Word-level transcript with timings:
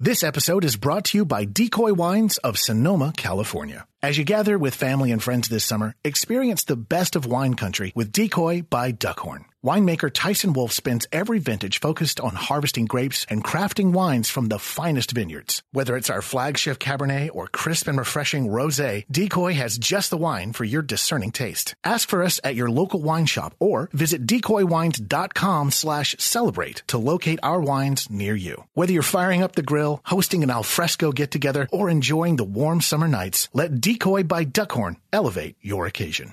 This 0.00 0.24
episode 0.24 0.64
is 0.64 0.74
brought 0.76 1.04
to 1.06 1.18
you 1.18 1.24
by 1.24 1.44
Decoy 1.44 1.92
Wines 1.92 2.38
of 2.38 2.58
Sonoma, 2.58 3.12
California. 3.16 3.86
As 4.02 4.18
you 4.18 4.24
gather 4.24 4.58
with 4.58 4.74
family 4.74 5.12
and 5.12 5.22
friends 5.22 5.48
this 5.48 5.64
summer, 5.64 5.94
experience 6.02 6.64
the 6.64 6.74
best 6.74 7.14
of 7.14 7.24
wine 7.24 7.54
country 7.54 7.92
with 7.94 8.10
Decoy 8.10 8.62
by 8.62 8.90
Duckhorn. 8.90 9.44
Winemaker 9.64 10.10
Tyson 10.12 10.54
Wolf 10.54 10.72
spends 10.72 11.06
every 11.12 11.38
vintage 11.38 11.78
focused 11.78 12.18
on 12.18 12.34
harvesting 12.34 12.86
grapes 12.86 13.24
and 13.30 13.44
crafting 13.44 13.92
wines 13.92 14.28
from 14.28 14.46
the 14.46 14.58
finest 14.58 15.12
vineyards. 15.12 15.62
Whether 15.70 15.96
it's 15.96 16.10
our 16.10 16.20
flagship 16.20 16.80
Cabernet 16.80 17.30
or 17.32 17.46
crisp 17.46 17.86
and 17.86 17.96
refreshing 17.96 18.48
Rosé, 18.48 19.04
Decoy 19.08 19.52
has 19.54 19.78
just 19.78 20.10
the 20.10 20.16
wine 20.16 20.52
for 20.52 20.64
your 20.64 20.82
discerning 20.82 21.30
taste. 21.30 21.76
Ask 21.84 22.08
for 22.08 22.24
us 22.24 22.40
at 22.42 22.56
your 22.56 22.70
local 22.72 23.00
wine 23.02 23.26
shop 23.26 23.54
or 23.60 23.88
visit 23.92 24.26
decoywines.com 24.26 25.70
slash 25.70 26.16
celebrate 26.18 26.82
to 26.88 26.98
locate 26.98 27.38
our 27.44 27.60
wines 27.60 28.10
near 28.10 28.34
you. 28.34 28.64
Whether 28.74 28.92
you're 28.94 29.02
firing 29.02 29.44
up 29.44 29.54
the 29.54 29.62
grill, 29.62 29.91
hosting 30.04 30.42
an 30.42 30.50
alfresco 30.50 31.12
get-together, 31.12 31.68
or 31.70 31.90
enjoying 31.90 32.36
the 32.36 32.44
warm 32.44 32.80
summer 32.80 33.08
nights, 33.08 33.48
let 33.52 33.80
Decoy 33.80 34.22
by 34.22 34.44
Duckhorn 34.44 34.96
elevate 35.12 35.56
your 35.60 35.86
occasion. 35.86 36.32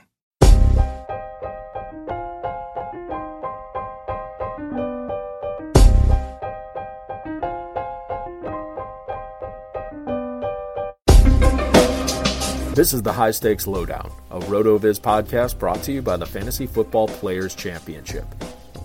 This 12.80 12.94
is 12.94 13.02
the 13.02 13.12
High 13.12 13.32
Stakes 13.32 13.68
Lowdown, 13.68 14.10
a 14.32 14.40
RotoViz 14.40 15.02
podcast 15.02 15.60
brought 15.60 15.84
to 15.84 15.92
you 15.92 16.02
by 16.02 16.16
the 16.16 16.26
Fantasy 16.26 16.66
Football 16.66 17.10
Players 17.10 17.54
Championship. 17.54 18.24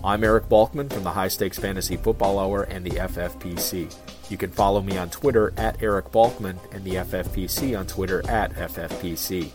I'm 0.03 0.25
Eric 0.25 0.49
Balkman 0.49 0.91
from 0.91 1.03
the 1.03 1.11
High 1.11 1.29
Stakes 1.29 1.57
Fantasy 1.57 1.95
Football 1.95 2.37
Hour 2.37 2.63
and 2.63 2.85
the 2.85 2.89
FFPC. 2.89 4.04
You 4.29 4.37
can 4.37 4.49
follow 4.49 4.81
me 4.81 4.97
on 4.97 5.11
Twitter 5.11 5.53
at 5.55 5.83
Eric 5.83 6.11
Balkman 6.11 6.57
and 6.73 6.83
the 6.83 6.95
FFPC 6.95 7.77
on 7.77 7.85
Twitter 7.85 8.27
at 8.27 8.53
FFPC. 8.53 9.51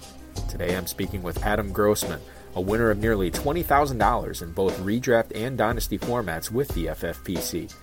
Today 0.48 0.76
I'm 0.76 0.86
speaking 0.86 1.22
with 1.22 1.44
Adam 1.44 1.72
Grossman, 1.72 2.20
a 2.54 2.60
winner 2.60 2.90
of 2.90 2.98
nearly 2.98 3.32
$20,000 3.32 4.42
in 4.42 4.52
both 4.52 4.78
redraft 4.78 5.32
and 5.34 5.58
dynasty 5.58 5.98
formats 5.98 6.52
with 6.52 6.68
the 6.68 6.86
FFPC. 6.86 7.74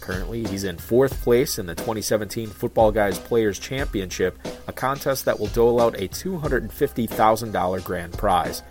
Currently, 0.00 0.44
he's 0.44 0.62
in 0.62 0.78
fourth 0.78 1.20
place 1.22 1.58
in 1.58 1.66
the 1.66 1.74
2017 1.74 2.48
Footballguys 2.48 3.18
Players 3.24 3.58
Championship, 3.58 4.38
a 4.68 4.72
contest 4.72 5.24
that 5.24 5.40
will 5.40 5.48
dole 5.48 5.80
out 5.80 6.00
a 6.00 6.06
$250,000 6.06 7.84
grand 7.84 8.12
prize. 8.12 8.62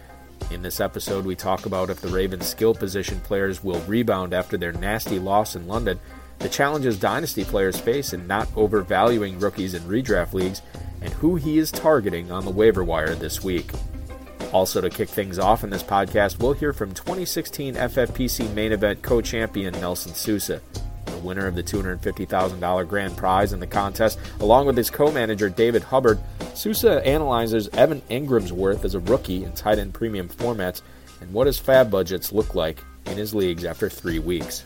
In 0.50 0.62
this 0.62 0.80
episode, 0.80 1.26
we 1.26 1.36
talk 1.36 1.66
about 1.66 1.90
if 1.90 2.00
the 2.00 2.08
Ravens' 2.08 2.48
skill 2.48 2.74
position 2.74 3.20
players 3.20 3.62
will 3.66 3.82
rebound 3.82 4.34
after 4.34 4.56
their 4.56 4.72
nasty 4.72 5.20
loss 5.20 5.58
in 5.58 5.68
London, 5.68 6.00
the 6.40 6.50
challenges 6.50 7.00
dynasty 7.00 7.44
players 7.44 7.80
face 7.80 8.14
in 8.14 8.28
not 8.28 8.48
overvaluing 8.56 9.40
rookies 9.40 9.74
in 9.74 9.84
redraft 9.84 10.34
leagues, 10.34 10.62
and 11.02 11.14
who 11.14 11.36
he 11.36 11.58
is 11.58 11.72
targeting 11.72 12.32
on 12.32 12.46
the 12.46 12.52
waiver 12.52 12.84
wire 12.84 13.16
this 13.16 13.44
week. 13.44 13.70
Also, 14.52 14.80
to 14.82 14.90
kick 14.90 15.10
things 15.10 15.40
off 15.40 15.64
in 15.64 15.70
this 15.70 15.84
podcast, 15.84 16.40
we'll 16.40 16.54
hear 16.54 16.74
from 16.74 16.94
2016 16.94 17.76
FFPC 17.76 18.54
main 18.54 18.72
event 18.72 19.02
co 19.02 19.22
champion 19.22 19.74
Nelson 19.80 20.14
Sousa 20.14 20.62
the 21.16 21.18
winner 21.18 21.48
of 21.48 21.56
the 21.56 21.64
$250,000 21.64 22.88
grand 22.88 23.18
prize 23.18 23.54
in 23.54 23.60
the 23.60 23.68
contest, 23.68 24.20
along 24.40 24.66
with 24.66 24.78
his 24.78 24.90
co 24.90 25.12
manager 25.12 25.50
David 25.50 25.84
Hubbard. 25.84 26.20
Sousa 26.54 27.06
analyzes 27.06 27.68
Evan 27.70 28.02
Engram's 28.10 28.54
worth 28.54 28.86
as 28.86 28.96
a 28.96 29.00
rookie 29.00 29.44
in 29.44 29.52
tight 29.54 29.80
end 29.80 29.94
premium 29.94 30.30
formats 30.30 30.82
and 31.22 31.32
what 31.34 31.48
his 31.48 31.60
FAAB 31.60 31.90
budgets 31.90 32.32
look 32.32 32.56
like 32.56 32.84
in 33.06 33.18
his 33.18 33.34
leagues 33.34 33.66
after 33.66 33.90
three 33.90 34.20
weeks. 34.20 34.66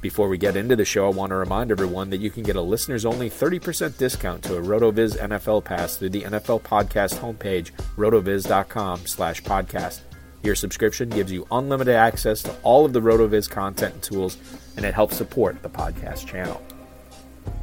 Before 0.00 0.28
we 0.28 0.38
get 0.38 0.56
into 0.56 0.76
the 0.76 0.84
show, 0.84 1.06
I 1.06 1.10
want 1.10 1.30
to 1.30 1.36
remind 1.36 1.70
everyone 1.70 2.10
that 2.10 2.20
you 2.20 2.30
can 2.30 2.42
get 2.42 2.56
a 2.56 2.60
listeners 2.60 3.04
only 3.04 3.28
30% 3.28 3.96
discount 3.98 4.42
to 4.44 4.56
a 4.56 4.62
RotoViz 4.62 5.16
NFL 5.18 5.64
pass 5.64 5.96
through 5.96 6.10
the 6.10 6.22
NFL 6.22 6.62
podcast 6.62 7.18
homepage, 7.18 7.72
rotoviz.com 7.96 9.06
slash 9.06 9.42
podcast. 9.42 10.00
Your 10.42 10.54
subscription 10.54 11.08
gives 11.08 11.32
you 11.32 11.46
unlimited 11.50 11.96
access 11.96 12.42
to 12.44 12.54
all 12.62 12.84
of 12.84 12.92
the 12.92 13.00
RotoViz 13.00 13.50
content 13.50 13.94
and 13.94 14.02
tools, 14.02 14.36
and 14.76 14.84
it 14.84 14.94
helps 14.94 15.16
support 15.16 15.62
the 15.62 15.68
podcast 15.68 16.26
channel. 16.26 16.62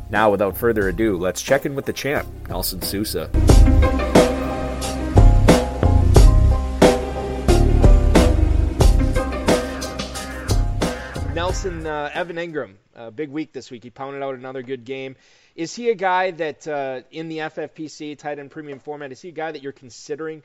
Now, 0.10 0.30
without 0.30 0.58
further 0.58 0.90
ado, 0.90 1.18
let's 1.18 1.42
check 1.42 1.66
in 1.66 1.76
with 1.76 1.86
the 1.86 1.94
champ, 1.94 2.28
Nelson 2.50 2.82
Sousa. 2.82 3.32
Nelson 11.64 11.88
uh, 11.88 12.10
Evan 12.14 12.36
Engram, 12.36 12.74
uh, 12.94 13.10
big 13.10 13.30
week 13.30 13.54
this 13.54 13.72
week. 13.72 13.84
He 13.84 13.90
pounded 13.90 14.22
out 14.22 14.36
another 14.36 14.64
good 14.64 14.84
game. 14.84 15.16
Is 15.56 15.74
he 15.74 15.92
a 15.92 15.96
guy 15.96 16.32
that 16.32 16.68
uh, 16.68 17.02
in 17.10 17.30
the 17.30 17.38
FFPC 17.38 18.18
tight 18.18 18.38
end 18.38 18.52
premium 18.52 18.80
format? 18.80 19.14
Is 19.14 19.22
he 19.22 19.30
a 19.30 19.34
guy 19.34 19.50
that 19.50 19.64
you're 19.64 19.72
considering 19.72 20.44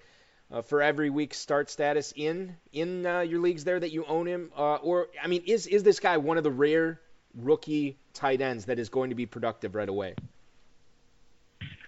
uh, 0.53 0.63
for 0.63 0.81
every 0.81 1.11
week 1.11 1.35
start 1.35 1.71
status 1.71 2.13
in 2.15 2.55
in 2.73 3.05
uh, 3.05 3.21
your 3.21 3.41
leagues 3.41 3.65
there 3.65 3.81
that 3.81 3.91
you 3.91 4.05
own 4.05 4.27
him? 4.27 4.53
Uh, 4.57 4.77
or 4.77 5.09
I 5.21 5.27
mean, 5.27 5.43
is 5.45 5.67
is 5.67 5.83
this 5.83 5.99
guy 5.99 6.19
one 6.19 6.39
of 6.39 6.45
the 6.45 6.53
rare 6.53 7.01
rookie 7.35 7.97
tight 8.15 8.41
ends 8.41 8.67
that 8.67 8.79
is 8.79 8.89
going 8.89 9.11
to 9.11 9.17
be 9.17 9.27
productive 9.27 9.75
right 9.75 9.89
away? 9.89 10.15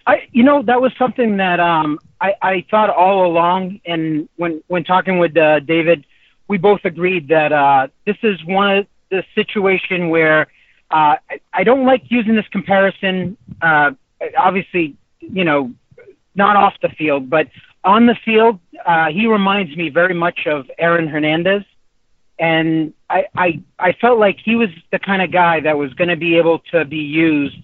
I 0.08 0.28
you 0.32 0.42
know 0.42 0.62
that 0.62 0.80
was 0.80 0.92
something 0.98 1.36
that 1.36 1.60
um, 1.60 2.00
I 2.20 2.32
I 2.42 2.64
thought 2.68 2.90
all 2.90 3.26
along, 3.26 3.80
and 3.86 4.28
when 4.34 4.64
when 4.66 4.82
talking 4.82 5.20
with 5.20 5.36
uh, 5.36 5.60
David, 5.60 6.04
we 6.48 6.58
both 6.58 6.80
agreed 6.84 7.28
that 7.28 7.52
uh, 7.52 7.86
this 8.04 8.16
is 8.24 8.44
one 8.44 8.78
of 8.78 8.86
the 9.10 9.24
situation 9.34 10.08
where 10.08 10.42
uh, 10.90 11.16
I, 11.30 11.40
I 11.52 11.64
don't 11.64 11.84
like 11.84 12.02
using 12.08 12.34
this 12.34 12.48
comparison. 12.50 13.36
Uh, 13.60 13.92
obviously, 14.38 14.96
you 15.20 15.44
know, 15.44 15.72
not 16.34 16.56
off 16.56 16.74
the 16.82 16.88
field, 16.88 17.30
but 17.30 17.48
on 17.84 18.06
the 18.06 18.16
field, 18.24 18.58
uh, 18.86 19.06
he 19.10 19.26
reminds 19.26 19.76
me 19.76 19.88
very 19.88 20.14
much 20.14 20.40
of 20.46 20.70
Aaron 20.78 21.08
Hernandez, 21.08 21.62
and 22.38 22.92
I, 23.08 23.24
I 23.36 23.62
I 23.78 23.92
felt 24.00 24.18
like 24.18 24.38
he 24.42 24.56
was 24.56 24.68
the 24.92 24.98
kind 24.98 25.22
of 25.22 25.32
guy 25.32 25.60
that 25.60 25.76
was 25.76 25.92
going 25.94 26.08
to 26.08 26.16
be 26.16 26.36
able 26.36 26.60
to 26.72 26.84
be 26.84 26.98
used 26.98 27.56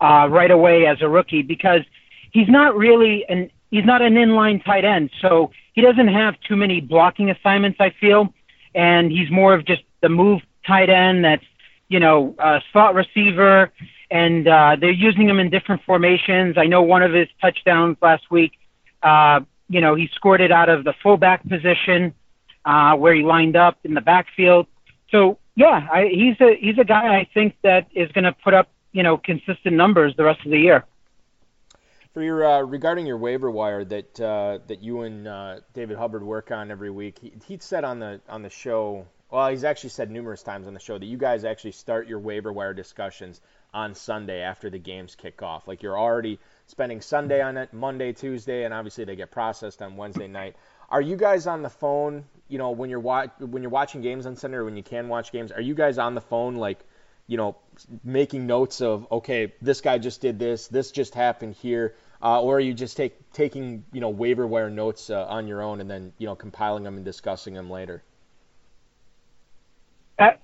uh, 0.00 0.26
right 0.30 0.50
away 0.50 0.86
as 0.86 0.98
a 1.00 1.08
rookie 1.08 1.42
because 1.42 1.80
he's 2.32 2.48
not 2.48 2.76
really 2.76 3.24
an 3.28 3.50
he's 3.70 3.84
not 3.84 4.02
an 4.02 4.14
inline 4.14 4.64
tight 4.64 4.84
end, 4.84 5.10
so 5.20 5.50
he 5.74 5.80
doesn't 5.80 6.08
have 6.08 6.34
too 6.48 6.56
many 6.56 6.80
blocking 6.80 7.30
assignments. 7.30 7.78
I 7.80 7.92
feel, 8.00 8.32
and 8.74 9.10
he's 9.10 9.30
more 9.30 9.54
of 9.54 9.66
just 9.66 9.82
the 10.02 10.08
move 10.08 10.40
tight 10.66 10.90
end 10.90 11.24
that's 11.24 11.44
you 11.88 12.00
know 12.00 12.34
uh, 12.38 12.60
slot 12.72 12.94
receiver, 12.94 13.72
and 14.10 14.46
uh, 14.48 14.76
they're 14.80 14.90
using 14.90 15.28
him 15.28 15.38
in 15.38 15.50
different 15.50 15.82
formations. 15.84 16.56
I 16.58 16.66
know 16.66 16.82
one 16.82 17.02
of 17.02 17.12
his 17.12 17.28
touchdowns 17.40 17.96
last 18.00 18.30
week. 18.30 18.52
Uh, 19.02 19.40
you 19.68 19.80
know, 19.80 19.94
he 19.94 20.08
scored 20.14 20.40
it 20.40 20.52
out 20.52 20.68
of 20.68 20.84
the 20.84 20.92
fullback 21.02 21.48
position 21.48 22.14
uh, 22.64 22.94
where 22.94 23.14
he 23.14 23.22
lined 23.22 23.56
up 23.56 23.78
in 23.84 23.94
the 23.94 24.00
backfield. 24.00 24.66
So 25.10 25.38
yeah, 25.54 25.88
I, 25.90 26.08
he's 26.10 26.40
a 26.40 26.56
he's 26.58 26.78
a 26.78 26.84
guy 26.84 27.18
I 27.18 27.28
think 27.32 27.56
that 27.62 27.86
is 27.94 28.10
going 28.12 28.24
to 28.24 28.32
put 28.32 28.54
up 28.54 28.68
you 28.92 29.02
know 29.02 29.16
consistent 29.16 29.74
numbers 29.74 30.14
the 30.16 30.24
rest 30.24 30.44
of 30.44 30.50
the 30.50 30.58
year. 30.58 30.84
For 32.14 32.22
your 32.22 32.44
uh, 32.44 32.60
regarding 32.60 33.06
your 33.06 33.18
waiver 33.18 33.50
wire 33.50 33.84
that 33.84 34.20
uh, 34.20 34.58
that 34.66 34.82
you 34.82 35.02
and 35.02 35.26
uh, 35.26 35.60
David 35.74 35.96
Hubbard 35.96 36.22
work 36.22 36.50
on 36.50 36.70
every 36.70 36.90
week, 36.90 37.18
he, 37.20 37.32
he 37.46 37.58
said 37.58 37.84
on 37.84 37.98
the 37.98 38.20
on 38.28 38.42
the 38.42 38.50
show. 38.50 39.06
Well, 39.32 39.48
he's 39.48 39.64
actually 39.64 39.88
said 39.88 40.10
numerous 40.10 40.42
times 40.42 40.66
on 40.66 40.74
the 40.74 40.78
show 40.78 40.98
that 40.98 41.06
you 41.06 41.16
guys 41.16 41.46
actually 41.46 41.72
start 41.72 42.06
your 42.06 42.18
waiver 42.18 42.52
wire 42.52 42.74
discussions 42.74 43.40
on 43.72 43.94
Sunday 43.94 44.42
after 44.42 44.68
the 44.68 44.78
games 44.78 45.14
kick 45.14 45.40
off. 45.40 45.66
Like 45.66 45.82
you're 45.82 45.98
already 45.98 46.38
spending 46.66 47.00
Sunday 47.00 47.40
on 47.40 47.56
it, 47.56 47.72
Monday, 47.72 48.12
Tuesday, 48.12 48.64
and 48.64 48.74
obviously 48.74 49.06
they 49.06 49.16
get 49.16 49.30
processed 49.30 49.80
on 49.80 49.96
Wednesday 49.96 50.28
night. 50.28 50.56
Are 50.90 51.00
you 51.00 51.16
guys 51.16 51.46
on 51.46 51.62
the 51.62 51.70
phone? 51.70 52.26
You 52.48 52.58
know, 52.58 52.72
when 52.72 52.90
you're 52.90 53.00
wa- 53.00 53.28
when 53.38 53.62
you're 53.62 53.70
watching 53.70 54.02
games 54.02 54.26
on 54.26 54.36
Sunday 54.36 54.58
or 54.58 54.66
when 54.66 54.76
you 54.76 54.82
can 54.82 55.08
watch 55.08 55.32
games, 55.32 55.50
are 55.50 55.62
you 55.62 55.74
guys 55.74 55.96
on 55.96 56.14
the 56.14 56.20
phone 56.20 56.56
like? 56.56 56.84
you 57.28 57.36
know, 57.38 57.56
making 58.04 58.46
notes 58.46 58.82
of 58.82 59.06
okay, 59.10 59.54
this 59.62 59.80
guy 59.80 59.96
just 59.96 60.20
did 60.20 60.38
this, 60.38 60.66
this 60.68 60.90
just 60.90 61.14
happened 61.14 61.54
here, 61.54 61.94
uh, 62.20 62.42
or 62.42 62.56
are 62.56 62.60
you 62.60 62.74
just 62.74 62.96
take 62.96 63.32
taking 63.32 63.84
you 63.92 64.00
know 64.02 64.10
waiver 64.10 64.46
wire 64.46 64.68
notes 64.68 65.08
uh, 65.08 65.24
on 65.24 65.46
your 65.46 65.62
own 65.62 65.80
and 65.80 65.88
then 65.88 66.12
you 66.18 66.26
know 66.26 66.34
compiling 66.34 66.82
them 66.82 66.96
and 66.96 67.04
discussing 67.04 67.54
them 67.54 67.70
later? 67.70 68.02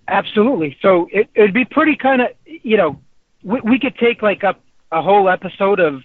Absolutely. 0.09 0.77
So 0.83 1.09
it, 1.13 1.29
it'd 1.35 1.55
be 1.55 1.65
pretty 1.65 1.97
kind 1.97 2.23
of 2.23 2.29
you 2.47 2.77
know 2.77 3.01
we, 3.43 3.61
we 3.63 3.79
could 3.79 3.97
take 3.97 4.23
like 4.23 4.43
a 4.43 4.55
a 4.93 5.03
whole 5.03 5.29
episode 5.29 5.81
of 5.81 6.03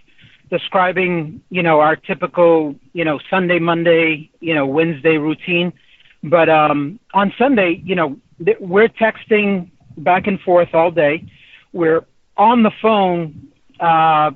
describing 0.50 1.42
you 1.50 1.64
know 1.64 1.80
our 1.80 1.96
typical 1.96 2.76
you 2.94 3.06
know 3.06 3.20
Sunday, 3.30 3.60
Monday, 3.60 4.30
you 4.40 4.54
know 4.54 4.66
Wednesday 4.66 5.18
routine, 5.18 5.74
but 6.24 6.50
um, 6.50 7.00
on 7.14 7.34
Sunday, 7.38 7.82
you 7.84 7.96
know 7.96 8.18
we're 8.60 8.90
texting 8.90 9.70
back 9.98 10.28
and 10.28 10.40
forth 10.42 10.70
all 10.74 10.92
day. 10.92 11.26
We're 11.72 12.06
on 12.38 12.64
the 12.64 12.72
phone 12.82 13.52
uh, 13.80 14.32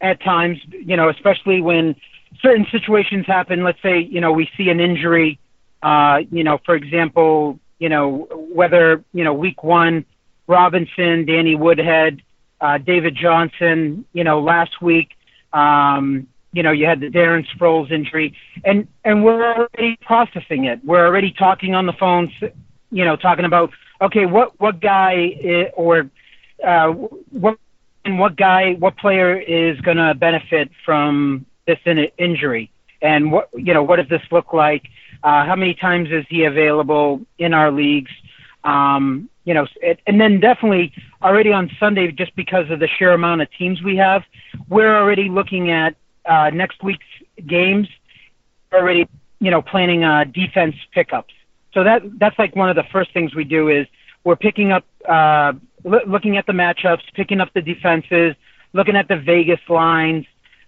at 0.00 0.22
times, 0.22 0.58
you 0.70 0.96
know, 0.96 1.08
especially 1.08 1.60
when 1.60 1.94
certain 2.40 2.66
situations 2.70 3.26
happen. 3.26 3.64
Let's 3.64 3.80
say, 3.82 4.00
you 4.00 4.20
know, 4.20 4.32
we 4.32 4.48
see 4.56 4.68
an 4.68 4.80
injury, 4.80 5.38
uh, 5.82 6.18
you 6.30 6.44
know, 6.44 6.58
for 6.64 6.74
example, 6.74 7.58
you 7.82 7.88
know, 7.88 8.28
whether, 8.54 9.02
you 9.12 9.24
know, 9.24 9.34
week 9.34 9.64
one, 9.64 10.04
Robinson, 10.46 11.26
Danny 11.26 11.56
Woodhead, 11.56 12.22
uh, 12.60 12.78
David 12.78 13.16
Johnson, 13.20 14.04
you 14.12 14.22
know, 14.22 14.40
last 14.40 14.80
week, 14.80 15.08
um, 15.52 16.28
you 16.52 16.62
know, 16.62 16.70
you 16.70 16.86
had 16.86 17.00
the 17.00 17.08
Darren 17.08 17.44
Sproles 17.52 17.90
injury, 17.90 18.36
and 18.64 18.86
and 19.04 19.24
we're 19.24 19.44
already 19.52 19.98
processing 20.00 20.66
it. 20.66 20.78
We're 20.84 21.04
already 21.04 21.32
talking 21.32 21.74
on 21.74 21.86
the 21.86 21.92
phones, 21.94 22.30
you 22.92 23.04
know, 23.04 23.16
talking 23.16 23.46
about 23.46 23.70
okay, 24.00 24.26
what 24.26 24.60
what 24.60 24.78
guy 24.80 25.72
or 25.74 26.08
uh, 26.64 26.88
what 26.90 27.58
and 28.04 28.20
what 28.20 28.36
guy, 28.36 28.74
what 28.74 28.96
player 28.96 29.40
is 29.40 29.80
going 29.80 29.96
to 29.96 30.14
benefit 30.14 30.70
from 30.84 31.46
this 31.66 31.78
in- 31.84 32.12
injury, 32.16 32.70
and 33.00 33.32
what 33.32 33.48
you 33.54 33.74
know, 33.74 33.82
what 33.82 33.96
does 33.96 34.08
this 34.08 34.22
look 34.30 34.52
like? 34.52 34.84
Uh, 35.22 35.44
how 35.44 35.54
many 35.56 35.74
times 35.74 36.08
is 36.10 36.24
he 36.28 36.44
available 36.44 37.20
in 37.38 37.54
our 37.54 37.70
leagues? 37.70 38.10
Um, 38.64 39.28
you 39.44 39.54
know, 39.54 39.66
it, 39.80 40.00
and 40.06 40.20
then 40.20 40.40
definitely 40.40 40.92
already 41.22 41.52
on 41.52 41.70
Sunday, 41.78 42.10
just 42.12 42.34
because 42.36 42.70
of 42.70 42.78
the 42.80 42.88
sheer 42.98 43.12
amount 43.12 43.42
of 43.42 43.48
teams 43.58 43.82
we 43.82 43.96
have, 43.96 44.22
we're 44.68 44.96
already 44.96 45.28
looking 45.28 45.70
at 45.70 45.96
uh, 46.26 46.50
next 46.50 46.82
week's 46.82 47.06
games. 47.46 47.88
Already, 48.72 49.06
you 49.40 49.50
know, 49.50 49.60
planning 49.60 50.02
uh, 50.04 50.24
defense 50.24 50.74
pickups. 50.92 51.34
So 51.74 51.84
that 51.84 52.02
that's 52.18 52.38
like 52.38 52.56
one 52.56 52.70
of 52.70 52.76
the 52.76 52.84
first 52.92 53.12
things 53.12 53.34
we 53.34 53.44
do 53.44 53.68
is 53.68 53.86
we're 54.24 54.36
picking 54.36 54.72
up, 54.72 54.84
uh, 55.08 55.52
l- 55.84 56.06
looking 56.06 56.36
at 56.36 56.46
the 56.46 56.52
matchups, 56.52 57.02
picking 57.14 57.40
up 57.40 57.52
the 57.54 57.60
defenses, 57.60 58.34
looking 58.72 58.96
at 58.96 59.08
the 59.08 59.16
Vegas 59.16 59.60
lines, 59.68 60.24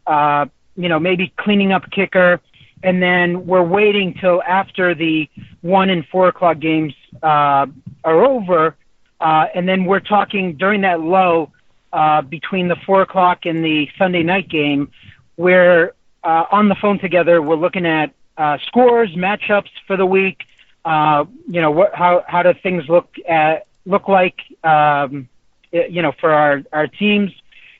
uh, 0.07 0.47
you 0.77 0.89
know, 0.89 0.99
maybe 0.99 1.33
cleaning 1.39 1.73
up 1.73 1.91
kicker, 1.91 2.41
and 2.85 3.03
then 3.03 3.47
we're 3.47 3.63
waiting 3.63 4.15
till 4.21 4.43
after 4.43 4.95
the 4.95 5.29
one 5.63 5.89
and 5.91 6.07
four 6.07 6.29
o'clock 6.29 6.61
games 6.61 6.95
uh, 7.23 7.67
are 8.05 8.25
over, 8.25 8.77
uh, 9.21 9.47
and 9.55 9.67
then 9.69 9.87
we're 9.87 10.01
talking 10.01 10.57
during 10.57 10.83
that 10.83 11.01
low 11.01 11.51
uh, 11.93 12.21
between 12.23 12.69
the 12.69 12.77
four 12.87 13.03
o'clock 13.03 13.47
and 13.47 13.65
the 13.65 13.89
Sunday 13.97 14.23
night 14.23 14.49
game. 14.49 14.91
We're 15.37 15.95
uh, 16.23 16.45
on 16.53 16.69
the 16.69 16.75
phone 16.75 16.99
together. 16.99 17.41
We're 17.41 17.57
looking 17.57 17.87
at 17.87 18.13
uh, 18.37 18.59
scores, 18.67 19.15
matchups 19.15 19.71
for 19.87 19.97
the 19.97 20.07
week, 20.07 20.43
uh, 20.85 21.25
you 21.49 21.61
know, 21.61 21.71
what, 21.71 21.95
how 21.95 22.25
how 22.27 22.43
do 22.43 22.53
things 22.63 22.85
look 22.89 23.15
at 23.27 23.67
look 23.87 24.09
like, 24.09 24.41
um, 24.63 25.29
you 25.73 26.03
know, 26.03 26.13
for 26.21 26.31
our 26.31 26.63
our 26.73 26.87
teams, 26.87 27.33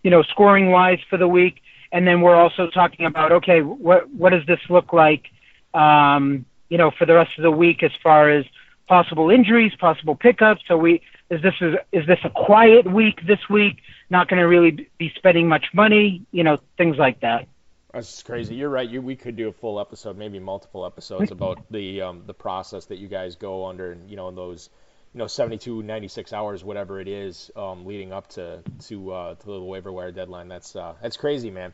you 0.03 0.11
know, 0.11 0.23
scoring 0.23 0.71
wise 0.71 1.01
for 1.11 1.19
the 1.19 1.29
week, 1.29 1.61
and 1.95 2.07
then 2.07 2.21
we're 2.21 2.35
also 2.35 2.69
talking 2.69 3.07
about 3.07 3.33
okay, 3.33 3.63
what 3.63 4.11
what 4.11 4.31
does 4.31 4.45
this 4.47 4.59
look 4.69 4.93
like, 4.93 5.27
um, 5.73 6.45
you 6.69 6.77
know, 6.77 6.91
for 6.91 7.07
the 7.07 7.15
rest 7.15 7.31
of 7.39 7.45
the 7.45 7.51
week 7.51 7.83
as 7.85 7.93
far 8.03 8.29
as 8.29 8.45
possible 8.89 9.31
injuries, 9.31 9.73
possible 9.79 10.17
pickups. 10.17 10.63
So 10.67 10.77
we 10.77 11.01
is 11.31 11.41
this 11.41 11.55
is 11.61 11.77
is 11.93 12.07
this 12.07 12.19
a 12.25 12.31
quiet 12.31 12.93
week 12.93 13.25
this 13.27 13.39
week? 13.49 13.79
Not 14.11 14.29
going 14.29 14.41
to 14.41 14.49
really 14.49 14.89
be 14.99 15.13
spending 15.17 15.49
much 15.49 15.67
money, 15.73 16.27
you 16.33 16.43
know, 16.43 16.59
things 16.77 16.97
like 16.99 17.21
that. 17.21 17.47
That's 17.93 18.25
crazy. 18.25 18.57
You're 18.57 18.71
right. 18.71 18.89
You, 18.89 19.01
we 19.01 19.15
could 19.15 19.37
do 19.37 19.49
a 19.49 19.53
full 19.53 19.79
episode, 19.79 20.19
maybe 20.19 20.41
multiple 20.41 20.85
episodes 20.85 21.31
about 21.31 21.65
the 21.71 22.03
um, 22.03 22.25
the 22.27 22.35
process 22.35 22.87
that 22.87 22.99
you 22.99 23.07
guys 23.07 23.37
go 23.37 23.67
under, 23.67 23.93
and 23.93 24.11
you 24.11 24.17
know, 24.17 24.29
in 24.29 24.35
those, 24.35 24.69
you 25.15 25.19
know, 25.19 25.29
72, 25.29 25.83
96 25.83 26.33
hours, 26.33 26.65
whatever 26.65 27.01
it 27.01 27.07
is, 27.07 27.51
um, 27.55 27.87
leading 27.87 28.13
up 28.13 28.29
to 28.31 28.63
to 28.89 29.13
uh, 29.13 29.35
to 29.37 29.47
the 29.47 29.61
waiver 29.61 29.93
wire 29.93 30.11
deadline. 30.11 30.49
That's 30.49 30.75
uh, 30.75 30.95
that's 31.01 31.17
crazy, 31.17 31.51
man. 31.51 31.73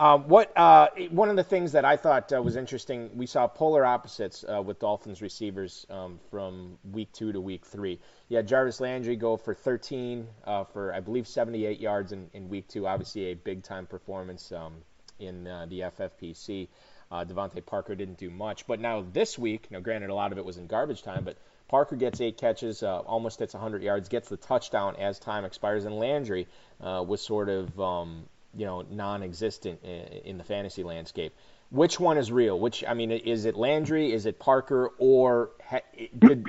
Um, 0.00 0.28
what 0.28 0.56
uh, 0.56 0.88
one 1.10 1.28
of 1.28 1.36
the 1.36 1.44
things 1.44 1.72
that 1.72 1.84
I 1.84 1.96
thought 1.96 2.32
uh, 2.32 2.42
was 2.42 2.56
interesting, 2.56 3.10
we 3.16 3.26
saw 3.26 3.46
polar 3.46 3.84
opposites 3.84 4.44
uh, 4.48 4.60
with 4.60 4.80
Dolphins 4.80 5.22
receivers 5.22 5.86
um, 5.88 6.18
from 6.30 6.78
week 6.90 7.12
two 7.12 7.32
to 7.32 7.40
week 7.40 7.64
three. 7.64 8.00
Had 8.30 8.48
Jarvis 8.48 8.80
Landry 8.80 9.16
go 9.16 9.36
for 9.36 9.54
13 9.54 10.26
uh, 10.44 10.64
for 10.64 10.92
I 10.92 11.00
believe 11.00 11.28
78 11.28 11.80
yards 11.80 12.12
in, 12.12 12.28
in 12.32 12.48
week 12.48 12.66
two. 12.66 12.88
Obviously 12.88 13.26
a 13.26 13.34
big 13.34 13.62
time 13.62 13.86
performance. 13.86 14.50
Um, 14.50 14.82
in 15.20 15.46
uh, 15.46 15.66
the 15.68 15.80
FFPC. 15.80 16.68
Uh, 17.10 17.24
DeVante 17.24 17.64
Parker 17.64 17.94
didn't 17.94 18.18
do 18.18 18.30
much, 18.30 18.66
but 18.66 18.80
now 18.80 19.04
this 19.12 19.38
week, 19.38 19.70
now 19.70 19.80
granted 19.80 20.10
a 20.10 20.14
lot 20.14 20.32
of 20.32 20.38
it 20.38 20.44
was 20.44 20.58
in 20.58 20.66
garbage 20.66 21.02
time, 21.02 21.24
but 21.24 21.36
Parker 21.70 21.94
gets 21.94 22.20
eight 22.20 22.36
catches, 22.36 22.82
uh, 22.82 22.98
almost 22.98 23.38
hits 23.38 23.54
100 23.54 23.80
yards, 23.80 24.08
gets 24.08 24.28
the 24.28 24.36
touchdown 24.36 24.96
as 24.96 25.20
time 25.20 25.44
expires, 25.44 25.84
and 25.84 25.94
Landry 25.96 26.48
uh, 26.80 27.04
was 27.06 27.22
sort 27.22 27.48
of 27.48 27.80
um, 27.80 28.24
you 28.56 28.66
know 28.66 28.84
non-existent 28.90 29.80
in, 29.84 30.00
in 30.24 30.38
the 30.38 30.42
fantasy 30.42 30.82
landscape. 30.82 31.32
Which 31.70 32.00
one 32.00 32.18
is 32.18 32.32
real? 32.32 32.58
Which 32.58 32.82
I 32.84 32.94
mean, 32.94 33.12
is 33.12 33.44
it 33.44 33.54
Landry? 33.54 34.12
Is 34.12 34.26
it 34.26 34.40
Parker? 34.40 34.90
Or 34.98 35.50
ha- 35.64 35.86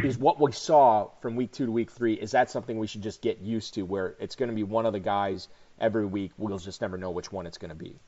is 0.04 0.18
what 0.18 0.42
we 0.42 0.52
saw 0.54 1.10
from 1.22 1.36
week 1.36 1.52
two 1.52 1.68
to 1.68 1.72
week 1.72 1.92
three? 1.92 2.16
Is 2.16 2.32
that 2.32 2.50
something 2.50 2.80
we 2.80 2.88
should 2.88 3.04
just 3.04 3.22
get 3.22 3.42
used 3.42 3.76
to, 3.76 3.84
where 3.84 4.16
it's 4.20 4.36
going 4.36 4.50
to 4.50 4.56
be 4.56 4.64
one 4.64 4.88
of 4.88 4.94
the 4.94 5.00
guys 5.00 5.50
every 5.80 6.08
week? 6.08 6.32
We'll 6.40 6.58
just 6.58 6.82
never 6.82 6.98
know 6.98 7.12
which 7.12 7.32
one 7.32 7.46
it's 7.46 7.60
going 7.60 7.70
to 7.70 7.76
be. 7.76 8.00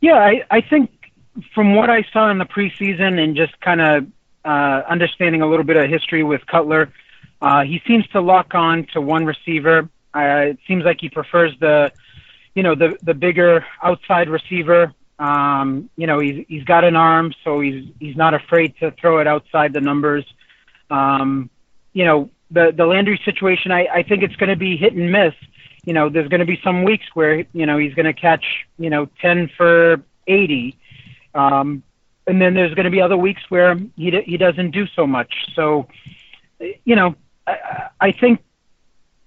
Yeah, 0.00 0.14
I, 0.14 0.44
I 0.50 0.60
think 0.60 0.90
from 1.54 1.76
what 1.76 1.88
I 1.88 2.04
saw 2.12 2.32
in 2.32 2.38
the 2.38 2.46
preseason 2.46 3.22
and 3.22 3.36
just 3.36 3.60
kind 3.60 3.80
of 3.80 4.06
uh, 4.48 4.82
understanding 4.88 5.42
a 5.42 5.46
little 5.46 5.64
bit 5.64 5.76
of 5.76 5.90
history 5.90 6.22
with 6.22 6.46
Cutler, 6.46 6.92
uh, 7.42 7.62
he 7.62 7.80
seems 7.86 8.06
to 8.08 8.20
lock 8.20 8.54
on 8.54 8.86
to 8.92 9.00
one 9.00 9.24
receiver. 9.26 9.88
Uh, 10.14 10.52
it 10.52 10.58
seems 10.66 10.84
like 10.84 10.98
he 11.00 11.08
prefers 11.08 11.52
the, 11.60 11.92
you 12.54 12.62
know, 12.62 12.74
the 12.74 12.96
the 13.02 13.14
bigger 13.14 13.64
outside 13.82 14.28
receiver. 14.28 14.92
Um, 15.18 15.90
you 15.96 16.06
know, 16.06 16.18
he's 16.18 16.44
he's 16.48 16.64
got 16.64 16.84
an 16.84 16.96
arm, 16.96 17.32
so 17.44 17.60
he's 17.60 17.84
he's 18.00 18.16
not 18.16 18.34
afraid 18.34 18.74
to 18.80 18.90
throw 18.92 19.18
it 19.18 19.26
outside 19.26 19.72
the 19.72 19.80
numbers. 19.80 20.24
Um, 20.90 21.50
you 21.92 22.04
know, 22.04 22.30
the 22.50 22.72
the 22.74 22.86
Landry 22.86 23.20
situation, 23.24 23.70
I, 23.70 23.86
I 23.92 24.02
think 24.02 24.22
it's 24.22 24.36
going 24.36 24.50
to 24.50 24.56
be 24.56 24.76
hit 24.76 24.94
and 24.94 25.12
miss 25.12 25.34
you 25.88 25.94
know, 25.94 26.10
there's 26.10 26.28
going 26.28 26.40
to 26.40 26.46
be 26.46 26.60
some 26.62 26.84
weeks 26.84 27.06
where, 27.14 27.46
you 27.54 27.64
know, 27.64 27.78
he's 27.78 27.94
going 27.94 28.04
to 28.04 28.12
catch, 28.12 28.44
you 28.78 28.90
know, 28.90 29.08
10 29.22 29.50
for 29.56 30.02
80. 30.26 30.76
Um, 31.34 31.82
and 32.28 32.40
then 32.40 32.54
there's 32.54 32.74
going 32.74 32.84
to 32.84 32.90
be 32.90 33.00
other 33.00 33.16
weeks 33.16 33.42
where 33.48 33.76
he, 33.96 34.22
he 34.24 34.36
doesn't 34.36 34.70
do 34.70 34.86
so 34.94 35.06
much. 35.06 35.32
So, 35.54 35.88
you 36.60 36.94
know, 36.94 37.14
I, 37.46 37.88
I 38.00 38.12
think 38.12 38.40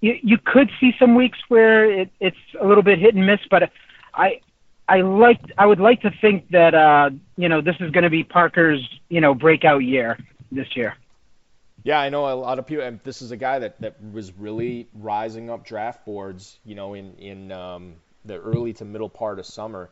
you, 0.00 0.18
you 0.22 0.38
could 0.38 0.70
see 0.80 0.92
some 0.98 1.14
weeks 1.14 1.38
where 1.48 1.90
it, 1.90 2.10
it's 2.20 2.36
a 2.60 2.66
little 2.66 2.82
bit 2.82 2.98
hit 2.98 3.14
and 3.14 3.26
miss, 3.26 3.40
but 3.50 3.70
I, 4.14 4.40
I 4.88 5.00
like 5.00 5.40
I 5.56 5.64
would 5.64 5.80
like 5.80 6.02
to 6.02 6.10
think 6.20 6.50
that 6.50 6.74
uh, 6.74 7.10
you 7.36 7.48
know 7.48 7.60
this 7.60 7.76
is 7.80 7.90
going 7.92 8.02
to 8.02 8.10
be 8.10 8.24
Parker's 8.24 8.86
you 9.08 9.20
know 9.20 9.32
breakout 9.32 9.84
year 9.84 10.18
this 10.50 10.76
year. 10.76 10.96
Yeah, 11.84 12.00
I 12.00 12.10
know 12.10 12.32
a 12.32 12.34
lot 12.34 12.58
of 12.58 12.66
people. 12.66 12.84
And 12.84 13.00
this 13.02 13.22
is 13.22 13.30
a 13.30 13.36
guy 13.36 13.58
that, 13.60 13.80
that 13.80 13.96
was 14.12 14.32
really 14.36 14.88
rising 14.94 15.50
up 15.50 15.64
draft 15.64 16.04
boards, 16.04 16.58
you 16.64 16.74
know, 16.74 16.94
in 16.94 17.14
in 17.14 17.52
um, 17.52 17.94
the 18.24 18.38
early 18.38 18.72
to 18.74 18.84
middle 18.84 19.08
part 19.08 19.38
of 19.38 19.46
summer. 19.46 19.90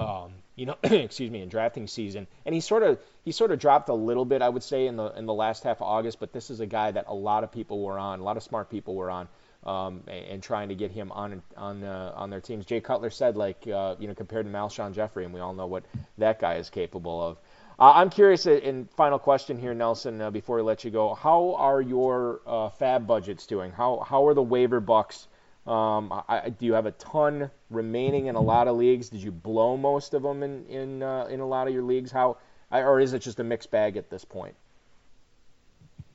Um, 0.00 0.32
you 0.56 0.66
know, 0.66 0.76
excuse 0.82 1.30
me, 1.30 1.42
in 1.42 1.48
drafting 1.48 1.86
season, 1.86 2.26
and 2.44 2.54
he 2.54 2.60
sort 2.60 2.82
of 2.82 2.98
he 3.24 3.32
sort 3.32 3.50
of 3.50 3.58
dropped 3.58 3.88
a 3.88 3.94
little 3.94 4.24
bit, 4.24 4.42
I 4.42 4.48
would 4.48 4.62
say, 4.62 4.86
in 4.86 4.96
the 4.96 5.06
in 5.16 5.26
the 5.26 5.34
last 5.34 5.62
half 5.64 5.78
of 5.78 5.88
August. 5.88 6.20
But 6.20 6.32
this 6.32 6.50
is 6.50 6.60
a 6.60 6.66
guy 6.66 6.90
that 6.90 7.06
a 7.08 7.14
lot 7.14 7.44
of 7.44 7.52
people 7.52 7.82
were 7.82 7.98
on, 7.98 8.20
a 8.20 8.22
lot 8.22 8.36
of 8.36 8.42
smart 8.42 8.70
people 8.70 8.94
were 8.94 9.10
on, 9.10 9.28
um, 9.64 10.02
and, 10.06 10.24
and, 10.26 10.42
trying 10.42 10.68
to 10.68 10.74
get 10.74 10.90
him 10.90 11.12
on 11.12 11.42
on 11.56 11.82
uh, 11.82 12.12
on 12.14 12.30
their 12.30 12.40
teams. 12.40 12.66
Jay 12.66 12.80
Cutler 12.80 13.10
said, 13.10 13.36
like, 13.36 13.66
uh, 13.66 13.96
you 13.98 14.08
know, 14.08 14.14
compared 14.14 14.46
to 14.46 14.52
Alshon 14.52 14.94
Jeffery, 14.94 15.24
and 15.24 15.34
we 15.34 15.40
all 15.40 15.54
know 15.54 15.66
what 15.66 15.84
that 16.18 16.40
guy 16.40 16.54
is 16.56 16.70
capable 16.70 17.22
of. 17.22 17.38
Uh, 17.78 17.92
I'm 17.94 18.10
curious, 18.10 18.46
uh, 18.46 18.50
in 18.50 18.84
final 18.94 19.18
question 19.18 19.58
here, 19.58 19.72
Nelson, 19.72 20.20
uh, 20.20 20.30
before 20.30 20.56
we 20.56 20.62
let 20.62 20.84
you 20.84 20.90
go, 20.90 21.14
how 21.14 21.54
are 21.56 21.80
your 21.80 22.42
uh, 22.46 22.68
FAAB 22.68 23.06
budgets 23.06 23.46
doing? 23.46 23.72
How 23.72 24.00
how 24.00 24.26
are 24.26 24.34
the 24.34 24.42
waiver 24.42 24.80
bucks? 24.80 25.28
Um, 25.66 26.22
I, 26.28 26.48
do 26.48 26.66
you 26.66 26.72
have 26.72 26.86
a 26.86 26.92
ton 26.92 27.50
remaining 27.68 28.26
in 28.26 28.34
a 28.34 28.40
lot 28.40 28.66
of 28.66 28.76
leagues? 28.76 29.08
Did 29.10 29.22
you 29.22 29.30
blow 29.30 29.76
most 29.76 30.14
of 30.14 30.22
them 30.22 30.42
in 30.42 30.64
in 30.66 31.02
uh, 31.02 31.26
in 31.26 31.40
a 31.40 31.46
lot 31.46 31.68
of 31.68 31.74
your 31.74 31.82
leagues? 31.82 32.10
How 32.10 32.38
or 32.72 33.00
is 33.00 33.12
it 33.12 33.20
just 33.20 33.40
a 33.40 33.44
mixed 33.44 33.70
bag 33.70 33.96
at 33.96 34.10
this 34.10 34.24
point? 34.24 34.54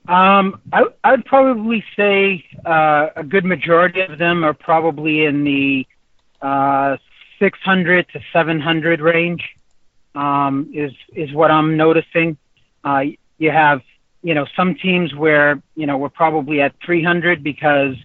Um, 0.08 0.62
I, 0.72 0.84
I'd 1.04 1.26
probably 1.26 1.84
say 1.96 2.46
uh, 2.66 3.08
a 3.16 3.24
good 3.24 3.46
majority 3.46 4.02
of 4.02 4.20
them 4.20 4.44
are 4.44 4.54
probably 4.54 5.26
in 5.26 5.44
the 5.44 5.88
600 7.40 8.08
to 8.10 8.20
700 8.32 9.02
range 9.02 9.44
um, 10.16 10.70
is 10.74 10.92
is 11.14 11.34
what 11.34 11.52
I'm 11.52 11.78
noticing. 11.78 12.38
Uh, 12.84 13.02
you 13.38 13.52
have 13.52 13.82
you 14.24 14.34
know 14.34 14.46
some 14.56 14.76
teams 14.76 15.14
where 15.14 15.62
you 15.76 15.86
know 15.86 15.98
we're 15.98 16.10
probably 16.10 16.62
at 16.62 16.74
300 16.86 17.44
because 17.44 17.96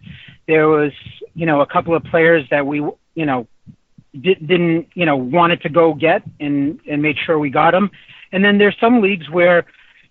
there 0.50 0.68
was 0.68 0.92
you 1.34 1.46
know 1.46 1.60
a 1.60 1.66
couple 1.66 1.94
of 1.94 2.02
players 2.04 2.44
that 2.50 2.66
we 2.66 2.78
you 3.20 3.26
know 3.26 3.46
di- 4.26 4.34
didn't 4.34 4.88
you 4.94 5.06
know 5.06 5.16
wanted 5.16 5.62
to 5.62 5.68
go 5.68 5.94
get 5.94 6.22
and 6.40 6.80
and 6.90 7.00
made 7.00 7.16
sure 7.24 7.38
we 7.38 7.50
got 7.50 7.70
them. 7.70 7.90
And 8.32 8.44
then 8.44 8.58
there's 8.58 8.76
some 8.80 9.00
leagues 9.00 9.30
where 9.30 9.64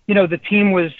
you 0.06 0.14
know 0.14 0.26
the 0.26 0.38
team 0.38 0.72
was 0.72 0.92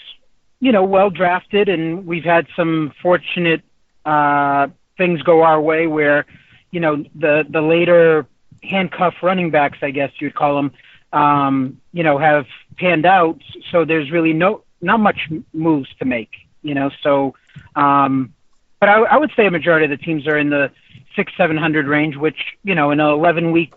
you 0.59 0.71
know 0.71 0.83
well 0.83 1.09
drafted 1.09 1.67
and 1.69 2.05
we've 2.05 2.23
had 2.35 2.45
some 2.55 2.93
fortunate 3.01 3.61
uh, 4.05 4.67
things 4.97 5.21
go 5.23 5.41
our 5.41 5.59
way 5.59 5.87
where 5.87 6.25
you 6.71 6.79
know 6.79 7.03
the 7.15 7.43
the 7.49 7.61
later 7.61 8.27
handcuff 8.63 9.15
running 9.21 9.49
backs, 9.49 9.79
I 9.81 9.91
guess 9.91 10.11
you'd 10.19 10.35
call 10.35 10.55
them, 10.55 10.71
um, 11.13 11.81
you 11.93 12.03
know, 12.03 12.17
have 12.17 12.45
panned 12.77 13.05
out. 13.05 13.39
So 13.71 13.85
there's 13.85 14.11
really 14.11 14.33
no 14.33 14.63
not 14.81 14.99
much 14.99 15.29
moves 15.53 15.89
to 15.99 16.05
make, 16.05 16.31
you 16.61 16.73
know. 16.73 16.89
So, 17.03 17.35
um, 17.75 18.33
but 18.81 18.89
I, 18.89 19.03
I 19.03 19.17
would 19.17 19.31
say 19.37 19.45
a 19.45 19.51
majority 19.51 19.85
of 19.85 19.97
the 19.97 20.03
teams 20.03 20.27
are 20.27 20.37
in 20.37 20.49
the 20.49 20.71
six 21.15 21.31
seven 21.37 21.55
hundred 21.55 21.87
range, 21.87 22.17
which 22.17 22.57
you 22.63 22.75
know, 22.75 22.91
in 22.91 22.99
an 22.99 23.07
eleven 23.07 23.53
week 23.53 23.73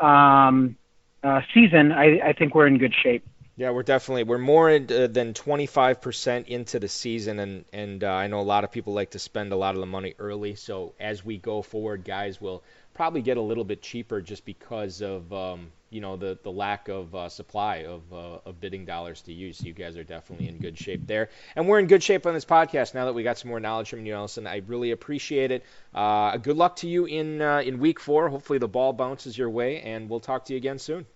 um, 0.00 0.76
uh, 1.22 1.40
season, 1.54 1.92
I, 1.92 2.20
I 2.20 2.32
think 2.34 2.54
we're 2.54 2.66
in 2.66 2.76
good 2.76 2.94
shape. 2.94 3.24
Yeah, 3.56 3.70
we're 3.70 3.82
definitely 3.82 4.24
we're 4.24 4.38
more 4.38 4.70
in, 4.70 4.90
uh, 4.90 5.06
than 5.06 5.34
25% 5.34 6.46
into 6.46 6.80
the 6.80 6.88
season, 6.88 7.38
and 7.38 7.64
and 7.72 8.02
uh, 8.02 8.10
I 8.10 8.26
know 8.26 8.40
a 8.40 8.42
lot 8.42 8.64
of 8.64 8.72
people 8.72 8.92
like 8.92 9.10
to 9.10 9.18
spend 9.18 9.52
a 9.52 9.56
lot 9.56 9.74
of 9.74 9.80
the 9.80 9.86
money 9.86 10.14
early. 10.18 10.56
So 10.56 10.94
as 10.98 11.24
we 11.24 11.38
go 11.38 11.62
forward, 11.62 12.04
guys 12.04 12.40
will 12.40 12.62
probably 13.00 13.22
get 13.22 13.38
a 13.38 13.40
little 13.40 13.64
bit 13.64 13.80
cheaper 13.80 14.20
just 14.20 14.44
because 14.44 15.00
of 15.00 15.32
um, 15.32 15.72
you 15.88 16.02
know 16.02 16.18
the 16.18 16.38
the 16.42 16.52
lack 16.52 16.88
of 16.88 17.14
uh, 17.14 17.30
supply 17.30 17.76
of 17.76 18.02
uh, 18.12 18.40
of 18.44 18.60
bidding 18.60 18.84
dollars 18.84 19.22
to 19.22 19.32
use. 19.32 19.56
So 19.56 19.64
you 19.64 19.72
guys 19.72 19.96
are 19.96 20.04
definitely 20.04 20.48
in 20.48 20.58
good 20.58 20.76
shape 20.76 21.06
there, 21.06 21.30
and 21.56 21.66
we're 21.66 21.78
in 21.78 21.86
good 21.86 22.02
shape 22.02 22.26
on 22.26 22.34
this 22.34 22.44
podcast 22.44 22.92
now 22.92 23.06
that 23.06 23.14
we 23.14 23.22
got 23.22 23.38
some 23.38 23.48
more 23.48 23.58
knowledge 23.58 23.88
from 23.88 24.04
you, 24.04 24.12
Nelson. 24.12 24.46
I 24.46 24.56
really 24.66 24.90
appreciate 24.90 25.50
it. 25.50 25.64
Uh, 25.94 26.36
good 26.36 26.58
luck 26.58 26.76
to 26.76 26.88
you 26.88 27.06
in 27.06 27.40
uh, 27.40 27.62
in 27.64 27.78
week 27.78 27.98
four. 27.98 28.28
Hopefully 28.28 28.58
the 28.58 28.68
ball 28.68 28.92
bounces 28.92 29.38
your 29.38 29.48
way, 29.48 29.80
and 29.80 30.10
we'll 30.10 30.20
talk 30.20 30.44
to 30.44 30.52
you 30.52 30.58
again 30.58 30.78
soon. 30.78 31.06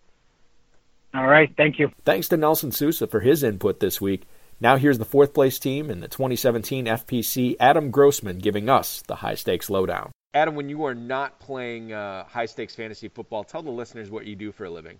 All 1.13 1.27
right, 1.27 1.53
thank 1.55 1.79
you. 1.79 1.91
Thanks 2.07 2.29
to 2.29 2.39
Nelson 2.39 2.73
Sousa 2.73 3.07
for 3.07 3.21
his 3.21 3.43
input 3.43 3.81
this 3.81 4.01
week. 4.01 4.23
Now 4.59 4.79
here's 4.79 4.97
the 4.97 5.05
fourth 5.05 5.35
place 5.35 5.59
team 5.59 5.91
in 5.91 6.01
the 6.01 6.09
2017 6.09 6.87
FPC, 6.87 7.57
Adam 7.61 7.91
Grossman, 7.91 8.39
giving 8.39 8.71
us 8.71 9.03
the 9.07 9.17
high 9.17 9.35
stakes 9.35 9.69
lowdown. 9.69 10.14
Adam, 10.35 10.57
when 10.57 10.69
you 10.69 10.85
are 10.85 10.95
not 10.95 11.39
playing 11.39 11.93
uh, 11.93 12.25
high 12.25 12.47
stakes 12.47 12.75
fantasy 12.75 13.09
football, 13.09 13.45
tell 13.45 13.63
the 13.63 13.71
listeners 13.71 14.11
what 14.11 14.27
you 14.27 14.35
do 14.35 14.51
for 14.51 14.65
a 14.65 14.71
living. 14.71 14.99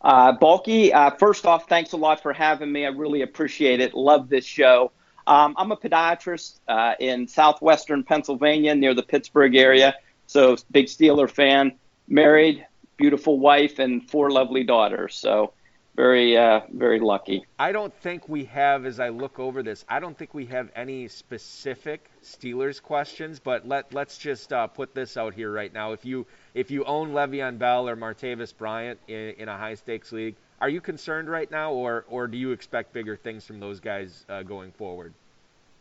Uh, 0.00 0.32
Balky, 0.32 0.92
uh, 0.92 1.10
first 1.10 1.44
off, 1.44 1.68
thanks 1.68 1.92
a 1.92 1.96
lot 1.96 2.22
for 2.22 2.32
having 2.32 2.70
me. 2.70 2.86
I 2.86 2.90
really 2.90 3.22
appreciate 3.22 3.80
it. 3.80 3.94
Love 3.94 4.28
this 4.28 4.44
show. 4.44 4.92
Um, 5.26 5.54
I'm 5.58 5.72
a 5.72 5.76
podiatrist 5.76 6.60
uh, 6.68 6.94
in 7.00 7.26
southwestern 7.26 8.04
Pennsylvania 8.04 8.74
near 8.74 8.94
the 8.94 9.02
Pittsburgh 9.02 9.56
area. 9.56 9.94
So, 10.26 10.56
big 10.70 10.86
Steeler 10.86 11.28
fan, 11.28 11.72
married, 12.06 12.64
beautiful 12.96 13.38
wife, 13.38 13.78
and 13.78 14.08
four 14.08 14.30
lovely 14.30 14.62
daughters. 14.62 15.16
So, 15.16 15.52
very 15.98 16.36
uh, 16.36 16.60
very 16.72 17.00
lucky. 17.00 17.44
I 17.58 17.72
don't 17.72 17.92
think 17.92 18.28
we 18.28 18.44
have, 18.44 18.86
as 18.86 19.00
I 19.00 19.08
look 19.08 19.40
over 19.40 19.64
this, 19.64 19.84
I 19.88 19.98
don't 19.98 20.16
think 20.16 20.32
we 20.32 20.46
have 20.46 20.70
any 20.76 21.08
specific 21.08 22.08
Steelers 22.22 22.80
questions. 22.80 23.40
But 23.40 23.66
let 23.66 23.92
let's 23.92 24.16
just 24.16 24.52
uh, 24.52 24.68
put 24.68 24.94
this 24.94 25.16
out 25.16 25.34
here 25.34 25.50
right 25.50 25.72
now. 25.74 25.92
If 25.92 26.04
you 26.04 26.24
if 26.54 26.70
you 26.70 26.84
own 26.84 27.10
Le'Veon 27.10 27.58
Bell 27.58 27.88
or 27.88 27.96
Martavis 27.96 28.56
Bryant 28.56 29.00
in, 29.08 29.34
in 29.38 29.48
a 29.48 29.58
high 29.58 29.74
stakes 29.74 30.12
league, 30.12 30.36
are 30.60 30.68
you 30.68 30.80
concerned 30.80 31.28
right 31.28 31.50
now, 31.50 31.72
or 31.72 32.04
or 32.08 32.28
do 32.28 32.38
you 32.38 32.52
expect 32.52 32.92
bigger 32.92 33.16
things 33.16 33.44
from 33.44 33.58
those 33.58 33.80
guys 33.80 34.24
uh, 34.28 34.44
going 34.44 34.70
forward? 34.70 35.12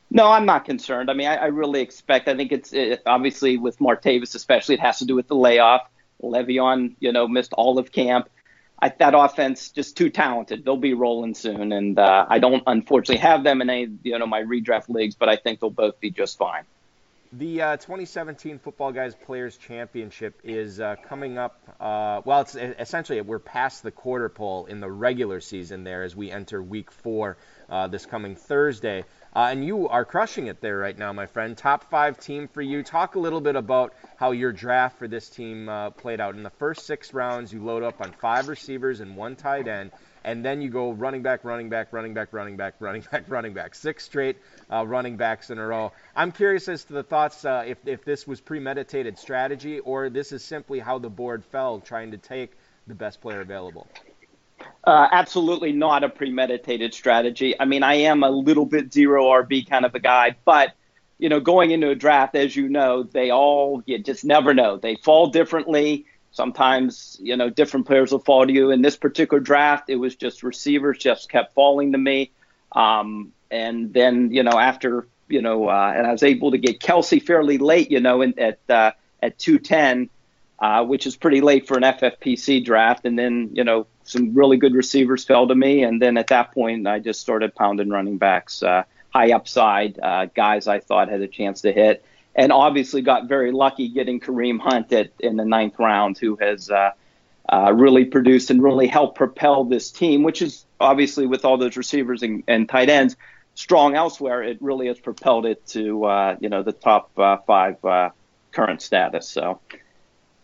No, 0.09 0.31
I'm 0.31 0.47
not 0.47 0.65
concerned. 0.65 1.11
I 1.11 1.13
mean, 1.13 1.27
I, 1.27 1.35
I 1.35 1.45
really 1.47 1.81
expect. 1.81 2.27
I 2.27 2.35
think 2.35 2.51
it's 2.51 2.73
it, 2.73 3.03
obviously 3.05 3.57
with 3.57 3.77
Martavis, 3.77 4.33
especially, 4.33 4.75
it 4.75 4.81
has 4.81 4.97
to 4.97 5.05
do 5.05 5.13
with 5.13 5.27
the 5.27 5.35
layoff. 5.35 5.87
Le'Veon, 6.23 6.95
you 6.99 7.11
know, 7.11 7.27
missed 7.27 7.53
all 7.53 7.77
of 7.77 7.91
camp. 7.91 8.29
I, 8.79 8.89
that 8.89 9.13
offense 9.15 9.69
just 9.69 9.97
too 9.97 10.09
talented. 10.09 10.63
They'll 10.63 10.77
be 10.77 10.93
rolling 10.93 11.33
soon, 11.33 11.71
and 11.71 11.97
uh, 11.97 12.25
I 12.29 12.39
don't 12.39 12.63
unfortunately 12.67 13.21
have 13.21 13.43
them 13.43 13.61
in 13.61 13.69
any 13.69 13.89
you 14.03 14.19
know 14.19 14.27
my 14.27 14.41
redraft 14.41 14.89
leagues, 14.89 15.15
but 15.15 15.29
I 15.29 15.35
think 15.35 15.59
they'll 15.59 15.69
both 15.69 15.99
be 15.99 16.11
just 16.11 16.37
fine. 16.37 16.63
The 17.33 17.61
uh, 17.61 17.77
2017 17.77 18.59
Footballguys 18.59 19.13
Players 19.25 19.57
Championship 19.57 20.39
is 20.45 20.79
uh, 20.79 20.95
coming 21.09 21.37
up. 21.37 21.59
Uh, 21.79 22.21
well, 22.23 22.41
it's 22.41 22.55
essentially 22.55 23.19
we're 23.19 23.39
past 23.39 23.83
the 23.83 23.91
quarter 23.91 24.29
pole 24.29 24.65
in 24.67 24.79
the 24.79 24.89
regular 24.89 25.41
season 25.41 25.83
there 25.83 26.03
as 26.03 26.15
we 26.15 26.31
enter 26.31 26.63
Week 26.63 26.89
Four 26.89 27.37
uh, 27.69 27.87
this 27.87 28.05
coming 28.05 28.35
Thursday. 28.35 29.03
Uh, 29.37 29.49
and 29.51 29.63
you 29.63 29.87
are 29.89 30.03
crushing 30.03 30.47
it 30.47 30.61
there 30.61 30.79
right 30.79 30.97
now, 30.97 31.13
my 31.13 31.27
friend. 31.27 31.55
Top 31.55 31.91
five 31.91 32.19
team 32.19 32.47
for 32.47 32.63
you. 32.63 32.81
Talk 32.81 33.13
a 33.13 33.19
little 33.19 33.39
bit 33.39 33.55
about 33.55 33.93
how 34.15 34.31
your 34.31 34.51
draft 34.51 34.97
for 34.97 35.07
this 35.07 35.29
team 35.29 35.69
uh, 35.69 35.91
played 35.91 36.19
out. 36.19 36.33
In 36.33 36.41
the 36.41 36.49
first 36.49 36.87
six 36.87 37.13
rounds, 37.13 37.53
you 37.53 37.63
load 37.63 37.83
up 37.83 38.01
on 38.01 38.11
five 38.13 38.47
receivers 38.47 38.99
and 38.99 39.15
one 39.15 39.35
tight 39.35 39.67
end, 39.67 39.91
and 40.23 40.43
then 40.43 40.59
you 40.59 40.71
go 40.71 40.89
running 40.91 41.21
back, 41.21 41.43
running 41.43 41.69
back, 41.69 41.93
running 41.93 42.15
back, 42.15 42.29
running 42.31 42.57
back, 42.57 42.73
running 42.79 43.03
back, 43.11 43.25
running 43.27 43.53
back. 43.53 43.75
Six 43.75 44.05
straight 44.05 44.37
uh, 44.73 44.83
running 44.87 45.17
backs 45.17 45.51
in 45.51 45.59
a 45.59 45.67
row. 45.67 45.91
I'm 46.15 46.31
curious 46.31 46.67
as 46.67 46.85
to 46.85 46.93
the 46.93 47.03
thoughts 47.03 47.45
uh, 47.45 47.63
if, 47.67 47.77
if 47.85 48.03
this 48.03 48.25
was 48.25 48.41
premeditated 48.41 49.19
strategy 49.19 49.77
or 49.81 50.09
this 50.09 50.31
is 50.31 50.43
simply 50.43 50.79
how 50.79 50.97
the 50.97 51.11
board 51.11 51.45
fell 51.45 51.79
trying 51.79 52.09
to 52.09 52.17
take 52.17 52.53
the 52.87 52.95
best 52.95 53.21
player 53.21 53.41
available. 53.41 53.85
Uh, 54.83 55.07
absolutely 55.11 55.71
not 55.71 56.03
a 56.03 56.09
premeditated 56.09 56.93
strategy. 56.93 57.59
I 57.59 57.65
mean, 57.65 57.83
I 57.83 57.95
am 57.95 58.23
a 58.23 58.29
little 58.29 58.65
bit 58.65 58.93
zero 58.93 59.25
RB 59.25 59.69
kind 59.69 59.85
of 59.85 59.93
a 59.95 59.99
guy, 59.99 60.35
but 60.45 60.73
you 61.19 61.29
know, 61.29 61.39
going 61.39 61.71
into 61.71 61.89
a 61.89 61.95
draft, 61.95 62.35
as 62.35 62.55
you 62.55 62.69
know, 62.69 63.03
they 63.03 63.31
all 63.31 63.81
you 63.85 63.99
just 63.99 64.23
never 64.23 64.53
know. 64.53 64.77
They 64.77 64.95
fall 64.95 65.27
differently. 65.27 66.05
Sometimes, 66.31 67.17
you 67.21 67.35
know, 67.35 67.49
different 67.49 67.87
players 67.87 68.11
will 68.11 68.19
fall 68.19 68.45
to 68.45 68.53
you. 68.53 68.69
In 68.69 68.81
this 68.81 68.95
particular 68.95 69.41
draft, 69.41 69.89
it 69.89 69.95
was 69.95 70.15
just 70.15 70.43
receivers 70.43 70.99
just 70.99 71.29
kept 71.29 71.53
falling 71.53 71.93
to 71.93 71.97
me. 71.97 72.31
Um, 72.71 73.33
and 73.49 73.91
then, 73.91 74.31
you 74.31 74.43
know, 74.43 74.59
after, 74.59 75.07
you 75.27 75.41
know, 75.41 75.67
uh, 75.67 75.93
and 75.95 76.05
I 76.05 76.11
was 76.11 76.23
able 76.23 76.51
to 76.51 76.57
get 76.57 76.79
Kelce 76.79 77.21
fairly 77.21 77.57
late, 77.57 77.89
you 77.89 77.99
know, 77.99 78.21
in, 78.21 78.37
at 78.37 78.59
uh, 78.69 78.91
at 79.21 79.39
210, 79.39 80.09
uh, 80.59 80.85
which 80.85 81.07
is 81.07 81.15
pretty 81.15 81.41
late 81.41 81.67
for 81.67 81.77
an 81.77 81.83
FFPC 81.83 82.63
draft. 82.63 83.05
And 83.05 83.17
then, 83.17 83.49
you 83.53 83.63
know, 83.63 83.87
some 84.07 84.33
really 84.33 84.57
good 84.57 84.73
receivers 84.73 85.25
fell 85.25 85.47
to 85.47 85.55
me, 85.55 85.83
and 85.83 86.01
then 86.01 86.17
at 86.17 86.27
that 86.27 86.53
point, 86.53 86.87
I 86.87 86.99
just 86.99 87.19
started 87.19 87.53
pounding 87.53 87.89
running 87.89 88.17
backs, 88.17 88.63
uh, 88.63 88.83
high 89.09 89.33
upside 89.33 89.99
uh, 89.99 90.25
guys 90.25 90.67
I 90.67 90.79
thought 90.79 91.09
had 91.09 91.21
a 91.21 91.27
chance 91.27 91.61
to 91.61 91.73
hit, 91.73 92.03
and 92.35 92.51
obviously 92.51 93.01
got 93.01 93.27
very 93.27 93.51
lucky 93.51 93.89
getting 93.89 94.19
Kareem 94.19 94.59
Hunt 94.59 94.91
at, 94.93 95.11
in 95.19 95.35
the 95.35 95.45
ninth 95.45 95.77
round, 95.77 96.17
who 96.17 96.37
has 96.37 96.71
uh, 96.71 96.91
uh, 97.51 97.73
really 97.73 98.05
produced 98.05 98.49
and 98.49 98.63
really 98.63 98.87
helped 98.87 99.17
propel 99.17 99.65
this 99.65 99.91
team, 99.91 100.23
which 100.23 100.41
is 100.41 100.65
obviously 100.79 101.27
with 101.27 101.43
all 101.43 101.57
those 101.57 101.75
receivers 101.75 102.23
and, 102.23 102.43
and 102.47 102.69
tight 102.69 102.89
ends 102.89 103.17
strong 103.55 103.95
elsewhere. 103.95 104.41
It 104.41 104.61
really 104.61 104.87
has 104.87 104.99
propelled 104.99 105.45
it 105.45 105.65
to 105.67 106.05
uh, 106.05 106.37
you 106.39 106.49
know 106.49 106.63
the 106.63 106.71
top 106.71 107.11
uh, 107.17 107.37
five 107.45 107.81
current 108.51 108.81
status. 108.81 109.27
So 109.27 109.59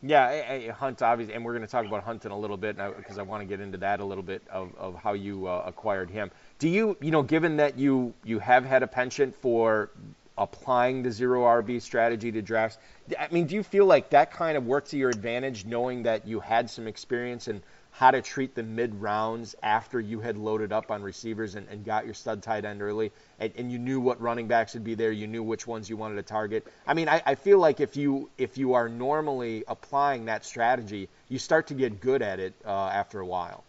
Yeah, 0.05 0.71
Hunt 0.73 1.01
obviously, 1.01 1.33
and 1.33 1.45
we're 1.45 1.53
going 1.53 1.65
to 1.65 1.71
talk 1.71 1.85
about 1.85 2.03
Hunt 2.03 2.25
in 2.25 2.31
a 2.31 2.37
little 2.37 2.57
bit 2.57 2.75
because 2.97 3.17
I, 3.17 3.21
I 3.21 3.23
want 3.23 3.41
to 3.41 3.45
get 3.47 3.61
into 3.61 3.77
that 3.77 4.01
a 4.01 4.05
little 4.05 4.23
bit 4.23 4.41
of, 4.51 4.75
of 4.75 4.95
how 4.95 5.13
you 5.13 5.47
uh, 5.47 5.63
acquired 5.65 6.09
him. 6.09 6.29
Do 6.59 6.67
you, 6.67 6.97
you 6.99 7.09
know, 7.09 7.23
given 7.23 7.55
that 7.57 7.77
you 7.79 8.13
you 8.25 8.39
have 8.39 8.65
had 8.65 8.83
a 8.83 8.87
penchant 8.87 9.33
for 9.33 9.91
applying 10.37 11.03
the 11.03 11.11
zero 11.11 11.43
RB 11.43 11.81
strategy 11.81 12.33
to 12.33 12.41
drafts, 12.41 12.79
I 13.17 13.29
mean, 13.31 13.47
do 13.47 13.55
you 13.55 13.63
feel 13.63 13.85
like 13.85 14.09
that 14.09 14.29
kind 14.31 14.57
of 14.57 14.65
worked 14.65 14.89
to 14.89 14.97
your 14.97 15.09
advantage, 15.09 15.65
knowing 15.65 16.03
that 16.03 16.27
you 16.27 16.41
had 16.41 16.69
some 16.69 16.85
experience 16.85 17.47
and 17.47 17.61
how 17.93 18.09
to 18.09 18.21
treat 18.23 18.55
the 18.55 18.63
mid 18.63 18.93
rounds 18.99 19.55
after 19.61 19.99
you 19.99 20.19
had 20.19 20.35
loaded 20.35 20.73
up 20.73 20.89
on 20.89 21.03
receivers 21.03 21.53
and, 21.53 21.67
and 21.69 21.85
got 21.85 22.05
your 22.05 22.15
stud 22.15 22.41
tight 22.41 22.65
end 22.65 22.81
early, 22.81 23.11
and, 23.39 23.53
and, 23.55 23.71
you 23.71 23.77
knew 23.77 23.99
what 23.99 24.19
running 24.19 24.47
backs 24.47 24.73
would 24.73 24.83
be 24.83 24.95
there, 24.95 25.11
you 25.11 25.27
knew 25.27 25.43
which 25.43 25.67
ones 25.67 25.87
you 25.87 25.95
wanted 25.95 26.15
to 26.15 26.23
target. 26.23 26.65
I 26.87 26.95
mean, 26.95 27.07
I, 27.07 27.21
I, 27.23 27.35
feel 27.35 27.59
like 27.59 27.79
if 27.79 27.95
you 27.95 28.29
if 28.39 28.57
you 28.57 28.73
are 28.73 28.89
normally 28.89 29.63
applying 29.67 30.25
that 30.25 30.43
strategy, 30.43 31.07
you 31.29 31.37
start 31.37 31.67
to 31.67 31.75
get 31.75 32.01
good 32.01 32.23
at 32.23 32.39
it 32.39 32.55
uh, 32.65 32.87
after 32.87 33.19
a 33.19 33.25
while. 33.25 33.63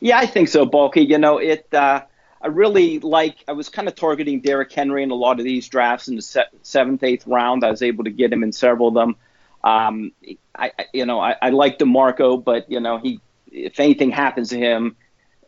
Yeah, 0.00 0.18
I 0.18 0.26
think 0.26 0.48
so, 0.48 0.66
Balky. 0.66 1.02
You 1.02 1.18
know, 1.18 1.38
it. 1.38 1.72
Uh, 1.72 2.02
I 2.42 2.48
really 2.48 2.98
like. 2.98 3.36
I 3.46 3.52
was 3.52 3.68
kind 3.68 3.86
of 3.86 3.94
targeting 3.94 4.40
Derrick 4.40 4.72
Henry 4.72 5.04
in 5.04 5.12
a 5.12 5.14
lot 5.14 5.38
of 5.38 5.44
these 5.44 5.68
drafts 5.68 6.08
in 6.08 6.16
the 6.16 6.22
se- 6.22 6.50
seventh, 6.62 7.04
eighth 7.04 7.26
round. 7.28 7.64
I 7.64 7.70
was 7.70 7.82
able 7.82 8.02
to 8.04 8.10
get 8.10 8.32
him 8.32 8.42
in 8.42 8.50
several 8.50 8.88
of 8.88 8.94
them. 8.94 9.16
Um, 9.62 10.12
I, 10.56 10.72
you 10.92 11.06
know, 11.06 11.20
I, 11.20 11.36
I 11.40 11.50
like 11.50 11.78
DeMarco, 11.78 12.42
but 12.42 12.70
you 12.70 12.80
know, 12.80 12.98
he 12.98 13.20
if 13.52 13.80
anything 13.80 14.10
happens 14.10 14.50
to 14.50 14.58
him, 14.58 14.96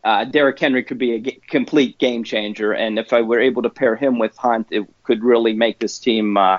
uh, 0.03 0.25
Derrick 0.25 0.59
Henry 0.59 0.83
could 0.83 0.97
be 0.97 1.13
a 1.13 1.19
g- 1.19 1.41
complete 1.47 1.97
game 1.99 2.23
changer. 2.23 2.73
And 2.73 2.97
if 2.97 3.13
I 3.13 3.21
were 3.21 3.39
able 3.39 3.61
to 3.63 3.69
pair 3.69 3.95
him 3.95 4.17
with 4.17 4.35
Hunt, 4.37 4.67
it 4.71 4.87
could 5.03 5.23
really 5.23 5.53
make 5.53 5.79
this 5.79 5.99
team 5.99 6.37
uh, 6.37 6.57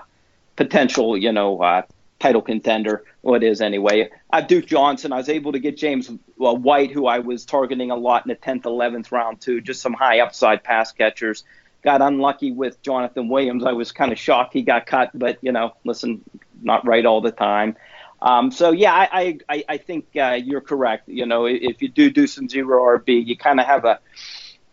potential, 0.56 1.16
you 1.16 1.32
know, 1.32 1.60
uh, 1.60 1.82
title 2.20 2.42
contender. 2.42 3.04
Well, 3.22 3.34
it 3.34 3.42
is 3.42 3.60
anyway. 3.60 4.10
Uh, 4.32 4.40
Duke 4.40 4.66
Johnson, 4.66 5.12
I 5.12 5.16
was 5.16 5.28
able 5.28 5.52
to 5.52 5.58
get 5.58 5.76
James 5.76 6.10
well, 6.36 6.56
White, 6.56 6.92
who 6.92 7.06
I 7.06 7.18
was 7.18 7.44
targeting 7.44 7.90
a 7.90 7.96
lot 7.96 8.24
in 8.24 8.30
the 8.30 8.36
10th, 8.36 8.62
11th 8.62 9.10
round, 9.10 9.40
too. 9.40 9.60
Just 9.60 9.80
some 9.80 9.92
high 9.92 10.20
upside 10.20 10.62
pass 10.62 10.92
catchers. 10.92 11.44
Got 11.82 12.00
unlucky 12.00 12.52
with 12.52 12.80
Jonathan 12.82 13.28
Williams. 13.28 13.64
I 13.64 13.72
was 13.72 13.90
kind 13.90 14.12
of 14.12 14.18
shocked 14.18 14.52
he 14.52 14.62
got 14.62 14.86
cut, 14.86 15.10
but, 15.14 15.38
you 15.42 15.50
know, 15.50 15.74
listen, 15.84 16.22
not 16.62 16.86
right 16.86 17.04
all 17.04 17.20
the 17.20 17.32
time. 17.32 17.76
Um, 18.22 18.52
so 18.52 18.70
yeah, 18.70 18.94
I 18.94 19.38
I, 19.48 19.64
I 19.68 19.76
think 19.78 20.06
uh, 20.16 20.38
you're 20.42 20.60
correct. 20.60 21.08
You 21.08 21.26
know, 21.26 21.46
if 21.46 21.82
you 21.82 21.88
do 21.88 22.08
do 22.08 22.28
some 22.28 22.48
zero 22.48 22.98
RB, 22.98 23.26
you 23.26 23.36
kind 23.36 23.58
of 23.58 23.66
have 23.66 23.84
a 23.84 23.98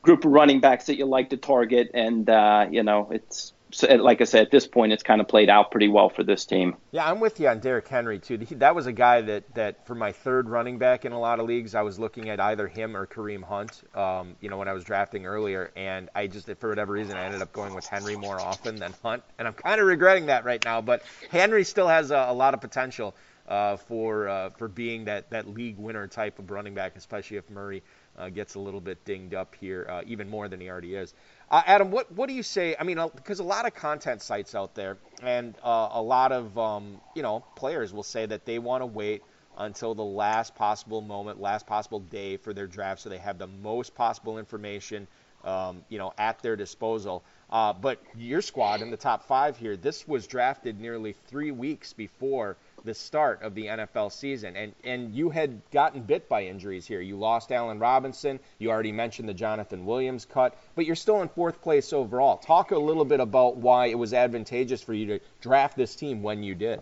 group 0.03 0.23
of 0.23 0.31
running 0.31 0.59
backs 0.61 0.85
that 0.85 0.97
you 0.97 1.05
like 1.05 1.31
to 1.31 1.37
target, 1.37 1.89
and 1.95 2.29
uh, 2.29 2.67
you 2.69 2.83
know, 2.83 3.09
it's 3.11 3.53
like 3.83 4.19
I 4.21 4.23
said, 4.23 4.41
at 4.41 4.51
this 4.51 4.67
point, 4.67 4.93
it's 4.93 5.03
kind 5.03 5.21
of 5.21 5.27
played 5.27 5.49
out 5.49 5.69
pretty 5.71 5.87
well 5.87 6.09
for 6.09 6.23
this 6.23 6.45
team. 6.45 6.75
Yeah, 6.91 7.09
I'm 7.09 7.19
with 7.19 7.39
you 7.39 7.47
on 7.47 7.59
Derrick 7.59 7.87
Henry 7.87 8.17
too. 8.19 8.37
That 8.37 8.75
was 8.75 8.87
a 8.87 8.91
guy 8.91 9.21
that 9.21 9.53
that 9.55 9.85
for 9.85 9.95
my 9.95 10.11
third 10.11 10.49
running 10.49 10.79
back 10.79 11.05
in 11.05 11.11
a 11.11 11.19
lot 11.19 11.39
of 11.39 11.45
leagues, 11.45 11.75
I 11.75 11.81
was 11.83 11.99
looking 11.99 12.29
at 12.29 12.39
either 12.39 12.67
him 12.67 12.95
or 12.95 13.05
Kareem 13.05 13.43
Hunt. 13.43 13.81
Um, 13.95 14.35
you 14.41 14.49
know, 14.49 14.57
when 14.57 14.67
I 14.67 14.73
was 14.73 14.83
drafting 14.83 15.25
earlier, 15.25 15.71
and 15.75 16.09
I 16.15 16.27
just 16.27 16.49
for 16.59 16.69
whatever 16.69 16.93
reason 16.93 17.15
I 17.15 17.25
ended 17.25 17.41
up 17.41 17.53
going 17.53 17.75
with 17.75 17.85
Henry 17.85 18.15
more 18.15 18.39
often 18.39 18.75
than 18.75 18.93
Hunt, 19.03 19.23
and 19.37 19.47
I'm 19.47 19.53
kind 19.53 19.79
of 19.79 19.87
regretting 19.87 20.27
that 20.27 20.45
right 20.45 20.63
now. 20.63 20.81
But 20.81 21.03
Henry 21.29 21.63
still 21.63 21.87
has 21.87 22.11
a, 22.11 22.27
a 22.29 22.33
lot 22.33 22.53
of 22.53 22.61
potential 22.61 23.15
uh, 23.49 23.75
for 23.75 24.29
uh, 24.29 24.49
for 24.51 24.67
being 24.67 25.05
that 25.05 25.29
that 25.31 25.49
league 25.49 25.77
winner 25.77 26.07
type 26.07 26.39
of 26.39 26.51
running 26.51 26.73
back, 26.73 26.95
especially 26.95 27.37
if 27.37 27.49
Murray 27.49 27.83
uh, 28.17 28.29
gets 28.29 28.55
a 28.55 28.59
little 28.59 28.79
bit 28.79 29.03
dinged 29.03 29.33
up 29.33 29.55
here, 29.55 29.87
uh, 29.89 30.01
even 30.05 30.29
more 30.29 30.47
than 30.47 30.61
he 30.61 30.69
already 30.69 30.95
is. 30.95 31.13
Uh, 31.49 31.63
Adam, 31.65 31.89
what 31.89 32.11
what 32.11 32.29
do 32.29 32.35
you 32.35 32.43
say? 32.43 32.75
I 32.79 32.83
mean, 32.83 32.99
because 33.15 33.39
a 33.39 33.43
lot 33.43 33.65
of 33.65 33.73
content 33.73 34.21
sites 34.21 34.53
out 34.53 34.75
there 34.75 34.97
and 35.23 35.55
a 35.63 36.01
lot 36.01 36.31
of 36.31 36.57
um, 36.57 37.01
you 37.15 37.23
know 37.23 37.43
players 37.55 37.91
will 37.91 38.03
say 38.03 38.25
that 38.27 38.45
they 38.45 38.59
want 38.59 38.83
to 38.83 38.85
wait 38.85 39.23
until 39.57 39.93
the 39.93 40.03
last 40.03 40.55
possible 40.55 41.01
moment, 41.01 41.41
last 41.41 41.67
possible 41.67 41.99
day 41.99 42.37
for 42.37 42.53
their 42.53 42.67
draft, 42.67 43.01
so 43.01 43.09
they 43.09 43.17
have 43.17 43.37
the 43.37 43.47
most 43.47 43.93
possible 43.93 44.39
information, 44.39 45.05
um, 45.43 45.83
you 45.89 45.97
know, 45.97 46.13
at 46.17 46.39
their 46.41 46.55
disposal. 46.55 47.23
Uh, 47.51 47.73
but 47.73 47.99
your 48.15 48.41
squad 48.41 48.81
in 48.81 48.91
the 48.91 48.97
top 48.97 49.23
five 49.23 49.57
here, 49.57 49.75
this 49.75 50.07
was 50.07 50.27
drafted 50.27 50.79
nearly 50.79 51.13
three 51.27 51.51
weeks 51.51 51.93
before 51.93 52.57
the 52.85 52.93
start 52.93 53.41
of 53.41 53.55
the 53.55 53.65
NFL 53.65 54.11
season. 54.11 54.55
And 54.55 54.73
and 54.83 55.13
you 55.13 55.29
had 55.29 55.61
gotten 55.71 56.01
bit 56.01 56.29
by 56.29 56.45
injuries 56.45 56.85
here. 56.85 57.01
You 57.01 57.17
lost 57.17 57.51
Allen 57.51 57.79
Robinson. 57.79 58.39
You 58.59 58.69
already 58.69 58.91
mentioned 58.91 59.27
the 59.27 59.33
Jonathan 59.33 59.85
Williams 59.85 60.25
cut, 60.25 60.57
but 60.75 60.85
you're 60.85 60.95
still 60.95 61.21
in 61.21 61.29
fourth 61.29 61.61
place 61.61 61.91
overall. 61.91 62.37
Talk 62.37 62.71
a 62.71 62.77
little 62.77 63.05
bit 63.05 63.19
about 63.19 63.57
why 63.57 63.87
it 63.87 63.97
was 63.97 64.13
advantageous 64.13 64.81
for 64.81 64.93
you 64.93 65.07
to 65.07 65.19
draft 65.41 65.75
this 65.75 65.95
team 65.95 66.21
when 66.21 66.43
you 66.43 66.55
did. 66.55 66.81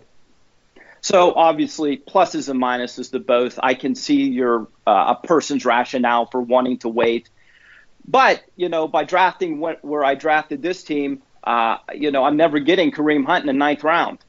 So 1.02 1.34
obviously, 1.34 1.98
pluses 1.98 2.50
and 2.50 2.62
minuses 2.62 3.12
to 3.12 3.20
both. 3.20 3.60
I 3.62 3.76
can 3.76 3.96
see 3.96 4.24
your 4.24 4.68
uh, 4.86 5.16
a 5.16 5.28
person's 5.28 5.66
rationale 5.66 6.26
for 6.26 6.42
wanting 6.42 6.80
to 6.80 6.90
wait, 6.90 7.30
but 8.08 8.44
you 8.56 8.70
know, 8.70 8.88
by 8.88 9.04
drafting 9.04 9.60
where 9.60 10.04
I 10.04 10.16
drafted 10.16 10.62
this 10.62 10.84
team, 10.84 11.22
uh, 11.44 11.78
you 11.94 12.12
know, 12.12 12.24
I'm 12.24 12.38
never 12.38 12.60
getting 12.60 12.92
Kareem 12.92 13.26
Hunt 13.26 13.44
in 13.44 13.48
the 13.48 13.54
ninth 13.54 13.84
round. 13.84 14.20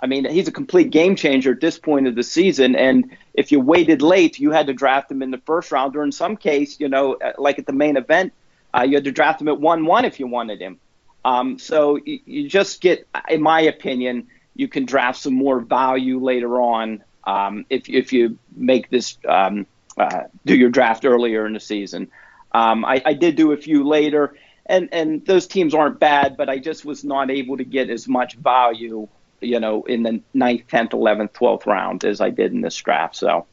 I 0.00 0.06
mean, 0.06 0.24
he's 0.30 0.46
a 0.46 0.52
complete 0.52 0.90
game 0.90 1.16
changer 1.16 1.52
at 1.52 1.60
this 1.60 1.78
point 1.78 2.06
of 2.06 2.14
the 2.14 2.22
season. 2.22 2.76
And 2.76 3.16
if 3.34 3.50
you 3.50 3.58
waited 3.58 4.00
late, 4.00 4.38
you 4.38 4.52
had 4.52 4.68
to 4.68 4.72
draft 4.72 5.10
him 5.10 5.22
in 5.22 5.32
the 5.32 5.38
first 5.38 5.72
round, 5.72 5.96
or 5.96 6.04
in 6.04 6.12
some 6.12 6.36
case, 6.36 6.78
you 6.78 6.88
know, 6.88 7.14
uh, 7.14 7.32
like 7.36 7.58
at 7.58 7.66
the 7.66 7.72
main 7.72 7.96
event, 7.96 8.32
uh, 8.72 8.82
you 8.82 8.94
had 8.94 9.04
to 9.04 9.12
draft 9.12 9.40
him 9.40 9.48
at 9.48 9.58
one-one 9.58 10.04
if 10.04 10.20
you 10.20 10.28
wanted 10.28 10.60
him. 10.60 10.78
Um, 11.24 11.58
so 11.58 11.96
you, 11.96 12.20
you, 12.24 12.48
just 12.48 12.80
get, 12.80 13.08
in 13.28 13.42
my 13.42 13.62
opinion, 13.62 14.28
you 14.54 14.68
can 14.68 14.84
draft 14.84 15.18
some 15.18 15.34
more 15.34 15.58
value 15.58 16.22
later 16.22 16.60
on 16.60 17.02
um, 17.24 17.66
if 17.68 17.88
if 17.88 18.12
you 18.12 18.38
make 18.54 18.88
this 18.88 19.18
um, 19.28 19.66
uh, 19.96 20.24
do 20.46 20.56
your 20.56 20.70
draft 20.70 21.04
earlier 21.04 21.44
in 21.46 21.54
the 21.54 21.60
season. 21.60 22.10
Um, 22.52 22.84
I, 22.84 23.02
I 23.04 23.12
did 23.12 23.36
do 23.36 23.52
a 23.52 23.56
few 23.56 23.86
later, 23.86 24.34
and 24.66 24.88
and 24.92 25.24
those 25.26 25.46
teams 25.46 25.74
aren't 25.74 25.98
bad, 26.00 26.36
but 26.36 26.48
I 26.48 26.58
just 26.58 26.84
was 26.84 27.04
not 27.04 27.30
able 27.30 27.56
to 27.58 27.64
get 27.64 27.90
as 27.90 28.08
much 28.08 28.34
value 28.36 29.08
you 29.40 29.60
know, 29.60 29.82
in 29.84 30.02
the 30.02 30.20
ninth, 30.34 30.66
tenth, 30.68 30.92
eleventh, 30.92 31.32
twelfth 31.32 31.66
round 31.66 32.04
as 32.04 32.20
I 32.20 32.30
did 32.30 32.52
in 32.52 32.60
this 32.60 32.76
draft. 32.76 33.16
So. 33.16 33.46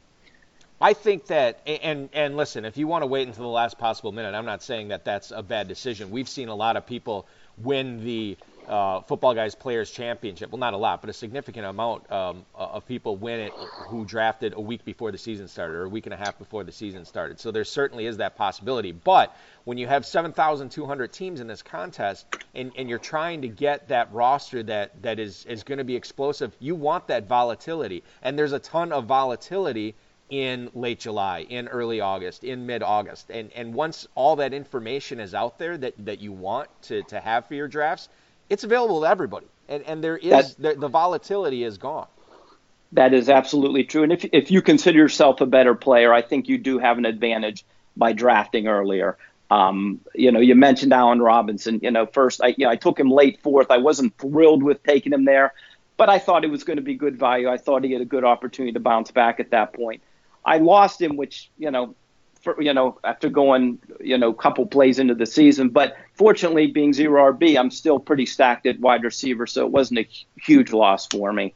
I 0.82 0.92
think 0.92 1.28
that, 1.28 1.62
and 1.66 2.10
and 2.12 2.36
listen, 2.36 2.66
if 2.66 2.76
you 2.76 2.86
want 2.86 3.04
to 3.04 3.06
wait 3.08 3.26
until 3.26 3.46
the 3.46 3.50
last 3.50 3.78
possible 3.78 4.12
minute, 4.12 4.36
I'm 4.36 4.46
not 4.46 4.62
saying 4.62 4.90
that 4.90 5.06
that's 5.06 5.32
a 5.32 5.42
bad 5.42 5.70
decision. 5.70 6.12
We've 6.12 6.28
seen 6.28 6.50
a 6.50 6.54
lot 6.54 6.76
of 6.76 6.86
people 6.86 7.28
win 7.58 8.04
the 8.04 8.38
uh, 8.68 9.02
Footballguys 9.02 9.58
Players 9.58 9.92
Championship. 9.92 10.52
Well, 10.52 10.60
not 10.60 10.74
a 10.74 10.78
lot, 10.78 11.02
but 11.02 11.10
a 11.10 11.14
significant 11.14 11.66
amount 11.66 12.12
um, 12.12 12.46
of 12.54 12.88
people 12.88 13.16
win 13.16 13.40
it 13.40 13.54
who 13.88 14.06
drafted 14.06 14.54
a 14.54 14.62
week 14.62 14.86
before 14.86 15.12
the 15.12 15.18
season 15.18 15.48
started 15.48 15.76
or 15.76 15.84
a 15.84 15.90
week 15.90 16.06
and 16.06 16.14
a 16.14 16.18
half 16.18 16.38
before 16.38 16.64
the 16.64 16.72
season 16.72 17.06
started. 17.06 17.40
So 17.40 17.52
there 17.52 17.64
certainly 17.64 18.06
is 18.06 18.18
that 18.18 18.36
possibility. 18.36 18.92
But 18.92 19.36
when 19.64 19.78
you 19.78 19.88
have 19.88 20.06
7,200 20.06 21.12
teams 21.12 21.40
in 21.40 21.48
this 21.48 21.62
contest 21.62 22.26
and, 22.54 22.72
and 22.78 22.90
you're 22.90 23.00
trying 23.00 23.42
to 23.42 23.48
get 23.48 23.90
that 23.90 24.12
roster 24.14 24.64
that, 24.64 25.02
that 25.04 25.20
is, 25.20 25.46
is 25.46 25.64
going 25.64 25.80
to 25.80 25.84
be 25.84 25.96
explosive, 25.96 26.56
you 26.60 26.76
want 26.76 27.08
that 27.08 27.28
volatility. 27.28 28.04
And 28.22 28.38
there's 28.38 28.54
a 28.54 28.60
ton 28.60 28.92
of 28.92 29.06
volatility 29.06 29.96
in 30.30 30.72
late 30.74 31.00
July, 31.00 31.46
in 31.48 31.68
early 31.68 32.02
August, 32.02 32.44
in 32.44 32.66
mid 32.66 32.82
August. 32.82 33.30
And, 33.30 33.52
and 33.54 33.74
once 33.74 34.08
all 34.16 34.38
that 34.38 34.54
information 34.54 35.20
is 35.20 35.34
out 35.34 35.60
there 35.60 35.78
that, 35.78 35.94
that 36.06 36.20
you 36.20 36.32
want 36.32 36.70
to, 36.84 37.04
to 37.04 37.20
have 37.20 37.48
for 37.48 37.54
your 37.54 37.68
drafts, 37.68 38.10
it's 38.50 38.64
available 38.64 39.02
to 39.02 39.08
everybody, 39.08 39.48
and 39.68 39.84
and 39.84 40.04
there 40.04 40.18
is 40.18 40.56
the, 40.56 40.76
the 40.76 40.88
volatility 40.88 41.64
is 41.64 41.78
gone. 41.78 42.08
That 42.92 43.14
is 43.14 43.30
absolutely 43.30 43.84
true. 43.84 44.04
And 44.04 44.12
if 44.12 44.26
if 44.32 44.52
you 44.52 44.62
consider 44.62 44.98
yourself 44.98 45.42
a 45.42 45.46
better 45.46 45.76
player, 45.76 46.14
I 46.14 46.22
think 46.22 46.48
you 46.48 46.58
do 46.58 46.80
have 46.80 46.98
an 46.98 47.06
advantage 47.06 47.66
by 47.98 48.14
drafting 48.14 48.68
earlier. 48.68 49.18
Um, 49.52 50.02
you 50.14 50.32
know, 50.32 50.40
you 50.40 50.56
mentioned 50.56 50.94
Allen 50.94 51.22
Robinson. 51.22 51.80
You 51.84 51.92
know, 51.92 52.06
first 52.06 52.42
I 52.42 52.56
you 52.58 52.66
know 52.66 52.70
I 52.70 52.76
took 52.76 53.00
him 53.00 53.10
late 53.10 53.42
fourth. 53.42 53.72
I 53.72 53.78
wasn't 53.78 54.18
thrilled 54.18 54.64
with 54.64 54.84
taking 54.84 55.14
him 55.14 55.26
there, 55.26 55.54
but 55.98 56.10
I 56.10 56.20
thought 56.20 56.44
it 56.44 56.50
was 56.50 56.64
going 56.64 56.78
to 56.78 56.84
be 56.84 56.96
good 56.96 57.18
value. 57.18 57.50
I 57.50 57.58
thought 57.58 57.84
he 57.84 57.92
had 57.92 58.02
a 58.02 58.06
good 58.06 58.24
opportunity 58.24 58.74
to 58.74 58.80
bounce 58.80 59.12
back 59.12 59.40
at 59.40 59.52
that 59.52 59.74
point. 59.74 60.02
I 60.44 60.60
lost 60.60 61.02
him, 61.02 61.18
which 61.18 61.50
you 61.58 61.72
know 61.72 61.96
for, 62.46 62.62
you 62.62 62.74
know, 62.74 62.98
after 63.04 63.30
going, 63.30 63.80
you 64.00 64.18
know, 64.18 64.30
a 64.30 64.34
couple 64.34 64.66
plays 64.66 65.00
into 65.00 65.16
the 65.16 65.26
season. 65.26 65.70
But 65.70 65.98
fortunately, 66.14 66.68
being 66.68 66.94
zero 66.94 67.34
RB, 67.34 67.60
I'm 67.60 67.72
still 67.72 68.00
pretty 68.00 68.26
stacked 68.26 68.66
at 68.68 68.80
wide 68.80 69.04
receiver, 69.04 69.46
so 69.46 69.66
it 69.66 69.72
wasn't 69.72 70.00
a 70.00 70.08
huge 70.38 70.72
loss 70.72 71.08
for 71.08 71.34
me. 71.34 71.54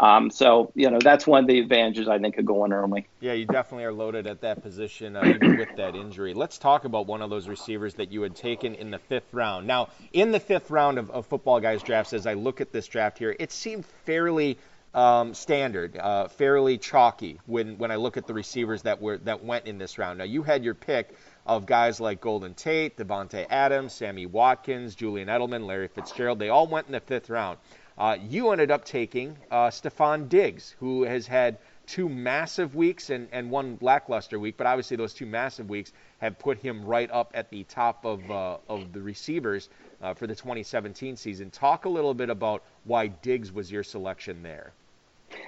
Um, 0.00 0.30
so, 0.30 0.70
you 0.76 0.90
know, 0.90 1.00
that's 1.00 1.26
one 1.26 1.42
of 1.42 1.48
the 1.48 1.58
advantages 1.58 2.08
I 2.08 2.20
think 2.20 2.38
of 2.38 2.46
going 2.46 2.72
early. 2.72 3.08
Yeah, 3.18 3.32
you 3.32 3.46
definitely 3.46 3.84
are 3.84 3.92
loaded 3.92 4.28
at 4.28 4.42
that 4.42 4.62
position, 4.62 5.16
uh, 5.16 5.24
even 5.24 5.58
with 5.58 5.74
that 5.76 5.96
injury. 5.96 6.34
Let's 6.34 6.56
talk 6.56 6.84
about 6.84 7.08
one 7.08 7.20
of 7.20 7.30
those 7.30 7.48
receivers 7.48 7.94
that 7.94 8.12
you 8.12 8.22
had 8.22 8.36
taken 8.36 8.76
in 8.76 8.92
the 8.92 9.00
fifth 9.00 9.34
round. 9.34 9.66
Now, 9.66 9.88
in 10.12 10.30
the 10.30 10.38
fifth 10.38 10.70
round 10.70 10.98
of, 10.98 11.10
of 11.10 11.26
football 11.26 11.58
guys' 11.58 11.82
drafts, 11.82 12.12
as 12.12 12.28
I 12.28 12.34
look 12.34 12.60
at 12.60 12.70
this 12.70 12.86
draft 12.86 13.18
here, 13.18 13.34
it 13.40 13.50
seemed 13.50 13.84
fairly 14.06 14.56
um, 14.94 15.34
standard, 15.34 15.96
uh, 15.96 16.28
fairly 16.28 16.78
chalky 16.78 17.40
when, 17.46 17.78
when 17.78 17.90
I 17.90 17.96
look 17.96 18.16
at 18.16 18.26
the 18.26 18.34
receivers 18.34 18.82
that 18.82 19.00
were 19.00 19.18
that 19.18 19.44
went 19.44 19.66
in 19.66 19.78
this 19.78 19.98
round. 19.98 20.18
Now 20.18 20.24
you 20.24 20.42
had 20.42 20.64
your 20.64 20.74
pick 20.74 21.14
of 21.46 21.66
guys 21.66 22.00
like 22.00 22.20
Golden 22.20 22.54
Tate, 22.54 22.96
Davante 22.96 23.46
Adams, 23.50 23.92
Sammy 23.92 24.26
Watkins, 24.26 24.94
Julian 24.94 25.28
Edelman, 25.28 25.66
Larry 25.66 25.88
Fitzgerald. 25.88 26.38
They 26.38 26.48
all 26.48 26.66
went 26.66 26.86
in 26.86 26.92
the 26.92 27.00
fifth 27.00 27.30
round. 27.30 27.58
Uh, 27.96 28.16
you 28.28 28.50
ended 28.50 28.70
up 28.70 28.84
taking 28.84 29.36
uh, 29.50 29.68
Stefon 29.68 30.28
Diggs, 30.28 30.74
who 30.78 31.02
has 31.02 31.26
had 31.26 31.58
two 31.88 32.08
massive 32.08 32.74
weeks 32.74 33.10
and, 33.10 33.28
and 33.32 33.50
one 33.50 33.78
lackluster 33.80 34.38
week, 34.38 34.56
but 34.56 34.66
obviously 34.66 34.96
those 34.96 35.14
two 35.14 35.26
massive 35.26 35.68
weeks 35.68 35.92
have 36.18 36.38
put 36.38 36.58
him 36.58 36.84
right 36.84 37.10
up 37.10 37.32
at 37.34 37.50
the 37.50 37.64
top 37.64 38.04
of, 38.04 38.30
uh, 38.30 38.58
of 38.68 38.92
the 38.92 39.00
receivers 39.00 39.68
uh, 40.02 40.14
for 40.14 40.26
the 40.26 40.34
2017 40.34 41.16
season. 41.16 41.50
Talk 41.50 41.86
a 41.86 41.88
little 41.88 42.14
bit 42.14 42.30
about 42.30 42.62
why 42.84 43.08
Diggs 43.08 43.50
was 43.50 43.72
your 43.72 43.82
selection 43.82 44.42
there. 44.42 44.72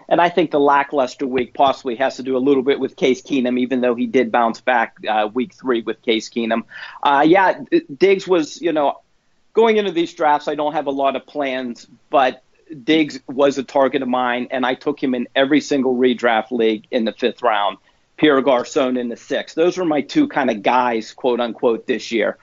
And 0.08 0.20
I 0.20 0.28
think 0.28 0.50
the 0.50 0.60
lackluster 0.60 1.26
week 1.26 1.54
possibly 1.54 1.96
has 1.96 2.16
to 2.16 2.22
do 2.22 2.36
a 2.36 2.38
little 2.38 2.62
bit 2.62 2.80
with 2.80 2.96
Case 2.96 3.22
Keenum, 3.22 3.58
even 3.58 3.80
though 3.80 3.94
he 3.94 4.06
did 4.06 4.32
bounce 4.32 4.60
back 4.60 4.96
uh, 5.08 5.28
week 5.32 5.54
three 5.54 5.82
with 5.82 6.02
Case 6.02 6.28
Keenum. 6.28 6.64
Uh, 7.02 7.24
yeah, 7.26 7.60
Diggs 7.96 8.26
was, 8.26 8.60
you 8.60 8.72
know, 8.72 9.00
going 9.52 9.76
into 9.76 9.92
these 9.92 10.12
drafts, 10.14 10.48
I 10.48 10.54
don't 10.54 10.72
have 10.72 10.86
a 10.86 10.90
lot 10.90 11.16
of 11.16 11.26
plans, 11.26 11.86
but 12.08 12.42
Diggs 12.84 13.20
was 13.28 13.58
a 13.58 13.62
target 13.62 14.02
of 14.02 14.08
mine, 14.08 14.48
and 14.50 14.64
I 14.64 14.74
took 14.74 15.02
him 15.02 15.14
in 15.14 15.28
every 15.34 15.60
single 15.60 15.96
redraft 15.96 16.50
league 16.50 16.86
in 16.90 17.04
the 17.04 17.12
fifth 17.12 17.42
round. 17.42 17.78
Pierre 18.16 18.42
Garcon 18.42 18.96
in 18.96 19.08
the 19.08 19.16
sixth. 19.16 19.54
Those 19.54 19.78
were 19.78 19.84
my 19.84 20.02
two 20.02 20.28
kind 20.28 20.50
of 20.50 20.62
guys, 20.62 21.12
quote 21.12 21.40
unquote, 21.40 21.86
this 21.86 22.12
year. 22.12 22.36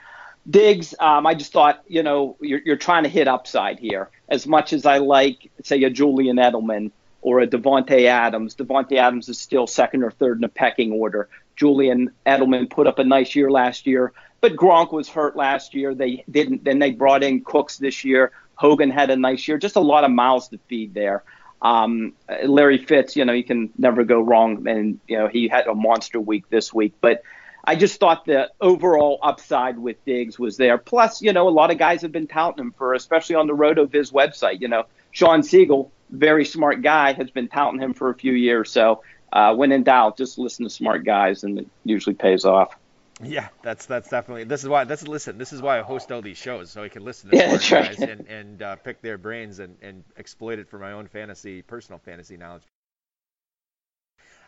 Diggs, 0.50 0.96
um, 1.00 1.28
I 1.28 1.36
just 1.36 1.52
thought, 1.52 1.84
you 1.88 2.04
know, 2.04 2.38
you're, 2.42 2.62
you're 2.66 2.78
trying 2.78 3.04
to 3.04 3.10
hit 3.10 3.28
upside 3.28 3.80
here. 3.80 4.10
As 4.30 4.48
much 4.48 4.74
as 4.74 4.86
I 4.86 4.98
like, 4.98 5.52
say, 5.64 5.84
a 5.84 5.90
Julian 5.90 6.38
Edelman 6.38 6.92
or 7.22 7.42
a 7.42 7.48
Davante 7.48 8.06
Adams, 8.06 8.56
Davante 8.56 8.94
Adams 8.94 9.30
is 9.30 9.38
still 9.38 9.68
second 9.68 10.04
or 10.04 10.12
third 10.12 10.38
in 10.38 10.42
the 10.42 10.50
pecking 10.50 10.94
order. 10.94 11.30
Julian 11.56 12.12
Edelman 12.26 12.70
put 12.70 12.88
up 12.88 12.98
a 12.98 13.04
nice 13.04 13.36
year 13.36 13.52
last 13.52 13.86
year, 13.86 14.14
but 14.42 14.56
Gronk 14.56 14.92
was 14.92 15.10
hurt 15.10 15.36
last 15.36 15.74
year. 15.74 15.94
They 15.94 16.24
didn't. 16.30 16.64
Then 16.64 16.80
they 16.80 16.92
brought 16.92 17.24
in 17.24 17.44
Cooks 17.44 17.78
this 17.78 18.06
year. 18.06 18.32
Hogan 18.58 18.90
had 18.90 19.10
a 19.10 19.16
nice 19.16 19.48
year. 19.48 19.58
Just 19.58 19.76
a 19.76 19.82
lot 19.82 20.04
of 20.04 20.12
mouths 20.12 20.50
to 20.50 20.60
feed 20.68 20.94
there. 20.94 21.24
Um, 21.62 22.14
Larry 22.44 22.78
Fitz, 22.78 23.16
you 23.16 23.26
know, 23.26 23.34
you 23.34 23.44
can 23.44 23.72
never 23.78 24.04
go 24.04 24.22
wrong, 24.22 24.68
and 24.68 25.00
you 25.08 25.18
know 25.18 25.28
he 25.28 25.48
had 25.48 25.68
a 25.68 25.74
monster 25.74 26.20
week 26.20 26.50
this 26.50 26.74
week. 26.74 26.94
But 27.02 27.24
I 27.64 27.76
just 27.76 28.00
thought 28.00 28.26
the 28.26 28.52
overall 28.62 29.20
upside 29.24 29.80
with 29.80 30.04
Diggs 30.06 30.38
was 30.38 30.58
there. 30.58 30.78
Plus, 30.78 31.22
you 31.22 31.34
know, 31.34 31.48
a 31.48 31.52
lot 31.52 31.72
of 31.72 31.78
guys 31.78 32.02
have 32.02 32.12
been 32.12 32.28
touting 32.28 32.66
him 32.66 32.74
for, 32.78 32.94
especially 32.94 33.36
on 33.36 33.48
the 33.48 33.54
RotoViz 33.54 34.12
website. 34.12 34.62
You 34.62 34.68
know, 34.68 34.86
Shawn 35.12 35.42
Siegele, 35.42 35.90
very 36.10 36.46
smart 36.46 36.82
guy, 36.82 37.14
has 37.14 37.32
been 37.32 37.48
touting 37.48 37.82
him 37.82 37.94
for 37.94 38.10
a 38.10 38.16
few 38.16 38.34
years. 38.34 38.72
So 38.72 39.04
uh, 39.34 39.56
when 39.56 39.72
in 39.72 39.84
doubt, 39.84 40.18
just 40.18 40.38
listen 40.38 40.64
to 40.66 40.70
smart 40.70 41.06
guys, 41.06 41.44
and 41.44 41.60
it 41.60 41.68
usually 41.84 42.16
pays 42.16 42.46
off. 42.46 42.76
Yeah, 43.24 43.48
that's 43.64 43.88
that's 43.88 44.10
definitely. 44.10 44.44
This 44.44 44.62
is 44.64 44.70
why. 44.70 44.84
This 44.84 45.08
listen. 45.08 45.38
This 45.38 45.52
is 45.52 45.62
why 45.62 45.80
I 45.80 45.82
host 45.82 46.12
all 46.12 46.22
these 46.22 46.38
shows 46.38 46.70
so 46.70 46.84
I 46.84 46.90
can 46.90 47.04
listen 47.04 47.32
to 47.32 47.38
yeah, 47.38 47.58
smart 47.58 47.88
guys 47.88 48.00
right. 48.00 48.10
and 48.10 48.28
and 48.28 48.62
uh, 48.62 48.76
pick 48.76 49.02
their 49.02 49.18
brains 49.18 49.60
and 49.60 49.76
and 49.82 50.04
exploit 50.18 50.60
it 50.60 50.70
for 50.70 50.78
my 50.78 50.92
own 50.92 51.08
fantasy, 51.08 51.64
personal 51.64 52.00
fantasy 52.00 52.38
knowledge. 52.38 52.64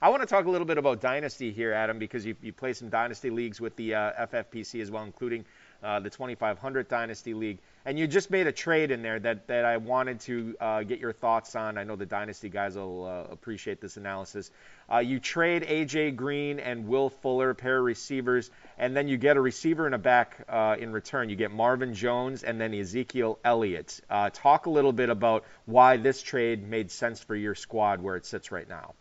I 0.02 0.10
want 0.10 0.22
to 0.22 0.28
talk 0.28 0.46
a 0.46 0.50
little 0.50 0.68
bit 0.68 0.78
about 0.78 1.02
dynasty 1.02 1.52
here, 1.52 1.74
Adam, 1.74 1.98
because 1.98 2.26
you 2.26 2.36
you 2.42 2.54
play 2.54 2.74
some 2.74 2.90
dynasty 2.90 3.32
leagues 3.32 3.60
with 3.60 3.76
the 3.76 3.96
uh, 3.96 4.28
FFPC 4.28 4.82
as 4.82 4.92
well, 4.92 5.04
including 5.04 5.46
uh, 5.84 6.00
the 6.00 6.10
2500 6.10 6.88
Dynasty 6.88 7.34
League. 7.34 7.60
And 7.86 7.98
you 7.98 8.08
just 8.08 8.30
made 8.30 8.48
a 8.48 8.52
trade 8.52 8.92
in 8.92 9.02
there 9.02 9.20
that, 9.20 9.48
that 9.48 9.65
I 9.65 9.78
wanted 9.78 10.20
to 10.22 10.56
uh, 10.60 10.84
get 10.84 11.00
your 11.00 11.13
thoughts 11.13 11.56
on. 11.56 11.78
I 11.78 11.84
know 11.84 11.96
the 11.96 12.06
Dynasty 12.06 12.50
guys 12.50 12.76
will 12.76 13.06
uh, 13.06 13.32
appreciate 13.32 13.82
this 13.82 13.98
analysis. 13.98 14.52
Uh, 14.92 15.00
you 15.00 15.20
trade 15.20 15.63
A.J. 15.68 16.12
Green 16.12 16.60
and 16.60 16.88
Will 16.88 17.10
Fuller, 17.10 17.54
pair 17.54 17.80
of 17.80 17.86
receivers, 17.86 18.52
and 18.78 18.96
then 18.96 19.08
you 19.08 19.18
get 19.18 19.38
a 19.38 19.42
receiver 19.42 19.86
and 19.86 19.96
a 19.96 20.00
back 20.00 20.46
uh, 20.50 20.76
in 20.80 20.92
return. 20.92 21.30
You 21.30 21.36
get 21.36 21.52
Marvin 21.52 21.94
Jones 21.94 22.44
and 22.44 22.60
then 22.60 22.74
Ezekiel 22.74 23.39
Elliott. 23.44 24.00
Uh, 24.10 24.30
talk 24.32 24.65
a 24.65 24.70
little 24.70 24.94
bit 24.94 25.10
about 25.10 25.46
why 25.65 25.98
this 25.98 26.22
trade 26.22 26.68
made 26.68 26.92
sense 26.92 27.22
for 27.22 27.36
your 27.36 27.56
squad 27.56 28.02
where 28.02 28.15
it 28.15 28.26
sits 28.26 28.52
right 28.52 28.68
now. 28.68 28.94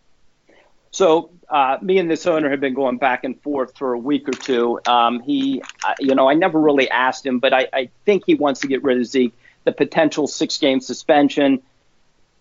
So 0.90 1.31
uh, 1.48 1.79
me 1.81 1.98
and 1.98 2.11
this 2.11 2.27
owner 2.27 2.51
have 2.51 2.61
been 2.61 2.74
going 2.74 2.98
back 2.98 3.24
and 3.24 3.40
forth 3.42 3.77
for 3.77 3.92
a 3.92 3.98
week 3.98 4.29
or 4.29 4.33
two. 4.33 4.81
Um, 4.87 5.20
he, 5.20 5.62
uh, 5.85 5.94
you 5.98 6.14
know, 6.14 6.29
I 6.29 6.35
never 6.35 6.59
really 6.59 6.90
asked 6.90 7.24
him, 7.24 7.38
but 7.38 7.53
I, 7.53 7.68
I 7.72 7.90
think 8.05 8.24
he 8.27 8.35
wants 8.35 8.61
to 8.61 8.68
get 8.68 8.83
rid 8.83 8.98
of 8.98 9.07
Zeke. 9.07 9.35
The 9.64 9.72
potential 9.72 10.27
six-game 10.27 10.81
suspension. 10.81 11.62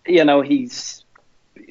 You 0.06 0.24
know, 0.24 0.40
he's 0.40 1.04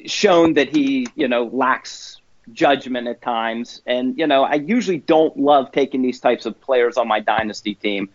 shown 0.06 0.54
that 0.54 0.68
he, 0.68 1.08
you 1.16 1.26
know, 1.26 1.44
lacks 1.44 2.20
judgment 2.52 3.08
at 3.08 3.20
times, 3.20 3.82
and 3.86 4.16
you 4.16 4.26
know, 4.26 4.44
I 4.44 4.54
usually 4.54 4.98
don't 4.98 5.36
love 5.36 5.72
taking 5.72 6.02
these 6.02 6.20
types 6.20 6.46
of 6.46 6.60
players 6.60 6.96
on 6.96 7.08
my 7.08 7.20
dynasty 7.20 7.74
team. 7.74 8.08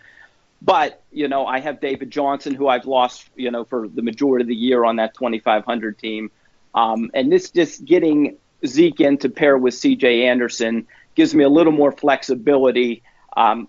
But 0.61 1.01
you 1.11 1.27
know, 1.27 1.45
I 1.45 1.59
have 1.59 1.81
David 1.81 2.11
Johnson, 2.11 2.55
who 2.55 2.67
I've 2.69 2.85
lost, 2.85 3.27
you 3.35 3.51
know, 3.51 3.65
for 3.65 3.89
the 3.89 4.01
majority 4.01 4.43
of 4.43 4.47
the 4.47 4.55
year 4.55 4.85
on 4.85 4.95
that 4.95 5.13
2,500 5.13 5.99
team. 5.99 6.31
Um, 6.73 7.11
and 7.13 7.31
this 7.31 7.51
just 7.51 7.83
getting 7.83 8.37
Zeke 8.65 9.01
in 9.01 9.17
to 9.19 9.29
pair 9.29 9.57
with 9.57 9.73
C.J. 9.73 10.25
Anderson 10.25 10.87
gives 11.15 11.33
me 11.35 11.43
a 11.43 11.49
little 11.49 11.73
more 11.73 11.91
flexibility 11.91 13.03
because 13.29 13.61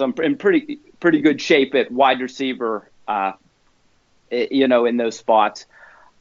um, 0.00 0.14
I'm 0.16 0.24
in 0.24 0.36
pretty 0.36 0.78
pretty 1.00 1.20
good 1.20 1.40
shape 1.40 1.74
at 1.74 1.90
wide 1.90 2.20
receiver, 2.20 2.88
uh, 3.08 3.32
you 4.30 4.68
know, 4.68 4.86
in 4.86 4.96
those 4.96 5.16
spots 5.18 5.66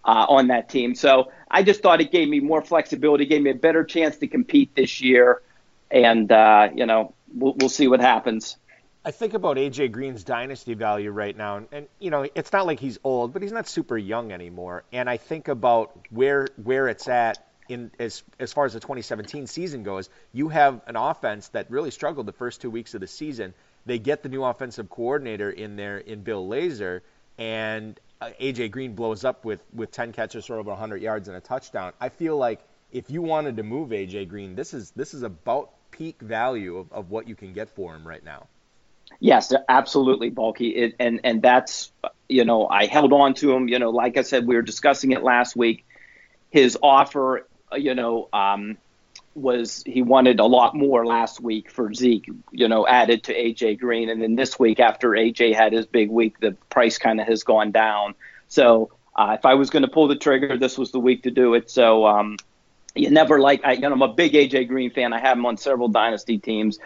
uh, 0.03 0.25
on 0.27 0.47
that 0.47 0.69
team. 0.69 0.95
So 0.95 1.31
I 1.49 1.63
just 1.63 1.81
thought 1.81 2.01
it 2.01 2.11
gave 2.11 2.27
me 2.27 2.39
more 2.39 2.61
flexibility, 2.61 3.25
gave 3.25 3.41
me 3.41 3.51
a 3.51 3.55
better 3.55 3.83
chance 3.83 4.17
to 4.17 4.27
compete 4.27 4.75
this 4.75 5.01
year, 5.01 5.41
and 5.89 6.31
uh, 6.31 6.69
you 6.73 6.85
know, 6.85 7.13
we'll, 7.33 7.53
we'll 7.53 7.69
see 7.69 7.87
what 7.87 8.01
happens. 8.01 8.57
I 9.03 9.09
think 9.09 9.33
about 9.33 9.57
AJ 9.57 9.91
Green's 9.91 10.23
dynasty 10.23 10.75
value 10.75 11.09
right 11.09 11.35
now, 11.35 11.57
and, 11.57 11.67
and, 11.71 11.87
you 11.99 12.11
know 12.11 12.27
it's 12.35 12.53
not 12.53 12.67
like 12.67 12.79
he's 12.79 12.99
old, 13.03 13.33
but 13.33 13.41
he's 13.41 13.51
not 13.51 13.67
super 13.67 13.97
young 13.97 14.31
anymore. 14.31 14.83
And 14.91 15.09
I 15.09 15.17
think 15.17 15.47
about 15.47 15.97
where 16.11 16.47
where 16.61 16.87
it's 16.87 17.07
at 17.07 17.43
in 17.67 17.89
as 17.97 18.21
as 18.39 18.53
far 18.53 18.65
as 18.65 18.73
the 18.73 18.79
2017 18.79 19.47
season 19.47 19.81
goes. 19.81 20.07
You 20.33 20.49
have 20.49 20.81
an 20.85 20.97
offense 20.97 21.47
that 21.49 21.71
really 21.71 21.89
struggled 21.89 22.27
the 22.27 22.31
first 22.33 22.61
two 22.61 22.69
weeks 22.69 22.93
of 22.93 23.01
the 23.01 23.07
season. 23.07 23.55
They 23.87 23.97
get 23.97 24.21
the 24.21 24.29
new 24.29 24.43
offensive 24.43 24.87
coordinator 24.87 25.49
in 25.49 25.77
there 25.77 25.97
in 25.97 26.21
Bill 26.21 26.47
Lazor, 26.47 27.01
and 27.39 27.99
uh, 28.21 28.29
AJ 28.39 28.69
Green 28.69 28.93
blows 28.93 29.25
up 29.25 29.43
with 29.45 29.63
with 29.73 29.89
10 29.89 30.11
catches 30.11 30.45
for 30.45 30.59
over 30.59 30.69
100 30.69 31.01
yards 31.01 31.27
and 31.27 31.35
a 31.35 31.41
touchdown. 31.41 31.93
I 31.99 32.09
feel 32.09 32.37
like 32.37 32.59
if 32.91 33.09
you 33.09 33.23
wanted 33.23 33.57
to 33.57 33.63
move 33.63 33.89
AJ 33.89 34.29
Green, 34.29 34.53
this 34.53 34.75
is 34.75 34.91
this 34.91 35.15
is 35.15 35.23
about 35.23 35.71
peak 35.89 36.21
value 36.21 36.77
of, 36.77 36.91
of 36.91 37.09
what 37.09 37.27
you 37.27 37.33
can 37.33 37.53
get 37.53 37.67
for 37.71 37.95
him 37.95 38.07
right 38.07 38.23
now. 38.23 38.45
Yes, 39.19 39.53
absolutely, 39.69 40.29
Balky, 40.29 40.69
it, 40.69 40.95
and 40.99 41.19
and 41.23 41.41
that's 41.41 41.91
you 42.27 42.45
know 42.45 42.67
I 42.67 42.85
held 42.87 43.13
on 43.13 43.33
to 43.35 43.53
him. 43.53 43.67
You 43.67 43.79
know, 43.79 43.91
like 43.91 44.17
I 44.17 44.23
said, 44.23 44.47
we 44.47 44.55
were 44.55 44.61
discussing 44.61 45.11
it 45.11 45.23
last 45.23 45.55
week. 45.55 45.85
His 46.49 46.77
offer, 46.81 47.47
you 47.73 47.95
know, 47.95 48.29
um, 48.33 48.77
was 49.35 49.83
he 49.85 50.01
wanted 50.01 50.39
a 50.39 50.45
lot 50.45 50.75
more 50.75 51.05
last 51.05 51.39
week 51.39 51.71
for 51.71 51.93
Zeke, 51.93 52.29
you 52.51 52.67
know, 52.67 52.85
added 52.87 53.23
to 53.25 53.33
AJ 53.33 53.79
Green, 53.79 54.09
and 54.09 54.21
then 54.21 54.35
this 54.35 54.59
week 54.59 54.79
after 54.79 55.09
AJ 55.11 55.55
had 55.55 55.73
his 55.73 55.85
big 55.85 56.09
week, 56.09 56.39
the 56.39 56.51
price 56.69 56.97
kind 56.97 57.21
of 57.21 57.27
has 57.27 57.43
gone 57.43 57.71
down. 57.71 58.15
So 58.47 58.91
uh, 59.15 59.35
if 59.37 59.45
I 59.45 59.53
was 59.53 59.69
going 59.69 59.83
to 59.83 59.87
pull 59.87 60.07
the 60.07 60.15
trigger, 60.15 60.57
this 60.57 60.77
was 60.77 60.91
the 60.91 60.99
week 60.99 61.23
to 61.23 61.31
do 61.31 61.53
it. 61.53 61.69
So 61.69 62.05
um, 62.05 62.37
you 62.95 63.09
never 63.09 63.39
like 63.39 63.63
I, 63.63 63.73
you 63.73 63.81
know 63.81 63.93
I'm 63.93 64.01
a 64.01 64.13
big 64.13 64.33
AJ 64.33 64.67
Green 64.67 64.91
fan. 64.91 65.13
I 65.13 65.19
have 65.19 65.37
him 65.37 65.45
on 65.45 65.57
several 65.57 65.87
dynasty 65.87 66.37
teams, 66.37 66.79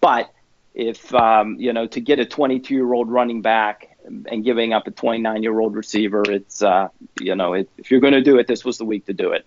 but 0.00 0.30
if 0.74 1.14
um, 1.14 1.56
you 1.58 1.72
know 1.72 1.86
to 1.86 2.00
get 2.00 2.18
a 2.18 2.26
22 2.26 2.74
year 2.74 2.92
old 2.92 3.10
running 3.10 3.42
back 3.42 3.96
and 4.04 4.44
giving 4.44 4.72
up 4.72 4.86
a 4.86 4.90
29 4.90 5.42
year 5.42 5.58
old 5.58 5.74
receiver, 5.74 6.22
it's 6.28 6.62
uh, 6.62 6.88
you 7.20 7.34
know 7.34 7.54
it, 7.54 7.68
if 7.78 7.90
you're 7.90 8.00
going 8.00 8.14
to 8.14 8.22
do 8.22 8.38
it, 8.38 8.46
this 8.46 8.64
was 8.64 8.78
the 8.78 8.84
week 8.84 9.06
to 9.06 9.12
do 9.12 9.32
it. 9.32 9.46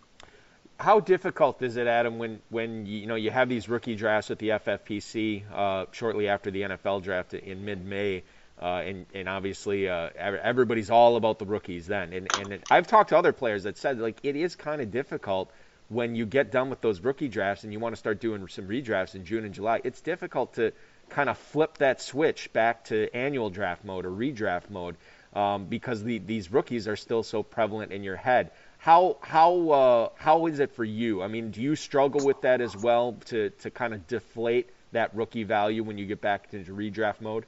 How 0.78 1.00
difficult 1.00 1.62
is 1.62 1.78
it, 1.78 1.88
Adam, 1.88 2.18
when 2.18 2.42
when 2.50 2.86
you 2.86 3.08
know 3.08 3.16
you 3.16 3.32
have 3.32 3.50
these 3.50 3.70
rookie 3.70 3.96
drafts 3.96 4.32
at 4.32 4.40
the 4.40 4.50
FFPC 4.50 5.44
uh, 5.54 5.86
shortly 5.92 6.28
after 6.28 6.52
the 6.52 6.62
NFL 6.62 7.04
draft 7.04 7.34
in 7.34 7.66
mid 7.66 7.86
May? 7.86 8.24
Uh, 8.62 8.84
and, 8.86 9.06
and 9.14 9.28
obviously, 9.28 9.90
uh, 9.90 10.10
everybody's 10.18 10.90
all 10.90 11.18
about 11.18 11.40
the 11.40 11.46
rookies 11.46 11.88
then. 11.88 12.14
And, 12.14 12.30
and 12.40 12.64
I've 12.72 12.88
talked 12.88 13.10
to 13.10 13.18
other 13.18 13.34
players 13.34 13.64
that 13.64 13.78
said 13.78 14.00
like 14.00 14.18
it 14.24 14.38
is 14.38 14.56
kind 14.56 14.80
of 14.80 14.92
difficult 14.92 15.52
when 15.90 16.16
you 16.16 16.26
get 16.26 16.52
done 16.52 16.70
with 16.70 16.82
those 16.82 17.02
rookie 17.02 17.28
drafts 17.28 17.64
and 17.64 17.72
you 17.72 17.80
want 17.80 17.94
to 17.94 17.98
start 17.98 18.20
doing 18.20 18.48
some 18.48 18.68
redrafts 18.68 19.16
in 19.16 19.26
June 19.26 19.46
and 19.46 19.54
July. 19.54 19.82
It's 19.84 20.02
difficult 20.02 20.54
to 20.56 20.72
kind 21.10 21.30
of 21.30 21.38
flip 21.38 21.78
that 21.78 22.02
switch 22.02 22.52
back 22.54 22.86
to 22.86 23.13
annual 23.15 23.50
draft 23.50 23.86
mode 23.86 24.06
or 24.06 24.12
redraft 24.12 24.70
mode 24.70 24.96
um, 25.34 25.65
because 25.65 26.04
the, 26.04 26.20
these 26.20 26.52
rookies 26.52 26.88
are 26.88 26.96
still 26.96 27.24
so 27.24 27.44
prevalent 27.44 27.91
in 27.91 28.04
your 28.04 28.15
head. 28.15 28.52
How 28.78 29.18
how 29.22 29.70
uh, 29.70 30.10
how 30.15 30.46
is 30.46 30.60
it 30.60 30.72
for 30.72 30.84
you? 30.84 31.24
I 31.24 31.28
mean, 31.28 31.52
do 31.52 31.62
you 31.62 31.76
struggle 31.76 32.26
with 32.26 32.41
that 32.41 32.62
as 32.62 32.76
well 32.76 33.15
to 33.26 33.50
to 33.50 33.70
kind 33.72 33.94
of 33.94 34.08
deflate 34.08 34.70
that 34.91 35.15
rookie 35.15 35.44
value 35.44 35.84
when 35.84 35.98
you 35.98 36.06
get 36.06 36.22
back 36.22 36.48
into 36.52 36.74
redraft 36.74 37.22
mode? 37.22 37.46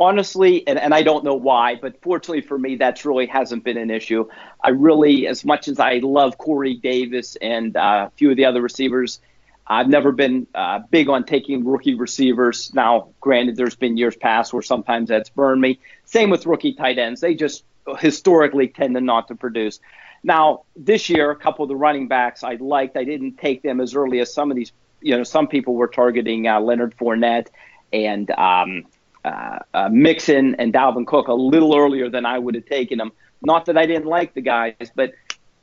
honestly, 0.00 0.66
and, 0.66 0.78
and 0.78 0.94
I 0.94 1.02
don't 1.02 1.24
know 1.24 1.34
why, 1.34 1.76
but 1.76 2.00
fortunately 2.02 2.42
for 2.42 2.58
me, 2.58 2.76
that's 2.76 3.04
really 3.04 3.26
hasn't 3.26 3.64
been 3.64 3.76
an 3.76 3.90
issue. 3.90 4.28
I 4.62 4.70
really, 4.70 5.26
as 5.26 5.44
much 5.44 5.68
as 5.68 5.80
I 5.80 5.94
love 6.02 6.38
Corey 6.38 6.74
Davis 6.74 7.36
and 7.40 7.76
uh, 7.76 8.08
a 8.08 8.10
few 8.16 8.30
of 8.30 8.36
the 8.36 8.44
other 8.44 8.62
receivers, 8.62 9.20
I've 9.68 9.88
never 9.88 10.12
been 10.12 10.46
uh, 10.54 10.80
big 10.90 11.08
on 11.08 11.24
taking 11.24 11.64
rookie 11.64 11.94
receivers. 11.94 12.72
Now, 12.72 13.10
granted, 13.20 13.56
there's 13.56 13.76
been 13.76 13.96
years 13.96 14.16
past 14.16 14.52
where 14.52 14.62
sometimes 14.62 15.10
that's 15.10 15.28
burned 15.28 15.60
me. 15.60 15.78
Same 16.06 16.30
with 16.30 16.46
rookie 16.46 16.72
tight 16.72 16.98
ends. 16.98 17.20
They 17.20 17.34
just 17.34 17.64
historically 17.98 18.68
tend 18.68 18.94
to 18.94 19.00
not 19.00 19.28
to 19.28 19.34
produce. 19.34 19.80
Now, 20.22 20.62
this 20.74 21.10
year, 21.10 21.30
a 21.30 21.36
couple 21.36 21.64
of 21.64 21.68
the 21.68 21.76
running 21.76 22.08
backs 22.08 22.42
I 22.42 22.54
liked. 22.54 22.96
I 22.96 23.04
didn't 23.04 23.36
take 23.36 23.62
them 23.62 23.80
as 23.80 23.94
early 23.94 24.20
as 24.20 24.32
some 24.32 24.50
of 24.50 24.56
these. 24.56 24.72
You 25.00 25.16
know, 25.16 25.22
some 25.22 25.46
people 25.46 25.74
were 25.74 25.86
targeting 25.86 26.48
uh, 26.48 26.60
Leonard 26.60 26.96
Fournette 26.96 27.48
and 27.92 28.30
um, 28.32 28.84
uh, 29.24 29.58
uh, 29.74 29.88
Mixon 29.90 30.56
and 30.56 30.72
Dalvin 30.72 31.06
Cook 31.06 31.28
a 31.28 31.34
little 31.34 31.76
earlier 31.76 32.08
than 32.08 32.26
I 32.26 32.38
would 32.38 32.54
have 32.54 32.66
taken 32.66 32.98
them. 32.98 33.12
Not 33.42 33.66
that 33.66 33.78
I 33.78 33.86
didn't 33.86 34.06
like 34.06 34.34
the 34.34 34.40
guys, 34.40 34.90
but 34.94 35.12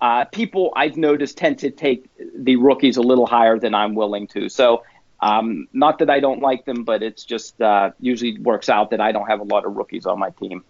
uh, 0.05 0.23
people 0.25 0.71
I've 0.75 0.97
noticed 0.97 1.35
tend 1.35 1.57
to 1.59 1.71
take 1.71 2.07
the 2.37 2.57
rookies 2.57 2.97
a 2.97 3.01
little 3.01 3.25
higher 3.25 3.57
than 3.57 3.73
I'm 3.73 3.95
willing 3.95 4.27
to. 4.27 4.49
So, 4.49 4.83
um, 5.19 5.67
not 5.73 5.97
that 5.97 6.11
I 6.11 6.19
don't 6.19 6.43
like 6.43 6.63
them, 6.65 6.83
but 6.83 7.01
it's 7.01 7.25
just 7.25 7.59
uh, 7.59 7.89
usually 7.99 8.37
works 8.37 8.69
out 8.69 8.91
that 8.91 9.01
I 9.01 9.11
don't 9.11 9.25
have 9.25 9.39
a 9.39 9.45
lot 9.45 9.65
of 9.65 9.75
rookies 9.75 10.05
on 10.05 10.19
my 10.19 10.29
team. 10.29 10.63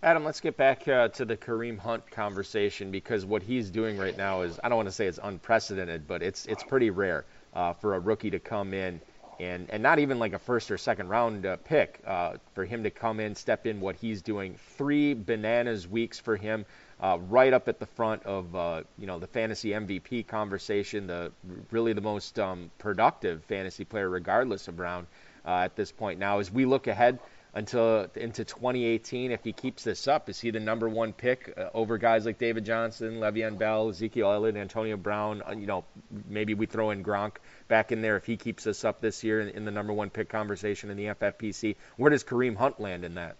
Adam, 0.00 0.24
let's 0.24 0.38
get 0.38 0.56
back 0.56 0.86
uh, 0.86 1.08
to 1.08 1.24
the 1.24 1.36
Kareem 1.36 1.76
Hunt 1.76 2.08
conversation 2.08 2.92
because 2.92 3.26
what 3.26 3.42
he's 3.42 3.68
doing 3.68 3.98
right 3.98 4.16
now 4.16 4.42
is 4.42 4.60
I 4.62 4.68
don't 4.68 4.76
want 4.76 4.88
to 4.88 4.94
say 4.94 5.08
it's 5.08 5.18
unprecedented, 5.20 6.06
but 6.06 6.22
it's 6.22 6.46
it's 6.46 6.62
pretty 6.62 6.90
rare 6.90 7.24
uh, 7.54 7.72
for 7.72 7.96
a 7.96 7.98
rookie 7.98 8.30
to 8.30 8.38
come 8.38 8.72
in 8.74 9.00
and 9.40 9.68
and 9.70 9.82
not 9.82 9.98
even 9.98 10.20
like 10.20 10.34
a 10.34 10.38
first 10.38 10.70
or 10.70 10.78
second 10.78 11.08
round 11.08 11.46
uh, 11.46 11.56
pick 11.56 12.00
uh, 12.06 12.34
for 12.54 12.64
him 12.64 12.84
to 12.84 12.90
come 12.90 13.18
in, 13.18 13.34
step 13.34 13.66
in 13.66 13.80
what 13.80 13.96
he's 13.96 14.22
doing. 14.22 14.54
Three 14.76 15.14
bananas 15.14 15.88
weeks 15.88 16.20
for 16.20 16.36
him, 16.36 16.64
uh, 17.00 17.18
right 17.28 17.52
up 17.52 17.68
at 17.68 17.78
the 17.78 17.86
front 17.86 18.22
of 18.24 18.54
uh, 18.54 18.82
you 18.98 19.06
know 19.06 19.18
the 19.18 19.26
fantasy 19.26 19.70
MVP 19.70 20.26
conversation, 20.26 21.06
the 21.06 21.32
really 21.70 21.92
the 21.92 22.00
most 22.00 22.38
um, 22.38 22.70
productive 22.78 23.44
fantasy 23.44 23.84
player, 23.84 24.08
regardless 24.08 24.68
of 24.68 24.78
round 24.78 25.06
uh, 25.44 25.60
at 25.64 25.76
this 25.76 25.92
point. 25.92 26.18
Now, 26.18 26.38
as 26.38 26.50
we 26.50 26.64
look 26.64 26.86
ahead 26.86 27.18
until 27.54 28.08
into 28.14 28.44
2018. 28.44 29.32
If 29.32 29.42
he 29.42 29.52
keeps 29.52 29.82
this 29.82 30.06
up, 30.06 30.28
is 30.28 30.40
he 30.40 30.50
the 30.50 30.60
number 30.60 30.88
one 30.88 31.12
pick 31.12 31.52
uh, 31.56 31.70
over 31.74 31.98
guys 31.98 32.26
like 32.26 32.38
David 32.38 32.64
Johnson, 32.64 33.20
Le'Veon 33.20 33.58
Bell, 33.58 33.88
Ezekiel 33.88 34.32
Elliott, 34.32 34.56
Antonio 34.56 34.96
Brown? 34.96 35.42
Uh, 35.46 35.52
you 35.52 35.66
know, 35.66 35.84
maybe 36.28 36.54
we 36.54 36.66
throw 36.66 36.90
in 36.90 37.02
Gronk 37.02 37.36
back 37.66 37.90
in 37.90 38.02
there 38.02 38.16
if 38.16 38.26
he 38.26 38.36
keeps 38.36 38.64
this 38.64 38.84
up 38.84 39.00
this 39.00 39.24
year 39.24 39.40
in, 39.40 39.48
in 39.48 39.64
the 39.64 39.70
number 39.70 39.92
one 39.92 40.10
pick 40.10 40.28
conversation 40.28 40.90
in 40.90 40.96
the 40.96 41.06
FFPC. 41.06 41.76
Where 41.96 42.10
does 42.10 42.24
Kareem 42.24 42.56
Hunt 42.56 42.80
land 42.80 43.04
in 43.04 43.14
that? 43.14 43.36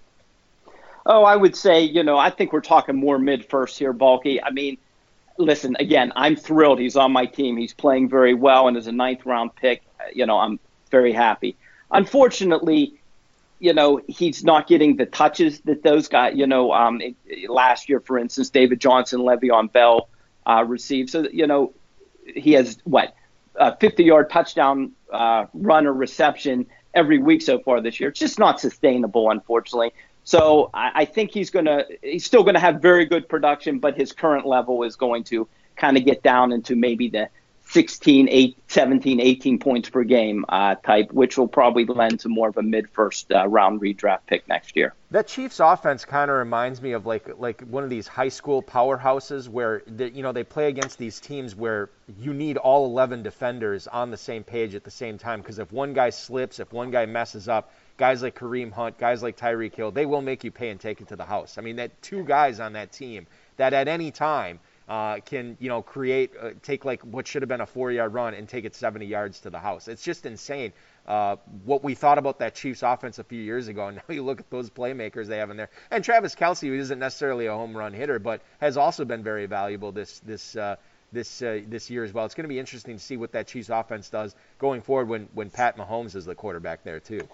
Oh, 1.09 1.25
I 1.25 1.35
would 1.37 1.57
say, 1.57 1.83
you 1.83 2.03
know, 2.05 2.19
I 2.19 2.29
think 2.29 2.53
we're 2.53 2.61
talking 2.61 2.95
more 2.95 3.19
mid 3.19 3.47
first 3.47 3.79
here, 3.79 3.95
Balky. 3.95 4.43
I 4.43 4.51
mean, 4.51 4.77
listen, 5.39 5.75
again, 5.81 6.13
I'm 6.15 6.37
thrilled 6.37 6.79
he's 6.79 6.97
on 6.97 7.13
my 7.13 7.25
team. 7.25 7.57
He's 7.57 7.73
playing 7.73 8.11
very 8.11 8.35
well, 8.35 8.69
and 8.69 8.77
as 8.77 8.87
a 8.87 8.93
ninth 8.93 9.25
round 9.25 9.55
pick, 9.57 9.83
you 10.15 10.27
know, 10.27 10.39
I'm 10.39 10.61
very 10.91 11.13
happy. 11.13 11.57
Unfortunately, 11.91 13.01
you 13.59 13.73
know, 13.73 14.03
he's 14.07 14.45
not 14.45 14.69
getting 14.69 14.97
the 14.97 15.07
touches 15.07 15.61
that 15.63 15.83
those 15.83 16.09
guys, 16.09 16.37
you 16.37 16.47
know, 16.47 16.73
um, 16.73 17.01
last 17.49 17.89
year, 17.89 18.01
for 18.01 18.19
instance, 18.19 18.51
David 18.51 18.79
Johnson, 18.79 19.21
Le'Veon 19.21 19.73
Bell 19.73 20.09
uh, 20.47 20.63
received. 20.67 21.11
So, 21.11 21.27
you 21.33 21.47
know, 21.47 21.73
he 22.27 22.53
has 22.53 22.79
what, 22.85 23.15
a 23.57 23.75
50 23.77 24.05
yard 24.05 24.31
touchdown 24.31 24.93
uh, 25.13 25.47
run 25.55 25.87
or 25.87 25.93
reception 25.93 26.67
every 26.95 27.19
week 27.19 27.43
so 27.43 27.59
far 27.59 27.81
this 27.81 27.99
year. 27.99 28.11
It's 28.11 28.21
just 28.21 28.39
not 28.39 28.61
sustainable, 28.61 29.31
unfortunately. 29.31 29.93
So 30.29 30.69
I, 30.75 30.91
I 30.95 31.05
think 31.07 31.33
he's 31.33 31.49
going 31.49 31.65
to, 31.65 31.87
he's 32.03 32.27
still 32.27 32.43
going 32.43 32.53
to 32.53 32.61
have 32.61 32.83
very 32.83 33.07
good 33.07 33.31
production, 33.31 33.79
but 33.79 33.97
his 33.97 34.13
current 34.13 34.45
level 34.45 34.83
is 34.83 34.95
going 34.95 35.25
to 35.25 35.49
kind 35.75 35.97
of 35.97 36.05
get 36.05 36.23
down 36.23 36.53
into 36.53 36.77
maybe 36.77 37.09
the 37.09 37.31
16, 37.63 38.29
8, 38.29 38.59
17, 38.69 39.21
18 39.23 39.59
points 39.59 39.89
per 39.89 40.05
game 40.05 40.45
uh, 40.51 40.75
type, 40.75 41.13
which 41.13 41.39
will 41.39 41.49
probably 41.49 41.87
lend 41.87 42.21
to 42.21 42.29
more 42.29 42.51
of 42.51 42.59
a 42.59 42.63
mid 42.63 42.91
first 42.91 43.33
uh, 43.33 43.49
round 43.49 43.81
redraft 43.81 44.21
pick 44.27 44.47
next 44.49 44.77
year. 44.77 44.93
That 45.13 45.29
Chiefs 45.29 45.61
offense 45.61 46.05
kind 46.05 46.31
of 46.31 46.37
reminds 46.37 46.83
me 46.83 46.93
of 46.93 47.07
like 47.07 47.39
like 47.39 47.63
one 47.63 47.83
of 47.83 47.89
these 47.89 48.07
high 48.07 48.29
school 48.29 48.63
powerhouses 48.63 49.49
where 49.49 49.83
you 49.99 50.23
know 50.23 50.33
they 50.33 50.45
play 50.45 50.69
against 50.69 50.99
these 50.99 51.21
teams 51.21 51.57
where 51.57 51.89
you 52.19 52.35
need 52.35 52.59
all 52.59 52.85
11 52.85 53.23
defenders 53.23 53.87
on 53.87 54.11
the 54.11 54.17
same 54.19 54.45
page 54.45 54.75
at 54.75 54.85
the 54.85 54.91
same 54.91 55.17
time 55.17 55.41
because 55.41 55.59
if 55.59 55.73
one 55.73 55.95
guy 55.95 56.11
slips, 56.11 56.61
if 56.61 56.71
one 56.73 56.91
guy 56.91 57.07
messes 57.07 57.49
up, 57.49 57.73
guys 57.99 58.23
like 58.23 58.39
Kareem 58.39 58.73
Hunt, 58.73 58.97
guys 58.97 59.23
like 59.23 59.37
Tyreek 59.37 59.75
Hill, 59.75 59.91
they 59.91 60.07
will 60.07 60.23
make 60.23 60.45
you 60.45 60.51
pay 60.51 60.71
and 60.71 60.81
take 60.81 61.01
it 61.01 61.09
to 61.09 61.17
the 61.17 61.25
house. 61.25 61.59
I 61.59 61.61
mean, 61.61 61.77
that 61.77 62.01
two 62.01 62.25
guys 62.25 62.61
on 62.61 62.73
that 62.73 62.93
team 62.93 63.27
that 63.57 63.75
at 63.75 63.89
any 63.89 64.11
time 64.11 64.61
uh, 64.89 65.19
can 65.21 65.57
you 65.61 65.69
know 65.69 65.83
create 65.83 66.33
uh, 66.41 66.51
take 66.63 66.85
like 66.85 67.03
what 67.03 67.27
should 67.27 67.43
have 67.43 67.49
been 67.49 67.61
a 67.61 67.67
four 67.67 67.93
yard 67.93 68.15
run 68.15 68.33
and 68.33 68.49
take 68.49 68.65
it 68.65 68.75
70 68.75 69.05
yards 69.05 69.41
to 69.41 69.51
the 69.51 69.59
house. 69.59 69.89
It's 69.89 70.03
just 70.03 70.25
insane 70.25 70.73
uh, 71.07 71.37
what 71.65 71.85
we 71.85 71.95
thought 71.95 72.17
about 72.17 72.39
that 72.39 72.55
Chiefs 72.55 72.83
offense 72.83 73.19
a 73.19 73.25
few 73.25 73.43
years 73.43 73.69
ago, 73.69 73.89
and 73.89 73.97
now 74.09 74.15
you 74.15 74.23
look 74.23 74.41
at 74.41 74.49
those 74.49 74.71
playmakers 74.71 75.27
they 75.27 75.39
have 75.39 75.51
in 75.51 75.59
there. 75.59 75.69
And 75.91 76.03
Travis 76.03 76.35
Kelce, 76.35 76.69
who 76.69 76.75
isn't 76.75 76.99
necessarily 76.99 77.47
a 77.47 77.53
home 77.53 77.77
run 77.77 77.93
hitter, 77.93 78.19
but 78.19 78.41
has 78.61 78.79
also 78.79 79.05
been 79.05 79.23
very 79.23 79.47
valuable 79.47 79.93
this 79.93 80.21
this. 80.21 80.57
Uh, 80.57 80.77
this 81.11 81.41
uh, 81.41 81.63
this 81.69 81.89
year 81.89 82.05
as 82.05 82.13
well. 82.13 82.27
It's 82.27 82.35
going 82.35 82.45
to 82.45 82.49
be 82.49 82.59
interesting 82.59 82.99
to 82.99 83.03
see 83.03 83.17
what 83.17 83.33
that 83.33 83.47
Chiefs 83.47 83.71
offense 83.71 84.11
does 84.11 84.35
going 84.59 84.83
forward 84.83 85.09
when 85.09 85.27
when 85.33 85.49
Pat 85.49 85.79
Mahomes 85.79 86.15
is 86.15 86.27
the 86.27 86.35
quarterback 86.35 86.85
there 86.85 87.01
too. 87.01 87.27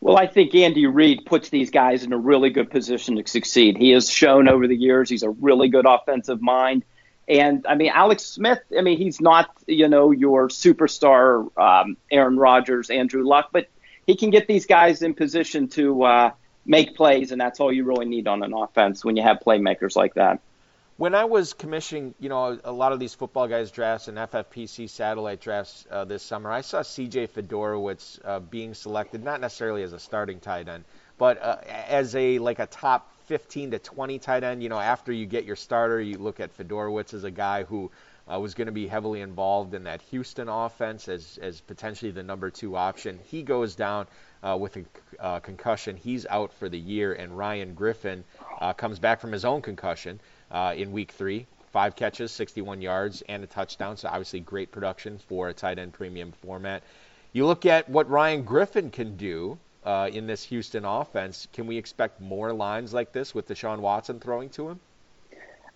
Well, 0.00 0.16
I 0.16 0.26
think 0.26 0.54
Andy 0.54 0.86
Reid 0.86 1.26
puts 1.26 1.50
these 1.50 1.70
guys 1.70 2.04
in 2.04 2.12
a 2.12 2.18
really 2.18 2.50
good 2.50 2.70
position 2.70 3.16
to 3.16 3.28
succeed. 3.28 3.76
He 3.76 3.90
has 3.90 4.10
shown 4.10 4.48
over 4.48 4.66
the 4.66 4.76
years 4.76 5.10
he's 5.10 5.22
a 5.22 5.30
really 5.30 5.68
good 5.68 5.84
offensive 5.86 6.40
mind. 6.40 6.84
And 7.28 7.66
I 7.68 7.74
mean, 7.74 7.90
Alex 7.94 8.24
Smith, 8.24 8.60
I 8.76 8.80
mean, 8.80 8.96
he's 8.96 9.20
not, 9.20 9.50
you 9.66 9.88
know, 9.88 10.10
your 10.10 10.48
superstar 10.48 11.46
um, 11.58 11.96
Aaron 12.10 12.38
Rodgers, 12.38 12.88
Andrew 12.88 13.24
Luck, 13.24 13.50
but 13.52 13.68
he 14.06 14.16
can 14.16 14.30
get 14.30 14.48
these 14.48 14.66
guys 14.66 15.02
in 15.02 15.14
position 15.14 15.68
to 15.68 16.02
uh, 16.02 16.30
make 16.64 16.96
plays, 16.96 17.30
and 17.30 17.40
that's 17.40 17.60
all 17.60 17.70
you 17.70 17.84
really 17.84 18.06
need 18.06 18.26
on 18.26 18.42
an 18.42 18.54
offense 18.54 19.04
when 19.04 19.16
you 19.16 19.22
have 19.22 19.38
playmakers 19.46 19.96
like 19.96 20.14
that 20.14 20.40
when 21.00 21.14
I 21.14 21.24
was 21.24 21.54
commissioning, 21.54 22.14
you 22.20 22.28
know, 22.28 22.60
a 22.62 22.70
lot 22.70 22.92
of 22.92 23.00
these 23.00 23.14
football 23.14 23.48
guys 23.48 23.70
drafts 23.70 24.08
and 24.08 24.18
FFPC 24.18 24.90
satellite 24.90 25.40
drafts 25.40 25.86
uh, 25.90 26.04
this 26.04 26.22
summer, 26.22 26.52
I 26.52 26.60
saw 26.60 26.82
C.J. 26.82 27.28
Fiedorowicz 27.28 28.20
uh, 28.22 28.40
being 28.40 28.74
selected, 28.74 29.24
not 29.24 29.40
necessarily 29.40 29.82
as 29.82 29.94
a 29.94 29.98
starting 29.98 30.40
tight 30.40 30.68
end, 30.68 30.84
but 31.16 31.42
uh, 31.42 31.56
as 31.88 32.14
a 32.14 32.38
like 32.38 32.58
a 32.58 32.66
top 32.66 33.10
15 33.28 33.70
to 33.70 33.78
20 33.78 34.18
tight 34.18 34.44
end. 34.44 34.62
You 34.62 34.68
know, 34.68 34.78
after 34.78 35.10
you 35.10 35.24
get 35.24 35.46
your 35.46 35.56
starter, 35.56 35.98
you 35.98 36.18
look 36.18 36.38
at 36.38 36.54
Fiedorowicz 36.58 37.14
as 37.14 37.24
a 37.24 37.30
guy 37.30 37.64
who 37.64 37.90
uh, 38.30 38.38
was 38.38 38.52
going 38.52 38.66
to 38.66 38.72
be 38.72 38.86
heavily 38.86 39.22
involved 39.22 39.72
in 39.72 39.84
that 39.84 40.02
Houston 40.10 40.50
offense 40.50 41.08
as 41.08 41.38
as 41.40 41.62
potentially 41.62 42.10
the 42.10 42.22
number 42.22 42.50
two 42.50 42.76
option. 42.76 43.18
He 43.30 43.42
goes 43.42 43.74
down. 43.74 44.06
Uh, 44.42 44.56
with 44.56 44.74
a 44.78 44.84
uh, 45.22 45.38
concussion. 45.40 45.96
He's 45.96 46.24
out 46.24 46.54
for 46.54 46.70
the 46.70 46.78
year, 46.78 47.12
and 47.12 47.36
Ryan 47.36 47.74
Griffin 47.74 48.24
uh, 48.58 48.72
comes 48.72 48.98
back 48.98 49.20
from 49.20 49.32
his 49.32 49.44
own 49.44 49.60
concussion 49.60 50.18
uh, 50.50 50.74
in 50.76 50.92
week 50.92 51.12
three. 51.12 51.46
Five 51.72 51.94
catches, 51.94 52.32
61 52.32 52.82
yards, 52.82 53.22
and 53.28 53.44
a 53.44 53.46
touchdown. 53.46 53.96
So 53.96 54.08
obviously 54.08 54.40
great 54.40 54.72
production 54.72 55.18
for 55.28 55.48
a 55.48 55.54
tight 55.54 55.78
end 55.78 55.92
premium 55.92 56.32
format. 56.32 56.82
You 57.32 57.46
look 57.46 57.64
at 57.64 57.88
what 57.88 58.10
Ryan 58.10 58.42
Griffin 58.42 58.90
can 58.90 59.16
do 59.16 59.56
uh, 59.84 60.10
in 60.12 60.26
this 60.26 60.42
Houston 60.44 60.84
offense. 60.84 61.46
Can 61.52 61.66
we 61.66 61.76
expect 61.76 62.20
more 62.20 62.52
lines 62.52 62.92
like 62.92 63.12
this 63.12 63.34
with 63.34 63.46
Deshaun 63.46 63.78
Watson 63.78 64.18
throwing 64.18 64.50
to 64.50 64.70
him? 64.70 64.80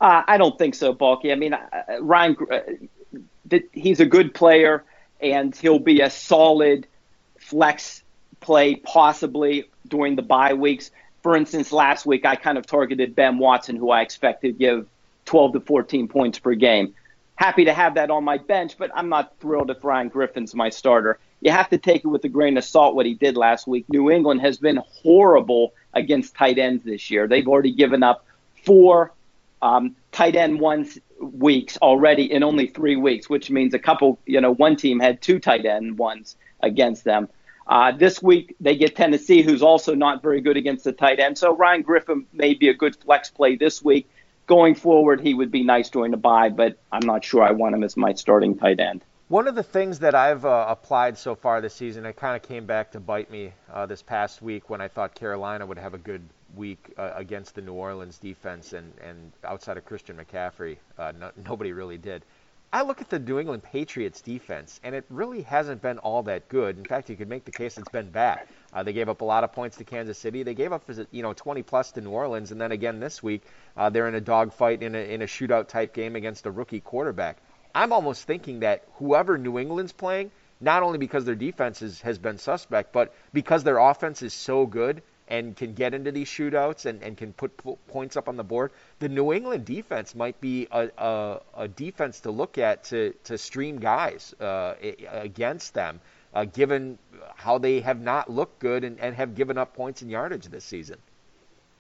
Uh, 0.01 0.23
I 0.27 0.37
don't 0.37 0.59
think 0.59 0.75
so, 0.75 0.93
Balky. 0.93 1.31
I 1.31 1.37
mean, 1.37 1.55
uh, 1.55 1.69
Ryan, 2.01 2.37
uh, 2.51 3.57
he's 3.73 4.01
a 4.01 4.07
good 4.07 4.35
player, 4.35 4.85
and 5.21 5.55
he'll 5.55 5.79
be 5.79 6.01
a 6.01 6.11
solid 6.11 6.89
flex 7.39 8.03
play 8.41 8.75
possibly 8.75 9.71
during 9.89 10.17
the 10.17 10.23
bye 10.23 10.55
weeks 10.55 10.91
for 11.25 11.35
instance, 11.35 11.73
last 11.73 12.05
week 12.05 12.27
I 12.27 12.37
kind 12.37 12.59
of 12.59 12.67
targeted 12.67 13.17
Ben 13.17 13.39
Watson, 13.39 13.77
who 13.77 13.91
I 13.91 14.03
expect 14.03 14.43
to 14.43 14.53
give 14.53 14.87
12 15.25 15.55
to 15.55 15.61
14 15.61 16.07
points 16.07 16.39
per 16.39 16.55
game. 16.55 16.95
Happy 17.37 17.65
to 17.65 17.73
have 17.73 17.95
that 17.95 18.11
on 18.11 18.25
my 18.25 18.37
bench, 18.37 18.77
but 18.77 18.91
I'm 18.95 19.09
not 19.09 19.33
thrilled 19.41 19.71
if 19.71 19.83
Ryan 19.83 20.09
Griffin's 20.09 20.55
my 20.55 20.69
starter. 20.69 21.19
You 21.41 21.51
have 21.51 21.71
to 21.71 21.79
take 21.79 22.05
it 22.05 22.09
with 22.09 22.23
a 22.25 22.29
grain 22.29 22.59
of 22.59 22.65
salt 22.65 22.95
what 22.95 23.07
he 23.07 23.15
did 23.15 23.39
last 23.39 23.67
week. 23.67 23.87
New 23.89 24.11
England 24.11 24.43
has 24.43 24.59
been 24.59 24.83
horrible 25.03 25.73
against 25.95 26.35
tight 26.35 26.59
ends 26.59 26.85
this 26.85 27.11
year. 27.11 27.27
They've 27.27 27.49
already 27.49 27.73
given 27.73 28.03
up 28.03 28.27
four 28.63 29.11
um, 29.63 29.97
tight 30.13 30.37
end 30.37 30.61
ones 30.61 30.99
weeks 31.19 31.79
already 31.79 32.31
in 32.31 32.43
only 32.43 32.67
three 32.67 32.97
weeks, 32.97 33.31
which 33.31 33.51
means 33.51 33.73
a 33.73 33.79
couple, 33.79 34.19
you 34.27 34.43
know, 34.43 34.53
one 34.53 34.77
team 34.77 35.01
had 35.01 35.23
two 35.23 35.39
tight 35.39 35.65
end 35.65 35.97
ones 35.97 36.37
against 36.61 37.05
them. 37.05 37.31
Uh, 37.67 37.93
this 37.93 38.23
week 38.23 38.55
they 38.61 38.77
get 38.77 38.95
Tennessee, 38.97 39.43
who's 39.43 39.63
also 39.63 39.95
not 39.95 40.23
very 40.23 40.41
good 40.41 40.57
against 40.57 40.85
the 40.85 40.93
tight 40.93 41.19
end. 41.19 41.39
So 41.39 41.57
Ryan 41.57 41.83
Griffin 41.83 42.27
may 42.33 42.55
be 42.55 42.69
a 42.69 42.75
good 42.75 42.97
flex 42.97 43.31
play 43.31 43.57
this 43.57 43.83
week. 43.83 44.09
Going 44.47 44.75
forward, 44.75 45.21
he 45.23 45.33
would 45.33 45.51
be 45.51 45.65
nice 45.65 45.89
during 45.89 46.11
the 46.11 46.19
bye, 46.19 46.51
but 46.51 46.79
I'm 46.93 47.07
not 47.07 47.25
sure 47.25 47.43
I 47.43 47.53
want 47.53 47.75
him 47.75 47.83
as 47.83 47.97
my 47.97 48.13
starting 48.13 48.59
tight 48.59 48.79
end. 48.79 49.03
One 49.29 49.49
of 49.49 49.55
the 49.55 49.63
things 49.63 50.01
that 50.01 50.15
I've 50.15 50.45
uh, 50.45 50.67
applied 50.69 51.17
so 51.17 51.35
far 51.35 51.63
this 51.63 51.75
season, 51.75 52.05
it 52.05 52.17
kind 52.17 52.37
of 52.37 52.47
came 52.47 52.67
back 52.67 52.93
to 52.93 53.01
bite 53.01 53.31
me 53.31 53.53
uh, 53.73 53.87
this 53.87 54.03
past 54.03 54.43
week 54.43 54.69
when 54.69 54.83
I 54.83 54.89
thought 54.89 55.15
Carolina 55.15 55.65
would 55.65 55.79
have 55.79 55.95
a 55.95 55.99
good 55.99 56.21
week 56.55 56.93
uh, 56.99 57.13
against 57.15 57.55
the 57.55 57.63
New 57.63 57.73
Orleans 57.73 58.19
defense, 58.19 58.75
and, 58.75 58.93
and 59.03 59.33
outside 59.43 59.79
of 59.79 59.87
Christian 59.87 60.19
McCaffrey, 60.19 60.77
uh, 60.99 61.13
no, 61.19 61.31
nobody 61.49 61.73
really 61.73 61.97
did. 61.97 62.23
I 62.75 62.83
look 62.83 63.01
at 63.01 63.09
the 63.09 63.21
New 63.21 63.39
England 63.39 63.63
Patriots 63.63 64.21
defense, 64.21 64.81
and 64.83 64.97
it 64.97 65.05
really 65.09 65.43
hasn't 65.43 65.81
been 65.81 65.99
all 65.99 66.25
that 66.25 66.49
good. 66.49 66.77
In 66.77 66.85
fact, 66.85 67.09
you 67.09 67.15
could 67.15 67.29
make 67.29 67.45
the 67.45 67.53
case 67.53 67.79
it's 67.79 67.89
been 67.89 68.11
bad. 68.11 68.49
Uh, 68.73 68.83
they 68.83 68.93
gave 68.93 69.09
up 69.09 69.21
a 69.21 69.25
lot 69.25 69.45
of 69.45 69.53
points 69.53 69.77
to 69.77 69.85
Kansas 69.85 70.19
City. 70.19 70.43
They 70.43 70.55
gave 70.55 70.73
up, 70.73 70.83
you 71.13 71.23
know, 71.23 71.33
20 71.33 71.63
plus 71.63 71.93
to 71.93 72.01
New 72.01 72.11
Orleans, 72.11 72.51
and 72.51 72.61
then 72.61 72.73
again 72.73 72.99
this 72.99 73.23
week 73.23 73.45
uh, 73.77 73.91
they're 73.91 74.09
in 74.09 74.17
a 74.17 74.21
dogfight 74.21 74.83
in 74.83 74.97
a 74.97 74.99
in 74.99 75.23
a 75.23 75.27
shootout 75.27 75.69
type 75.69 75.95
game 75.95 76.17
against 76.17 76.47
a 76.47 76.51
rookie 76.51 76.81
quarterback. 76.81 77.39
I'm 77.77 77.93
almost 77.93 78.25
thinking 78.25 78.59
that 78.61 78.83
whoever 78.95 79.39
New 79.39 79.57
England's 79.61 79.93
playing, 79.93 80.33
not 80.61 80.83
only 80.83 80.99
because 80.99 81.25
their 81.25 81.37
defense 81.37 81.81
is, 81.81 82.01
has 82.01 82.19
been 82.19 82.39
suspect, 82.39 82.93
but 82.93 83.15
because 83.33 83.63
their 83.63 83.79
offense 83.79 84.21
is 84.21 84.35
so 84.35 84.67
good 84.67 85.01
and 85.29 85.57
can 85.57 85.73
get 85.75 85.95
into 85.95 86.13
these 86.13 86.29
shootouts 86.29 86.87
and, 86.87 87.03
and 87.03 87.17
can 87.17 87.33
put 87.33 87.53
points 87.89 88.17
up 88.17 88.29
on 88.29 88.37
the 88.37 88.45
board, 88.45 88.71
the 88.99 89.09
New 89.09 89.33
England 89.33 89.65
defense 89.65 90.15
might 90.15 90.41
be 90.41 90.69
a, 90.71 90.91
a, 90.99 91.41
a 91.57 91.69
defense 91.69 92.21
to 92.21 92.31
look 92.31 92.59
at 92.59 92.85
to, 92.85 93.15
to 93.25 93.39
stream 93.39 93.79
guys 93.79 94.35
uh, 94.41 94.75
against 95.11 95.75
them, 95.75 96.01
uh, 96.35 96.45
given 96.45 96.99
how 97.37 97.59
they 97.59 97.81
have 97.81 98.01
not 98.01 98.31
looked 98.31 98.59
good 98.59 98.85
and, 98.85 99.01
and 99.01 99.15
have 99.17 99.35
given 99.35 99.57
up 99.57 99.75
points 99.75 100.03
and 100.03 100.11
yardage 100.11 100.47
this 100.47 100.65
season. 100.65 100.99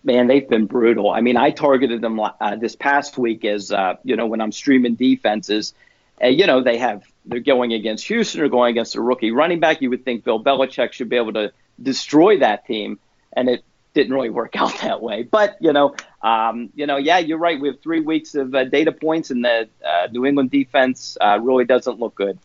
Man, 0.04 0.26
they've 0.26 0.48
been 0.48 0.66
brutal. 0.66 1.10
I 1.10 1.20
mean, 1.22 1.36
I 1.36 1.50
targeted 1.50 2.02
them 2.02 2.20
uh, 2.20 2.56
this 2.56 2.76
past 2.76 3.16
week 3.16 3.44
as, 3.44 3.72
uh, 3.72 3.96
you 4.04 4.16
know, 4.16 4.26
when 4.26 4.40
I'm 4.40 4.52
streaming 4.52 4.94
defenses. 4.94 5.74
Uh, 6.22 6.28
you 6.28 6.46
know, 6.46 6.62
they 6.62 6.78
have, 6.78 7.02
they're 7.24 7.40
going 7.40 7.72
against 7.72 8.06
Houston 8.06 8.40
or 8.42 8.48
going 8.48 8.70
against 8.70 8.96
a 8.96 9.00
rookie 9.00 9.32
running 9.32 9.60
back. 9.60 9.82
You 9.82 9.90
would 9.90 10.04
think 10.04 10.22
Bill 10.22 10.42
Belichick 10.42 10.92
should 10.92 11.08
be 11.08 11.16
able 11.16 11.32
to 11.32 11.52
destroy 11.82 12.38
that 12.38 12.66
team 12.66 13.00
and 13.36 13.48
it 13.48 13.64
didn't 13.94 14.12
really 14.12 14.30
work 14.30 14.56
out 14.60 14.76
that 14.82 15.00
way. 15.00 15.22
But 15.22 15.56
you 15.60 15.72
know, 15.72 15.94
um, 16.22 16.70
you 16.74 16.86
know, 16.86 16.96
yeah, 16.96 17.18
you're 17.18 17.38
right. 17.38 17.58
We 17.58 17.68
have 17.68 17.80
three 17.80 18.00
weeks 18.00 18.34
of 18.34 18.54
uh, 18.54 18.64
data 18.64 18.92
points, 18.92 19.30
and 19.30 19.44
the 19.44 19.68
uh, 19.84 20.08
New 20.10 20.26
England 20.26 20.50
defense 20.50 21.16
uh, 21.20 21.38
really 21.40 21.64
doesn't 21.64 21.98
look 21.98 22.14
good. 22.14 22.38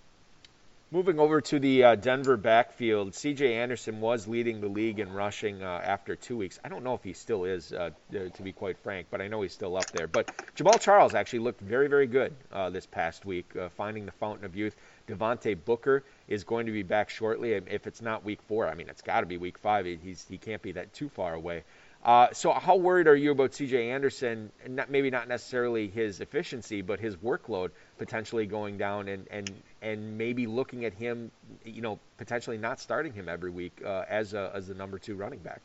Moving 0.91 1.19
over 1.19 1.39
to 1.39 1.59
the 1.59 1.83
uh, 1.83 1.95
Denver 1.95 2.35
backfield, 2.35 3.13
C.J. 3.13 3.53
Anderson 3.53 4.01
was 4.01 4.27
leading 4.27 4.59
the 4.59 4.67
league 4.67 4.99
in 4.99 5.13
rushing 5.13 5.61
uh, 5.61 5.79
after 5.83 6.15
two 6.15 6.35
weeks. 6.35 6.57
I 6.65 6.69
don't 6.69 6.83
know 6.83 6.95
if 6.95 7.03
he 7.03 7.13
still 7.13 7.45
is, 7.45 7.71
uh, 7.71 7.91
to 8.11 8.41
be 8.41 8.51
quite 8.51 8.75
frank, 8.79 9.05
but 9.11 9.21
I 9.21 9.27
know 9.27 9.43
he's 9.43 9.53
still 9.53 9.77
up 9.77 9.85
there. 9.91 10.07
But 10.07 10.35
Jamaal 10.55 10.81
Charles 10.81 11.13
actually 11.13 11.39
looked 11.39 11.61
very, 11.61 11.87
very 11.87 12.07
good 12.07 12.33
this 12.71 12.87
past 12.87 13.23
week, 13.23 13.51
finding 13.77 14.07
the 14.07 14.11
fountain 14.13 14.45
of 14.45 14.55
youth. 14.55 14.75
Devontae 15.07 15.57
Booker 15.63 16.03
is 16.29 16.43
going 16.43 16.67
to 16.67 16.71
be 16.71 16.83
back 16.83 17.09
shortly. 17.09 17.53
If 17.53 17.87
it's 17.87 18.01
not 18.01 18.23
week 18.23 18.41
four, 18.43 18.67
I 18.67 18.75
mean, 18.75 18.87
it's 18.87 19.01
got 19.01 19.21
to 19.21 19.25
be 19.25 19.37
week 19.37 19.57
five. 19.57 19.85
He's, 19.85 20.25
he 20.29 20.37
can't 20.37 20.61
be 20.61 20.71
that 20.73 20.93
too 20.93 21.09
far 21.09 21.33
away. 21.33 21.63
Uh, 22.05 22.27
so, 22.31 22.53
how 22.53 22.77
worried 22.77 23.07
are 23.07 23.15
you 23.15 23.31
about 23.31 23.53
C.J. 23.53 23.89
Anderson? 23.89 24.51
Not, 24.69 24.89
maybe 24.89 25.09
not 25.09 25.27
necessarily 25.27 25.89
his 25.89 26.21
efficiency, 26.21 26.81
but 26.81 27.01
his 27.01 27.17
workload 27.17 27.71
potentially 27.97 28.45
going 28.45 28.77
down, 28.77 29.09
and 29.09 29.27
and 29.29 29.51
and 29.81 30.17
maybe 30.17 30.47
looking 30.47 30.85
at 30.85 30.93
him, 30.93 31.29
you 31.65 31.81
know, 31.81 31.99
potentially 32.17 32.57
not 32.57 32.79
starting 32.79 33.11
him 33.11 33.27
every 33.27 33.51
week 33.51 33.81
uh, 33.85 34.05
as 34.07 34.33
a, 34.33 34.49
as 34.53 34.67
the 34.67 34.75
number 34.75 34.97
two 34.97 35.15
running 35.15 35.39
back. 35.39 35.59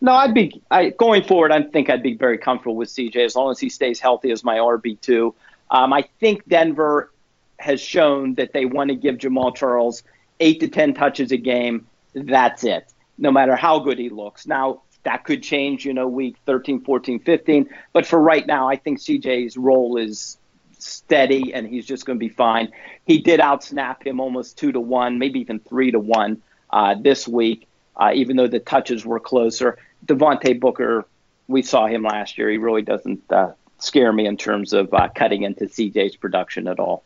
No, 0.00 0.12
I'd 0.14 0.34
be 0.34 0.60
I, 0.68 0.90
going 0.90 1.22
forward. 1.22 1.52
I 1.52 1.62
think 1.62 1.90
I'd 1.90 2.02
be 2.02 2.14
very 2.14 2.38
comfortable 2.38 2.74
with 2.74 2.88
CJ 2.88 3.24
as 3.24 3.36
long 3.36 3.52
as 3.52 3.60
he 3.60 3.68
stays 3.68 4.00
healthy 4.00 4.32
as 4.32 4.42
my 4.42 4.56
RB 4.56 5.00
two. 5.00 5.36
Um, 5.70 5.92
I 5.92 6.08
think 6.18 6.48
Denver 6.48 7.12
has 7.60 7.80
shown 7.80 8.34
that 8.34 8.52
they 8.52 8.64
want 8.64 8.88
to 8.88 8.96
give 8.96 9.16
Jamaal 9.16 9.54
Charles 9.54 10.02
eight 10.40 10.60
to 10.60 10.68
10 10.68 10.94
touches 10.94 11.30
a 11.32 11.36
game. 11.36 11.86
That's 12.14 12.64
it, 12.64 12.92
no 13.18 13.30
matter 13.30 13.54
how 13.54 13.78
good 13.80 13.98
he 13.98 14.08
looks. 14.08 14.46
Now, 14.46 14.82
that 15.02 15.24
could 15.24 15.42
change, 15.42 15.84
you 15.84 15.94
know, 15.94 16.08
week 16.08 16.36
13, 16.46 16.80
14, 16.82 17.20
15. 17.20 17.68
But 17.92 18.06
for 18.06 18.20
right 18.20 18.46
now, 18.46 18.68
I 18.68 18.76
think 18.76 18.98
CJ's 18.98 19.56
role 19.56 19.96
is 19.96 20.38
steady 20.78 21.52
and 21.54 21.66
he's 21.66 21.86
just 21.86 22.06
going 22.06 22.18
to 22.18 22.20
be 22.20 22.28
fine. 22.28 22.72
He 23.06 23.18
did 23.18 23.40
outsnap 23.40 24.06
him 24.06 24.20
almost 24.20 24.58
two 24.58 24.72
to 24.72 24.80
one, 24.80 25.18
maybe 25.18 25.40
even 25.40 25.60
three 25.60 25.90
to 25.90 25.98
one 25.98 26.42
uh, 26.70 26.96
this 27.00 27.28
week, 27.28 27.68
uh, 27.96 28.12
even 28.14 28.36
though 28.36 28.48
the 28.48 28.60
touches 28.60 29.04
were 29.04 29.20
closer. 29.20 29.78
Devontae 30.06 30.58
Booker, 30.58 31.06
we 31.48 31.62
saw 31.62 31.86
him 31.86 32.02
last 32.02 32.38
year. 32.38 32.50
He 32.50 32.58
really 32.58 32.82
doesn't 32.82 33.30
uh, 33.30 33.52
scare 33.78 34.12
me 34.12 34.26
in 34.26 34.36
terms 34.36 34.72
of 34.72 34.92
uh, 34.92 35.08
cutting 35.14 35.42
into 35.42 35.64
CJ's 35.66 36.16
production 36.16 36.68
at 36.68 36.78
all. 36.78 37.04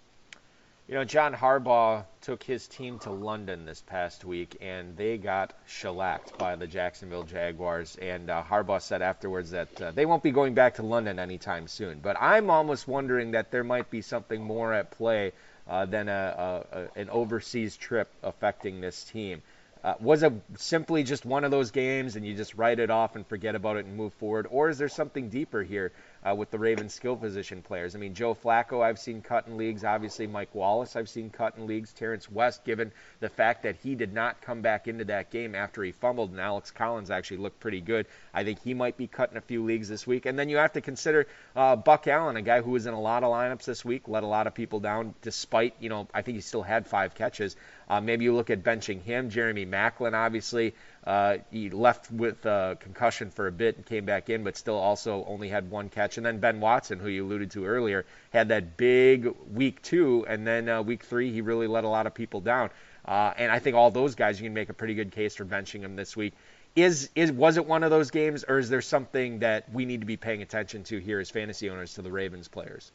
You 0.86 0.96
know, 0.96 1.04
John 1.04 1.32
Harbaugh 1.32 2.04
took 2.20 2.42
his 2.42 2.68
team 2.68 2.98
to 3.00 3.10
London 3.10 3.64
this 3.64 3.80
past 3.80 4.22
week, 4.22 4.58
and 4.60 4.94
they 4.98 5.16
got 5.16 5.54
shellacked 5.66 6.36
by 6.36 6.56
the 6.56 6.66
Jacksonville 6.66 7.22
Jaguars. 7.22 7.96
And 7.96 8.28
uh, 8.28 8.42
Harbaugh 8.42 8.82
said 8.82 9.00
afterwards 9.00 9.52
that 9.52 9.80
uh, 9.80 9.92
they 9.92 10.04
won't 10.04 10.22
be 10.22 10.30
going 10.30 10.52
back 10.52 10.74
to 10.74 10.82
London 10.82 11.18
anytime 11.18 11.68
soon. 11.68 12.00
But 12.00 12.18
I'm 12.20 12.50
almost 12.50 12.86
wondering 12.86 13.30
that 13.30 13.50
there 13.50 13.64
might 13.64 13.90
be 13.90 14.02
something 14.02 14.44
more 14.44 14.74
at 14.74 14.90
play 14.90 15.32
uh, 15.66 15.86
than 15.86 16.10
a, 16.10 16.66
a, 16.72 16.78
a, 16.78 17.00
an 17.00 17.08
overseas 17.08 17.78
trip 17.78 18.10
affecting 18.22 18.82
this 18.82 19.04
team. 19.04 19.40
Uh, 19.82 19.94
was 20.00 20.22
it 20.22 20.32
simply 20.56 21.02
just 21.02 21.26
one 21.26 21.44
of 21.44 21.50
those 21.50 21.70
games 21.70 22.16
and 22.16 22.26
you 22.26 22.34
just 22.34 22.54
write 22.54 22.78
it 22.78 22.90
off 22.90 23.16
and 23.16 23.26
forget 23.26 23.54
about 23.54 23.76
it 23.76 23.84
and 23.84 23.96
move 23.96 24.14
forward? 24.14 24.46
Or 24.50 24.70
is 24.70 24.78
there 24.78 24.88
something 24.88 25.28
deeper 25.28 25.62
here 25.62 25.92
uh, 26.24 26.34
with 26.34 26.50
the 26.50 26.58
Ravens 26.58 26.94
skill 26.94 27.16
position 27.16 27.62
players. 27.62 27.94
I 27.94 27.98
mean, 27.98 28.14
Joe 28.14 28.34
Flacco, 28.34 28.82
I've 28.82 28.98
seen 28.98 29.20
cut 29.20 29.46
in 29.46 29.56
leagues. 29.56 29.84
Obviously, 29.84 30.26
Mike 30.26 30.54
Wallace, 30.54 30.96
I've 30.96 31.08
seen 31.08 31.30
cut 31.30 31.56
in 31.56 31.66
leagues. 31.66 31.92
Terrance 31.92 32.30
West, 32.30 32.64
given 32.64 32.92
the 33.20 33.28
fact 33.28 33.64
that 33.64 33.76
he 33.82 33.94
did 33.94 34.12
not 34.12 34.40
come 34.40 34.62
back 34.62 34.88
into 34.88 35.04
that 35.06 35.30
game 35.30 35.54
after 35.54 35.82
he 35.82 35.92
fumbled, 35.92 36.30
and 36.30 36.40
Alex 36.40 36.70
Collins 36.70 37.10
actually 37.10 37.38
looked 37.38 37.60
pretty 37.60 37.80
good. 37.80 38.06
I 38.32 38.44
think 38.44 38.62
he 38.62 38.74
might 38.74 38.96
be 38.96 39.06
cut 39.06 39.30
in 39.30 39.36
a 39.36 39.42
few 39.42 39.64
leagues 39.64 39.88
this 39.88 40.06
week. 40.06 40.26
And 40.26 40.38
then 40.38 40.48
you 40.48 40.56
have 40.56 40.72
to 40.72 40.80
consider 40.80 41.26
uh, 41.54 41.76
Buck 41.76 42.06
Allen, 42.06 42.36
a 42.36 42.42
guy 42.42 42.62
who 42.62 42.70
was 42.70 42.86
in 42.86 42.94
a 42.94 43.00
lot 43.00 43.22
of 43.22 43.30
lineups 43.30 43.64
this 43.64 43.84
week, 43.84 44.08
let 44.08 44.22
a 44.22 44.26
lot 44.26 44.46
of 44.46 44.54
people 44.54 44.80
down, 44.80 45.14
despite, 45.22 45.74
you 45.80 45.88
know, 45.88 46.08
I 46.14 46.22
think 46.22 46.36
he 46.36 46.40
still 46.40 46.62
had 46.62 46.86
five 46.86 47.14
catches. 47.14 47.56
Uh, 47.88 48.00
maybe 48.00 48.24
you 48.24 48.34
look 48.34 48.50
at 48.50 48.62
benching 48.62 49.02
him. 49.02 49.28
Jeremy 49.28 49.66
Maclin, 49.66 50.14
obviously, 50.14 50.74
uh, 51.04 51.36
he 51.50 51.68
left 51.68 52.10
with 52.10 52.46
a 52.46 52.78
concussion 52.80 53.30
for 53.30 53.46
a 53.46 53.52
bit 53.52 53.76
and 53.76 53.84
came 53.84 54.06
back 54.06 54.30
in, 54.30 54.42
but 54.42 54.56
still 54.56 54.76
also 54.76 55.24
only 55.26 55.48
had 55.48 55.70
one 55.70 55.90
catch. 55.90 56.16
And 56.16 56.24
then 56.24 56.38
Ben 56.38 56.60
Watson, 56.60 56.98
who 56.98 57.08
you 57.08 57.24
alluded 57.24 57.50
to 57.52 57.66
earlier, 57.66 58.06
had 58.32 58.48
that 58.48 58.76
big 58.76 59.28
week 59.52 59.82
two, 59.82 60.24
and 60.26 60.46
then 60.46 60.68
uh, 60.68 60.82
week 60.82 61.04
three 61.04 61.30
he 61.30 61.42
really 61.42 61.66
let 61.66 61.84
a 61.84 61.88
lot 61.88 62.06
of 62.06 62.14
people 62.14 62.40
down. 62.40 62.70
Uh, 63.04 63.34
and 63.36 63.52
I 63.52 63.58
think 63.58 63.76
all 63.76 63.90
those 63.90 64.14
guys 64.14 64.40
you 64.40 64.46
can 64.46 64.54
make 64.54 64.70
a 64.70 64.74
pretty 64.74 64.94
good 64.94 65.12
case 65.12 65.36
for 65.36 65.44
benching 65.44 65.80
him 65.80 65.94
this 65.94 66.16
week. 66.16 66.32
Is 66.74 67.10
is 67.14 67.30
was 67.30 67.58
it 67.58 67.66
one 67.66 67.84
of 67.84 67.90
those 67.90 68.10
games, 68.10 68.44
or 68.48 68.58
is 68.58 68.68
there 68.68 68.82
something 68.82 69.40
that 69.40 69.70
we 69.72 69.84
need 69.84 70.00
to 70.00 70.06
be 70.06 70.16
paying 70.16 70.42
attention 70.42 70.84
to 70.84 70.98
here 70.98 71.20
as 71.20 71.30
fantasy 71.30 71.68
owners 71.68 71.94
to 71.94 72.02
the 72.02 72.10
Ravens 72.10 72.48
players? 72.48 72.90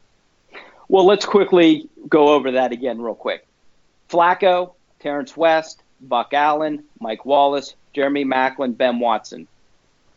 Well, 0.90 1.06
let's 1.06 1.26
quickly 1.26 1.88
go 2.10 2.30
over 2.30 2.52
that 2.54 2.72
again, 2.72 3.00
real 3.00 3.14
quick. 3.14 3.46
Flacco, 4.10 4.74
Terrance 5.00 5.38
West, 5.38 5.84
Buck 6.02 6.34
Allen, 6.34 6.84
Mike 7.00 7.26
Wallace, 7.26 7.76
Jeremy 8.00 8.24
Maclin, 8.24 8.78
Ben 8.78 8.98
Watson. 8.98 9.46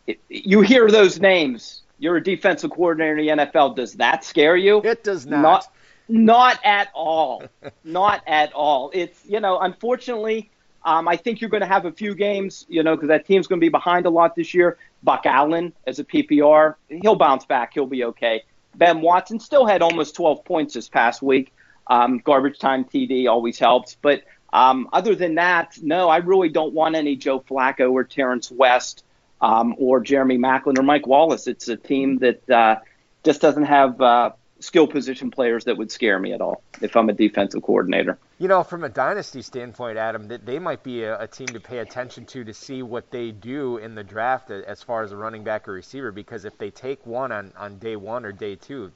It, 0.07 0.17
you 0.29 0.61
hear 0.61 0.89
those 0.89 1.19
names. 1.19 1.81
You're 1.99 2.15
a 2.15 2.23
defensive 2.23 2.71
coordinator 2.71 3.17
in 3.17 3.37
the 3.37 3.45
NFL. 3.45 3.75
Does 3.75 3.95
that 3.95 4.23
scare 4.23 4.55
you? 4.55 4.81
It 4.85 5.03
does 5.03 5.25
not. 5.25 5.41
Not, 5.41 5.67
not 6.07 6.59
at 6.63 6.87
all. 6.95 7.43
not 7.83 8.23
at 8.25 8.53
all. 8.53 8.89
It's, 8.93 9.25
you 9.25 9.41
know, 9.41 9.59
unfortunately, 9.59 10.49
um, 10.85 11.09
I 11.09 11.17
think 11.17 11.41
you're 11.41 11.49
going 11.49 11.59
to 11.59 11.67
have 11.67 11.83
a 11.83 11.91
few 11.91 12.15
games, 12.15 12.65
you 12.69 12.83
know, 12.83 12.95
because 12.95 13.09
that 13.09 13.25
team's 13.25 13.47
going 13.47 13.59
to 13.59 13.65
be 13.65 13.69
behind 13.69 14.05
a 14.05 14.09
lot 14.09 14.33
this 14.33 14.53
year. 14.53 14.77
Buck 15.03 15.25
Allen 15.25 15.73
as 15.85 15.99
a 15.99 16.05
PPR, 16.05 16.75
he'll 16.87 17.15
bounce 17.15 17.43
back. 17.43 17.73
He'll 17.73 17.85
be 17.85 18.05
okay. 18.05 18.45
Ben 18.75 19.01
Watson 19.01 19.41
still 19.41 19.65
had 19.65 19.81
almost 19.81 20.15
12 20.15 20.45
points 20.45 20.73
this 20.73 20.87
past 20.87 21.21
week. 21.21 21.51
Um, 21.87 22.19
garbage 22.19 22.59
time 22.59 22.85
TD 22.85 23.27
always 23.29 23.59
helps. 23.59 23.97
But 24.01 24.23
um, 24.53 24.87
other 24.93 25.15
than 25.15 25.35
that, 25.35 25.79
no, 25.81 26.09
I 26.09 26.17
really 26.17 26.49
don't 26.49 26.73
want 26.73 26.95
any 26.95 27.15
Joe 27.15 27.39
Flacco 27.39 27.91
or 27.91 28.03
Terrance 28.03 28.51
West 28.51 29.03
um, 29.41 29.75
or 29.79 29.99
Jeremy 29.99 30.37
Maclin 30.37 30.77
or 30.77 30.83
Mike 30.83 31.07
Wallace. 31.07 31.47
It's 31.47 31.67
a 31.67 31.75
team 31.75 32.19
that 32.19 32.47
uh, 32.47 32.75
just 33.23 33.41
doesn't 33.41 33.63
have 33.63 33.99
uh, 33.99 34.31
skill 34.59 34.85
position 34.85 35.31
players 35.31 35.65
that 35.65 35.75
would 35.77 35.91
scare 35.91 36.19
me 36.19 36.33
at 36.33 36.39
all 36.39 36.61
if 36.81 36.95
I'm 36.95 37.09
a 37.09 37.13
defensive 37.13 37.63
coordinator. 37.63 38.19
You 38.37 38.47
know, 38.47 38.63
from 38.63 38.83
a 38.83 38.89
dynasty 38.89 39.41
standpoint, 39.41 39.97
Adam, 39.97 40.27
that 40.27 40.45
they 40.45 40.59
might 40.59 40.83
be 40.83 41.03
a, 41.03 41.19
a, 41.21 41.27
team 41.27 41.47
to 41.47 41.59
pay 41.59 41.79
attention 41.79 42.25
to 42.27 42.43
to 42.43 42.53
see 42.53 42.83
what 42.83 43.09
they 43.09 43.31
do 43.31 43.77
in 43.77 43.95
the 43.95 44.03
draft 44.03 44.51
as 44.51 44.83
far 44.83 45.01
as 45.01 45.11
a 45.11 45.17
running 45.17 45.43
back 45.43 45.67
or 45.67 45.73
receiver. 45.73 46.11
Because 46.11 46.45
if 46.45 46.59
they 46.59 46.69
take 46.69 47.03
one 47.07 47.31
on, 47.31 47.53
on 47.57 47.79
day 47.79 47.95
one 47.95 48.23
or 48.23 48.31
day 48.31 48.55
two, 48.55 48.91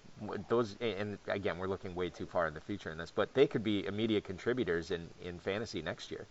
those 0.50 0.76
and 0.82 1.18
again 1.28 1.58
we're 1.58 1.68
looking 1.68 1.94
way 1.94 2.10
too 2.10 2.26
far 2.26 2.48
in 2.48 2.54
the 2.54 2.62
future 2.62 2.92
in 2.92 2.98
this, 2.98 3.12
but 3.12 3.34
they 3.34 3.48
could 3.48 3.64
be 3.64 3.86
immediate 3.86 4.24
contributors 4.24 4.92
in 4.92 5.10
in 5.24 5.40
fantasy 5.40 5.82
next 5.82 6.12
year. 6.12 6.26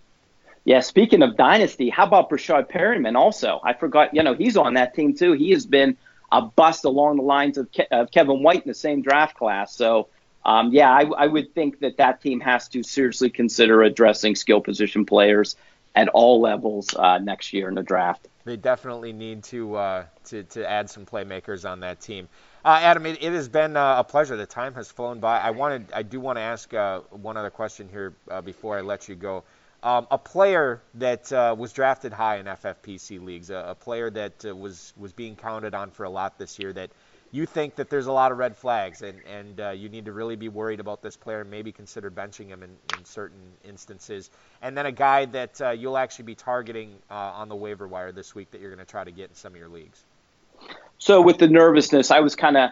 Yeah, 0.64 0.80
speaking 0.80 1.22
of 1.22 1.36
dynasty, 1.36 1.90
how 1.90 2.06
about 2.06 2.28
Breshad 2.28 2.68
Perriman? 2.68 3.14
Also, 3.14 3.60
I 3.62 3.72
forgot. 3.72 4.12
You 4.12 4.24
know, 4.24 4.34
he's 4.34 4.56
on 4.56 4.74
that 4.74 4.94
team 4.94 5.14
too. 5.14 5.32
He 5.32 5.52
has 5.52 5.64
been 5.64 5.96
a 6.32 6.42
bust 6.42 6.84
along 6.84 7.18
the 7.18 7.22
lines 7.22 7.56
of, 7.56 7.70
Ke- 7.70 7.86
of 7.92 8.10
Kevin 8.10 8.42
White 8.42 8.62
in 8.62 8.68
the 8.68 8.74
same 8.74 9.00
draft 9.00 9.36
class. 9.36 9.74
So, 9.76 10.08
um, 10.44 10.72
yeah, 10.72 10.90
I, 10.90 11.02
I 11.02 11.26
would 11.28 11.54
think 11.54 11.78
that 11.80 11.98
that 11.98 12.20
team 12.20 12.40
has 12.40 12.66
to 12.70 12.82
seriously 12.82 13.30
consider 13.30 13.82
addressing 13.82 14.34
skill 14.34 14.60
position 14.60 15.06
players 15.06 15.54
at 15.94 16.08
all 16.08 16.40
levels 16.40 16.94
uh, 16.94 17.18
next 17.18 17.52
year 17.52 17.68
in 17.68 17.76
the 17.76 17.82
draft. 17.82 18.26
They 18.44 18.56
definitely 18.56 19.12
need 19.12 19.44
to 19.44 19.76
uh, 19.76 20.04
to 20.26 20.42
to 20.44 20.68
add 20.68 20.90
some 20.90 21.06
playmakers 21.06 21.68
on 21.68 21.80
that 21.80 22.00
team. 22.00 22.28
Uh, 22.66 22.80
Adam, 22.82 23.06
it, 23.06 23.22
it, 23.22 23.32
has 23.32 23.48
been 23.48 23.76
uh, 23.76 23.94
a 23.98 24.02
pleasure. 24.02 24.36
The 24.36 24.44
time 24.44 24.74
has 24.74 24.90
flown 24.90 25.20
by. 25.20 25.38
I 25.38 25.52
wanted, 25.52 25.92
I 25.94 26.02
do 26.02 26.18
want 26.18 26.36
to 26.36 26.42
ask 26.42 26.74
uh, 26.74 26.98
one 27.10 27.36
other 27.36 27.48
question 27.48 27.88
here 27.88 28.12
uh, 28.28 28.40
before 28.40 28.76
I 28.76 28.80
let 28.80 29.08
you 29.08 29.14
go. 29.14 29.44
Um, 29.84 30.08
a 30.10 30.18
player 30.18 30.82
that 30.94 31.32
uh, 31.32 31.54
was 31.56 31.72
drafted 31.72 32.12
high 32.12 32.38
in 32.38 32.46
FFPC 32.46 33.24
leagues, 33.24 33.50
a, 33.50 33.66
a 33.68 33.74
player 33.76 34.10
that 34.10 34.44
uh, 34.44 34.56
was 34.56 34.92
was 34.96 35.12
being 35.12 35.36
counted 35.36 35.74
on 35.74 35.92
for 35.92 36.02
a 36.02 36.10
lot 36.10 36.38
this 36.38 36.58
year. 36.58 36.72
That 36.72 36.90
you 37.30 37.46
think 37.46 37.76
that 37.76 37.88
there's 37.88 38.08
a 38.08 38.12
lot 38.12 38.32
of 38.32 38.38
red 38.38 38.56
flags, 38.56 39.02
and 39.02 39.20
and 39.28 39.78
you 39.78 39.88
need 39.88 40.06
to 40.06 40.12
really 40.12 40.34
be 40.34 40.48
worried 40.48 40.80
about 40.80 41.02
this 41.02 41.16
player, 41.16 41.42
and 41.42 41.50
maybe 41.52 41.70
consider 41.70 42.10
benching 42.10 42.48
him 42.48 42.64
in, 42.64 42.70
in 42.98 43.04
certain 43.04 43.52
instances. 43.64 44.28
And 44.60 44.76
then 44.76 44.86
a 44.86 44.92
guy 44.92 45.26
that 45.26 45.78
you'll 45.78 45.98
actually 45.98 46.24
be 46.24 46.34
targeting 46.34 46.96
on 47.10 47.48
the 47.48 47.54
waiver 47.54 47.86
wire 47.86 48.10
this 48.10 48.34
week 48.34 48.50
that 48.50 48.60
you're 48.60 48.74
going 48.74 48.84
to 48.84 48.90
try 48.90 49.04
to 49.04 49.12
get 49.12 49.28
in 49.28 49.36
some 49.36 49.52
of 49.52 49.58
your 49.60 49.68
leagues. 49.68 50.04
So 50.98 51.20
with 51.20 51.38
the 51.38 51.48
nervousness, 51.48 52.10
I 52.10 52.20
was 52.20 52.34
kind 52.34 52.56
of 52.56 52.70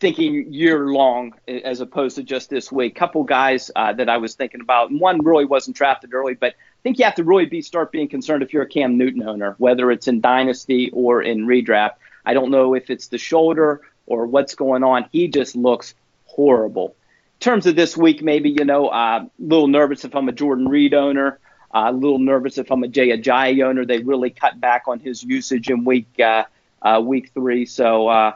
thinking 0.00 0.52
year 0.52 0.86
long 0.86 1.34
as 1.48 1.80
opposed 1.80 2.16
to 2.16 2.22
just 2.22 2.50
this 2.50 2.70
week. 2.70 2.94
Couple 2.94 3.24
guys 3.24 3.70
uh, 3.74 3.92
that 3.94 4.08
I 4.08 4.18
was 4.18 4.34
thinking 4.34 4.60
about. 4.60 4.92
One 4.92 5.24
really 5.24 5.44
wasn't 5.44 5.76
drafted 5.76 6.14
early, 6.14 6.34
but 6.34 6.52
I 6.52 6.82
think 6.82 6.98
you 6.98 7.04
have 7.04 7.14
to 7.14 7.24
really 7.24 7.46
be 7.46 7.62
start 7.62 7.92
being 7.92 8.08
concerned 8.08 8.42
if 8.42 8.52
you're 8.52 8.64
a 8.64 8.68
Cam 8.68 8.98
Newton 8.98 9.22
owner, 9.22 9.54
whether 9.58 9.90
it's 9.90 10.08
in 10.08 10.20
dynasty 10.20 10.90
or 10.92 11.22
in 11.22 11.46
redraft. 11.46 11.92
I 12.26 12.34
don't 12.34 12.50
know 12.50 12.74
if 12.74 12.90
it's 12.90 13.08
the 13.08 13.18
shoulder 13.18 13.82
or 14.06 14.26
what's 14.26 14.54
going 14.54 14.82
on. 14.82 15.06
He 15.12 15.28
just 15.28 15.56
looks 15.56 15.94
horrible. 16.26 16.96
In 17.36 17.40
terms 17.40 17.66
of 17.66 17.76
this 17.76 17.96
week, 17.96 18.22
maybe 18.22 18.50
you 18.50 18.64
know, 18.64 18.88
a 18.88 18.90
uh, 18.90 19.24
little 19.38 19.68
nervous 19.68 20.04
if 20.04 20.14
I'm 20.14 20.28
a 20.28 20.32
Jordan 20.32 20.68
Reed 20.68 20.94
owner. 20.94 21.38
Uh, 21.74 21.86
a 21.88 21.92
little 21.92 22.20
nervous 22.20 22.58
if 22.58 22.70
I'm 22.70 22.84
a 22.84 22.88
Jay 22.88 23.08
Ajayi 23.08 23.64
owner. 23.64 23.84
They 23.84 23.98
really 23.98 24.30
cut 24.30 24.60
back 24.60 24.84
on 24.86 25.00
his 25.00 25.22
usage 25.22 25.70
in 25.70 25.84
week 25.84 26.08
uh, 26.20 26.44
uh, 26.84 27.00
week 27.00 27.30
three. 27.32 27.66
So 27.66 28.08
uh, 28.08 28.32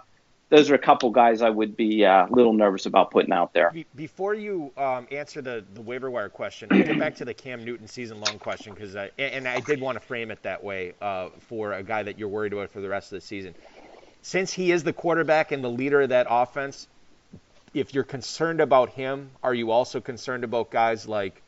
those 0.48 0.70
are 0.70 0.74
a 0.74 0.78
couple 0.78 1.10
guys 1.10 1.42
I 1.42 1.50
would 1.50 1.76
be 1.76 2.04
uh, 2.04 2.26
a 2.26 2.32
little 2.32 2.54
nervous 2.54 2.86
about 2.86 3.10
putting 3.10 3.32
out 3.32 3.52
there. 3.52 3.74
Before 3.94 4.34
you 4.34 4.72
um, 4.76 5.06
answer 5.10 5.42
the, 5.42 5.64
the 5.74 5.82
waiver 5.82 6.10
wire 6.10 6.28
question, 6.28 6.68
I'll 6.72 6.82
get 6.82 6.98
back 6.98 7.16
to 7.16 7.24
the 7.24 7.34
Cam 7.34 7.64
Newton 7.64 7.86
season 7.86 8.20
long 8.20 8.38
question 8.38 8.72
because 8.74 8.96
and 9.18 9.46
I 9.46 9.60
did 9.60 9.80
want 9.80 10.00
to 10.00 10.06
frame 10.06 10.30
it 10.30 10.42
that 10.42 10.64
way 10.64 10.94
uh, 11.00 11.28
for 11.40 11.72
a 11.72 11.82
guy 11.82 12.02
that 12.02 12.18
you're 12.18 12.28
worried 12.28 12.52
about 12.52 12.70
for 12.70 12.80
the 12.80 12.88
rest 12.88 13.12
of 13.12 13.20
the 13.20 13.26
season. 13.26 13.54
Since 14.22 14.52
he 14.52 14.72
is 14.72 14.82
the 14.82 14.92
quarterback 14.92 15.52
and 15.52 15.62
the 15.62 15.70
leader 15.70 16.00
of 16.00 16.08
that 16.08 16.26
offense, 16.28 16.88
if 17.74 17.94
you're 17.94 18.04
concerned 18.04 18.60
about 18.60 18.90
him, 18.90 19.30
are 19.42 19.54
you 19.54 19.70
also 19.70 20.00
concerned 20.00 20.42
about 20.42 20.70
guys 20.70 21.06
like 21.06 21.42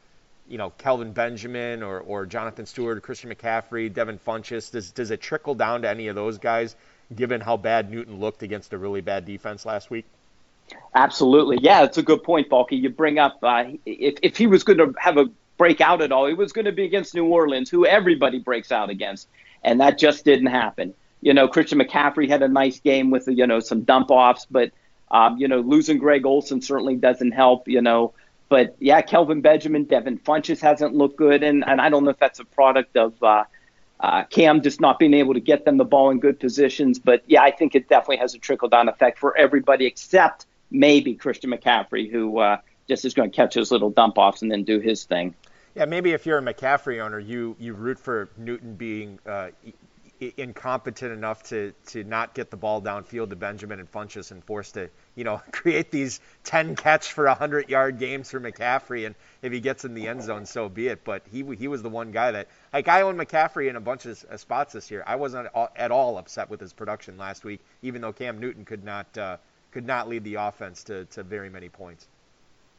you 0.50 0.58
know, 0.58 0.70
Kelvin 0.70 1.12
Benjamin 1.12 1.82
or, 1.82 2.00
or 2.00 2.26
Jonathan 2.26 2.66
Stewart, 2.66 3.00
Christian 3.02 3.32
McCaffrey, 3.32 3.92
Devin 3.92 4.18
Funchess? 4.18 4.70
Does, 4.70 4.90
does 4.90 5.12
it 5.12 5.20
trickle 5.20 5.54
down 5.54 5.82
to 5.82 5.88
any 5.88 6.08
of 6.08 6.16
those 6.16 6.38
guys, 6.38 6.74
given 7.14 7.40
how 7.40 7.56
bad 7.56 7.90
Newton 7.90 8.20
looked 8.20 8.42
against 8.42 8.72
a 8.72 8.78
really 8.78 9.00
bad 9.00 9.24
defense 9.24 9.66
last 9.66 9.90
week? 9.90 10.04
Absolutely. 10.94 11.58
Yeah, 11.60 11.84
it's 11.84 11.98
a 11.98 12.02
good 12.02 12.22
point, 12.22 12.48
Balky. 12.48 12.76
You 12.76 12.90
bring 12.90 13.18
up 13.18 13.38
uh, 13.42 13.64
if, 13.84 14.18
if 14.22 14.36
he 14.36 14.46
was 14.46 14.62
going 14.62 14.78
to 14.78 14.94
have 14.98 15.16
a 15.16 15.26
breakout 15.58 16.00
at 16.00 16.12
all, 16.12 16.26
it 16.26 16.36
was 16.36 16.52
going 16.52 16.64
to 16.64 16.72
be 16.72 16.84
against 16.84 17.14
New 17.14 17.26
Orleans, 17.26 17.68
who 17.68 17.86
everybody 17.86 18.38
breaks 18.38 18.70
out 18.72 18.90
against. 18.90 19.28
And 19.62 19.80
that 19.80 19.98
just 19.98 20.24
didn't 20.24 20.46
happen. 20.46 20.94
You 21.20 21.34
know, 21.34 21.48
Christian 21.48 21.78
McCaffrey 21.78 22.28
had 22.28 22.42
a 22.42 22.48
nice 22.48 22.80
game 22.80 23.10
with, 23.10 23.28
you 23.28 23.46
know, 23.46 23.60
some 23.60 23.82
dump 23.82 24.10
offs, 24.10 24.46
but, 24.50 24.70
um, 25.10 25.36
you 25.36 25.48
know, 25.48 25.60
losing 25.60 25.98
Greg 25.98 26.24
Olsen 26.24 26.62
certainly 26.62 26.96
doesn't 26.96 27.32
help. 27.32 27.68
You 27.68 27.82
know, 27.82 28.14
but 28.48 28.74
yeah, 28.80 29.00
Kelvin 29.02 29.42
Benjamin, 29.42 29.84
Devin 29.84 30.18
Funchess 30.18 30.60
hasn't 30.60 30.94
looked 30.94 31.16
good, 31.16 31.42
and, 31.42 31.64
and 31.66 31.80
I 31.80 31.88
don't 31.88 32.04
know 32.04 32.10
if 32.10 32.18
that's 32.18 32.40
a 32.40 32.44
product 32.44 32.96
of 32.96 33.22
uh, 33.22 33.44
uh, 34.00 34.24
Cam 34.24 34.62
just 34.62 34.80
not 34.80 34.98
being 34.98 35.14
able 35.14 35.34
to 35.34 35.40
get 35.40 35.64
them 35.64 35.76
the 35.76 35.84
ball 35.84 36.10
in 36.10 36.20
good 36.20 36.40
positions. 36.40 36.98
But 36.98 37.22
yeah, 37.26 37.42
I 37.42 37.50
think 37.50 37.74
it 37.74 37.88
definitely 37.88 38.16
has 38.18 38.34
a 38.34 38.38
trickle 38.38 38.68
down 38.68 38.88
effect 38.88 39.18
for 39.18 39.36
everybody 39.36 39.86
except 39.86 40.46
maybe 40.70 41.14
Christian 41.14 41.50
McCaffrey, 41.50 42.10
who 42.10 42.38
uh, 42.38 42.58
just 42.88 43.04
is 43.04 43.14
going 43.14 43.30
to 43.30 43.36
catch 43.36 43.54
those 43.54 43.70
little 43.70 43.90
dump 43.90 44.16
offs 44.16 44.42
and 44.42 44.50
then 44.50 44.64
do 44.64 44.80
his 44.80 45.04
thing. 45.04 45.34
Yeah, 45.74 45.84
maybe 45.84 46.12
if 46.12 46.26
you're 46.26 46.38
a 46.38 46.42
McCaffrey 46.42 47.00
owner, 47.00 47.18
you 47.18 47.56
you 47.60 47.74
root 47.74 47.98
for 47.98 48.28
Newton 48.36 48.74
being 48.74 49.20
uh, 49.24 49.50
incompetent 50.36 51.12
enough 51.12 51.42
to 51.44 51.72
to 51.86 52.04
not 52.04 52.34
get 52.34 52.50
the 52.50 52.56
ball 52.56 52.82
downfield 52.82 53.30
to 53.30 53.36
Benjamin 53.36 53.80
and 53.80 53.90
Funchess 53.90 54.30
and 54.30 54.44
forced 54.44 54.74
to 54.74 54.90
you 55.14 55.24
know 55.24 55.40
create 55.52 55.90
these 55.90 56.20
10 56.44 56.76
catch 56.76 57.12
for 57.12 57.26
100 57.26 57.68
yard 57.68 57.98
games 57.98 58.30
for 58.30 58.40
McCaffrey. 58.40 59.06
And 59.06 59.14
if 59.42 59.52
he 59.52 59.60
gets 59.60 59.84
in 59.84 59.94
the 59.94 60.08
end 60.08 60.22
zone 60.22 60.46
so 60.46 60.68
be 60.68 60.88
it. 60.88 61.04
But 61.04 61.22
he 61.30 61.42
he 61.56 61.68
was 61.68 61.82
the 61.82 61.88
one 61.88 62.12
guy 62.12 62.32
that 62.32 62.48
like 62.72 62.88
I 62.88 63.02
own 63.02 63.16
McCaffrey 63.16 63.68
in 63.68 63.76
a 63.76 63.80
bunch 63.80 64.06
of 64.06 64.24
spots 64.36 64.74
this 64.74 64.90
year. 64.90 65.02
I 65.06 65.16
wasn't 65.16 65.48
at 65.76 65.90
all 65.90 66.18
upset 66.18 66.50
with 66.50 66.60
his 66.60 66.72
production 66.72 67.16
last 67.16 67.44
week 67.44 67.60
even 67.82 68.02
though 68.02 68.12
Cam 68.12 68.38
Newton 68.38 68.64
could 68.64 68.84
not 68.84 69.16
uh, 69.16 69.36
could 69.72 69.86
not 69.86 70.08
lead 70.08 70.24
the 70.24 70.34
offense 70.34 70.84
to 70.84 71.06
to 71.06 71.22
very 71.22 71.50
many 71.50 71.68
points. 71.68 72.06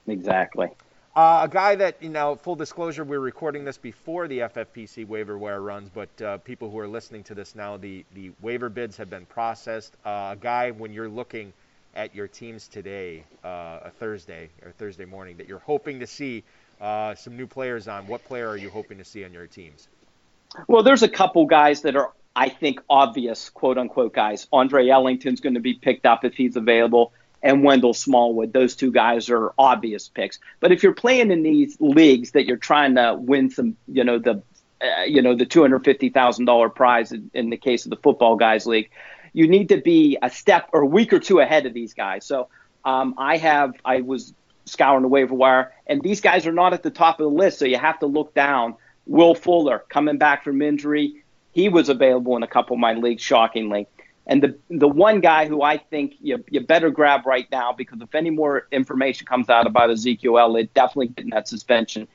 Exactly 0.07 0.69
uh, 1.15 1.41
a 1.43 1.49
guy 1.49 1.75
that, 1.75 2.01
you 2.01 2.09
know, 2.09 2.35
full 2.35 2.55
disclosure, 2.55 3.03
we're 3.03 3.19
recording 3.19 3.65
this 3.65 3.77
before 3.77 4.27
the 4.27 4.39
FFPC 4.39 5.05
waiver 5.05 5.37
wire 5.37 5.61
runs, 5.61 5.89
but 5.89 6.21
uh, 6.21 6.37
people 6.37 6.69
who 6.69 6.79
are 6.79 6.87
listening 6.87 7.23
to 7.25 7.35
this 7.35 7.53
now, 7.53 7.75
the, 7.75 8.05
the 8.15 8.31
waiver 8.41 8.69
bids 8.69 8.95
have 8.95 9.09
been 9.09 9.25
processed. 9.25 9.93
Uh, 10.05 10.29
a 10.31 10.37
guy, 10.39 10.71
when 10.71 10.93
you're 10.93 11.09
looking 11.09 11.51
at 11.95 12.15
your 12.15 12.27
teams 12.27 12.69
today, 12.69 13.25
uh, 13.43 13.79
a 13.83 13.91
Thursday 13.99 14.49
or 14.63 14.71
Thursday 14.71 15.03
morning, 15.03 15.35
that 15.37 15.49
you're 15.49 15.59
hoping 15.59 15.99
to 15.99 16.07
see 16.07 16.43
uh, 16.79 17.13
some 17.15 17.35
new 17.35 17.47
players 17.47 17.89
on, 17.89 18.07
what 18.07 18.23
player 18.23 18.47
are 18.47 18.57
you 18.57 18.69
hoping 18.69 18.97
to 18.97 19.03
see 19.03 19.25
on 19.25 19.33
your 19.33 19.47
teams? 19.47 19.89
Well, 20.67 20.83
there's 20.83 21.03
a 21.03 21.09
couple 21.09 21.45
guys 21.45 21.81
that 21.81 21.97
are, 21.97 22.11
I 22.33 22.47
think, 22.47 22.79
obvious, 22.89 23.49
quote 23.49 23.77
unquote, 23.77 24.13
guys. 24.13 24.47
Andre 24.53 24.87
Ellington's 24.87 25.41
going 25.41 25.55
to 25.55 25.59
be 25.59 25.73
picked 25.73 26.05
up 26.05 26.23
if 26.23 26.35
he's 26.35 26.55
available 26.55 27.11
and 27.43 27.63
Wendell 27.63 27.93
Smallwood. 27.93 28.53
Those 28.53 28.75
two 28.75 28.91
guys 28.91 29.29
are 29.29 29.53
obvious 29.57 30.07
picks. 30.07 30.39
But 30.59 30.71
if 30.71 30.83
you're 30.83 30.93
playing 30.93 31.31
in 31.31 31.43
these 31.43 31.77
leagues 31.79 32.31
that 32.31 32.45
you're 32.45 32.57
trying 32.57 32.95
to 32.95 33.15
win 33.17 33.49
some, 33.49 33.77
you 33.87 34.03
know, 34.03 34.19
the 34.19 34.41
uh, 34.81 35.03
you 35.03 35.21
know 35.21 35.35
the 35.35 35.45
two 35.45 35.61
hundred 35.61 35.83
fifty 35.83 36.09
thousand 36.09 36.45
dollar 36.45 36.69
prize 36.69 37.11
in, 37.11 37.29
in, 37.33 37.49
the 37.49 37.57
case 37.57 37.85
of 37.85 37.91
the 37.91 37.97
Footballguys 37.97 38.65
league, 38.65 38.89
you 39.33 39.47
need 39.47 39.69
to 39.69 39.77
be 39.77 40.17
a 40.21 40.29
step 40.29 40.69
or 40.73 40.81
a 40.81 40.85
week 40.85 41.13
or 41.13 41.19
two 41.19 41.39
ahead 41.39 41.65
of 41.65 41.73
these 41.73 41.93
guys. 41.93 42.25
So 42.25 42.47
um, 42.83 43.15
I 43.17 43.37
have 43.37 43.75
I 43.85 44.01
was 44.01 44.33
scouring 44.65 45.03
the 45.03 45.07
waiver 45.07 45.35
wire, 45.35 45.73
and 45.87 46.01
these 46.01 46.21
guys 46.21 46.47
are 46.47 46.51
not 46.51 46.73
at 46.73 46.83
the 46.83 46.89
top 46.89 47.19
of 47.19 47.31
the 47.31 47.37
list, 47.37 47.59
so 47.59 47.65
you 47.65 47.77
have 47.77 47.99
to 47.99 48.07
look 48.07 48.33
down. 48.33 48.75
Will 49.07 49.35
Fuller 49.35 49.83
coming 49.89 50.17
back 50.17 50.43
from 50.43 50.61
injury, 50.61 51.23
he 51.51 51.69
was 51.69 51.89
available 51.89 52.35
in 52.37 52.43
a 52.43 52.47
couple 52.47 52.75
of 52.75 52.79
my 52.79 52.93
leagues, 52.93 53.21
shockingly. 53.21 53.87
And 54.31 54.41
the 54.41 54.57
the 54.69 54.87
one 54.87 55.19
guy 55.19 55.45
who 55.45 55.61
I 55.61 55.75
think 55.75 56.15
you, 56.21 56.41
you 56.49 56.61
better 56.61 56.89
grab 56.89 57.25
right 57.25 57.47
now 57.51 57.73
because 57.73 57.99
if 57.99 58.15
any 58.15 58.29
more 58.29 58.65
information 58.71 59.27
comes 59.27 59.49
out 59.49 59.67
about 59.67 59.89
Ezekiel 59.89 60.39
Elliott, 60.39 60.73
definitely 60.73 61.09
getting 61.09 61.31
that 61.31 61.49
suspension. 61.49 62.07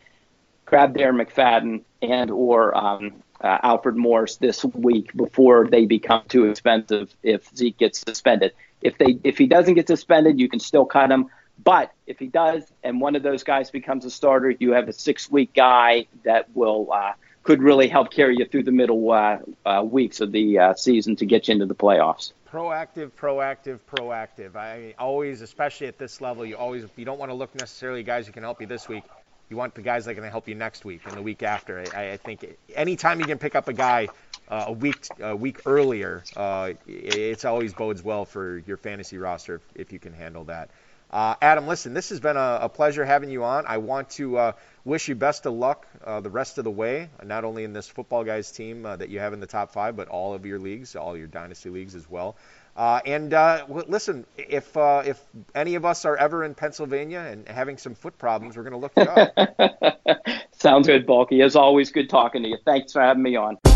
Grab 0.64 0.96
Darren 0.96 1.22
McFadden 1.22 1.82
and 2.00 2.30
or 2.30 2.74
um, 2.74 3.22
uh, 3.42 3.58
Alfred 3.62 3.96
Morris 3.96 4.36
this 4.36 4.64
week 4.64 5.14
before 5.14 5.66
they 5.66 5.84
become 5.84 6.22
too 6.26 6.46
expensive. 6.46 7.14
If 7.22 7.54
Zeke 7.54 7.76
gets 7.76 7.98
suspended, 7.98 8.52
if 8.80 8.96
they 8.96 9.18
if 9.22 9.36
he 9.36 9.46
doesn't 9.46 9.74
get 9.74 9.86
suspended, 9.86 10.40
you 10.40 10.48
can 10.48 10.58
still 10.58 10.86
cut 10.86 11.10
him. 11.10 11.28
But 11.62 11.92
if 12.06 12.18
he 12.18 12.28
does, 12.28 12.64
and 12.82 12.98
one 12.98 13.14
of 13.14 13.24
those 13.24 13.42
guys 13.42 13.70
becomes 13.70 14.06
a 14.06 14.10
starter, 14.10 14.54
you 14.58 14.72
have 14.72 14.88
a 14.88 14.92
six 14.94 15.30
week 15.30 15.52
guy 15.52 16.06
that 16.24 16.48
will 16.54 16.90
uh, 16.90 17.12
could 17.46 17.62
really 17.62 17.88
help 17.88 18.10
carry 18.10 18.36
you 18.36 18.44
through 18.44 18.64
the 18.64 18.72
middle 18.72 19.10
uh, 19.12 19.38
uh, 19.64 19.82
weeks 19.82 20.20
of 20.20 20.32
the 20.32 20.58
uh, 20.58 20.74
season 20.74 21.16
to 21.16 21.24
get 21.24 21.46
you 21.48 21.52
into 21.52 21.66
the 21.66 21.74
playoffs. 21.74 22.32
Proactive, 22.50 23.10
proactive, 23.12 23.78
proactive. 23.90 24.56
I 24.56 24.94
always, 24.98 25.40
especially 25.40 25.86
at 25.86 25.96
this 25.98 26.20
level, 26.20 26.44
you 26.44 26.56
always 26.56 26.84
you 26.96 27.04
don't 27.04 27.18
want 27.18 27.30
to 27.30 27.34
look 27.34 27.54
necessarily 27.54 28.02
guys 28.02 28.26
who 28.26 28.32
can 28.32 28.42
help 28.42 28.60
you 28.60 28.66
this 28.66 28.88
week. 28.88 29.04
You 29.48 29.56
want 29.56 29.76
the 29.76 29.82
guys 29.82 30.04
that 30.06 30.14
can 30.14 30.24
help 30.24 30.48
you 30.48 30.56
next 30.56 30.84
week 30.84 31.02
and 31.06 31.16
the 31.16 31.22
week 31.22 31.44
after. 31.44 31.84
I, 31.94 32.12
I 32.12 32.16
think 32.16 32.44
anytime 32.74 33.20
you 33.20 33.26
can 33.26 33.38
pick 33.38 33.54
up 33.54 33.68
a 33.68 33.72
guy 33.72 34.08
uh, 34.48 34.64
a 34.66 34.72
week 34.72 35.06
a 35.20 35.36
week 35.36 35.60
earlier, 35.66 36.24
uh, 36.36 36.72
it's 36.86 37.44
always 37.44 37.72
bodes 37.72 38.02
well 38.02 38.24
for 38.24 38.58
your 38.66 38.76
fantasy 38.76 39.18
roster 39.18 39.56
if, 39.56 39.62
if 39.74 39.92
you 39.92 40.00
can 40.00 40.12
handle 40.12 40.44
that. 40.44 40.70
Uh, 41.10 41.34
Adam, 41.40 41.66
listen, 41.68 41.94
this 41.94 42.08
has 42.08 42.18
been 42.18 42.36
a, 42.36 42.58
a, 42.62 42.68
pleasure 42.68 43.04
having 43.04 43.30
you 43.30 43.44
on. 43.44 43.64
I 43.66 43.78
want 43.78 44.10
to 44.10 44.38
uh, 44.38 44.52
wish 44.84 45.08
you 45.08 45.14
best 45.14 45.46
of 45.46 45.54
luck 45.54 45.86
uh, 46.04 46.20
the 46.20 46.30
rest 46.30 46.58
of 46.58 46.64
the 46.64 46.70
way, 46.70 47.10
not 47.24 47.44
only 47.44 47.62
in 47.62 47.72
this 47.72 47.88
Footballguys 47.88 48.54
team 48.54 48.84
uh, 48.84 48.96
that 48.96 49.08
you 49.08 49.20
have 49.20 49.32
in 49.32 49.38
the 49.38 49.46
top 49.46 49.72
five, 49.72 49.96
but 49.96 50.08
all 50.08 50.34
of 50.34 50.44
your 50.44 50.58
leagues, 50.58 50.96
all 50.96 51.16
your 51.16 51.28
dynasty 51.28 51.70
leagues 51.70 51.94
as 51.94 52.10
well. 52.10 52.36
Uh, 52.76 53.00
and 53.06 53.32
uh, 53.32 53.64
listen, 53.68 54.26
if 54.36 54.76
if 54.76 55.18
any 55.54 55.76
of 55.76 55.86
us 55.86 56.04
are 56.04 56.16
ever 56.16 56.44
in 56.44 56.54
Pennsylvania 56.54 57.20
and 57.20 57.48
having 57.48 57.78
some 57.78 57.94
foot 57.94 58.18
problems, 58.18 58.56
we're 58.56 58.68
going 58.68 58.72
to 58.72 58.78
look 58.78 58.92
you 58.96 59.02
up. 59.04 60.42
Sounds 60.52 60.86
good, 60.86 61.06
Balky. 61.06 61.40
As 61.40 61.56
always, 61.56 61.90
good 61.90 62.10
talking 62.10 62.42
to 62.42 62.48
you. 62.48 62.58
Thanks 62.66 62.92
for 62.92 63.00
having 63.00 63.22
me 63.22 63.36
on. 63.36 63.75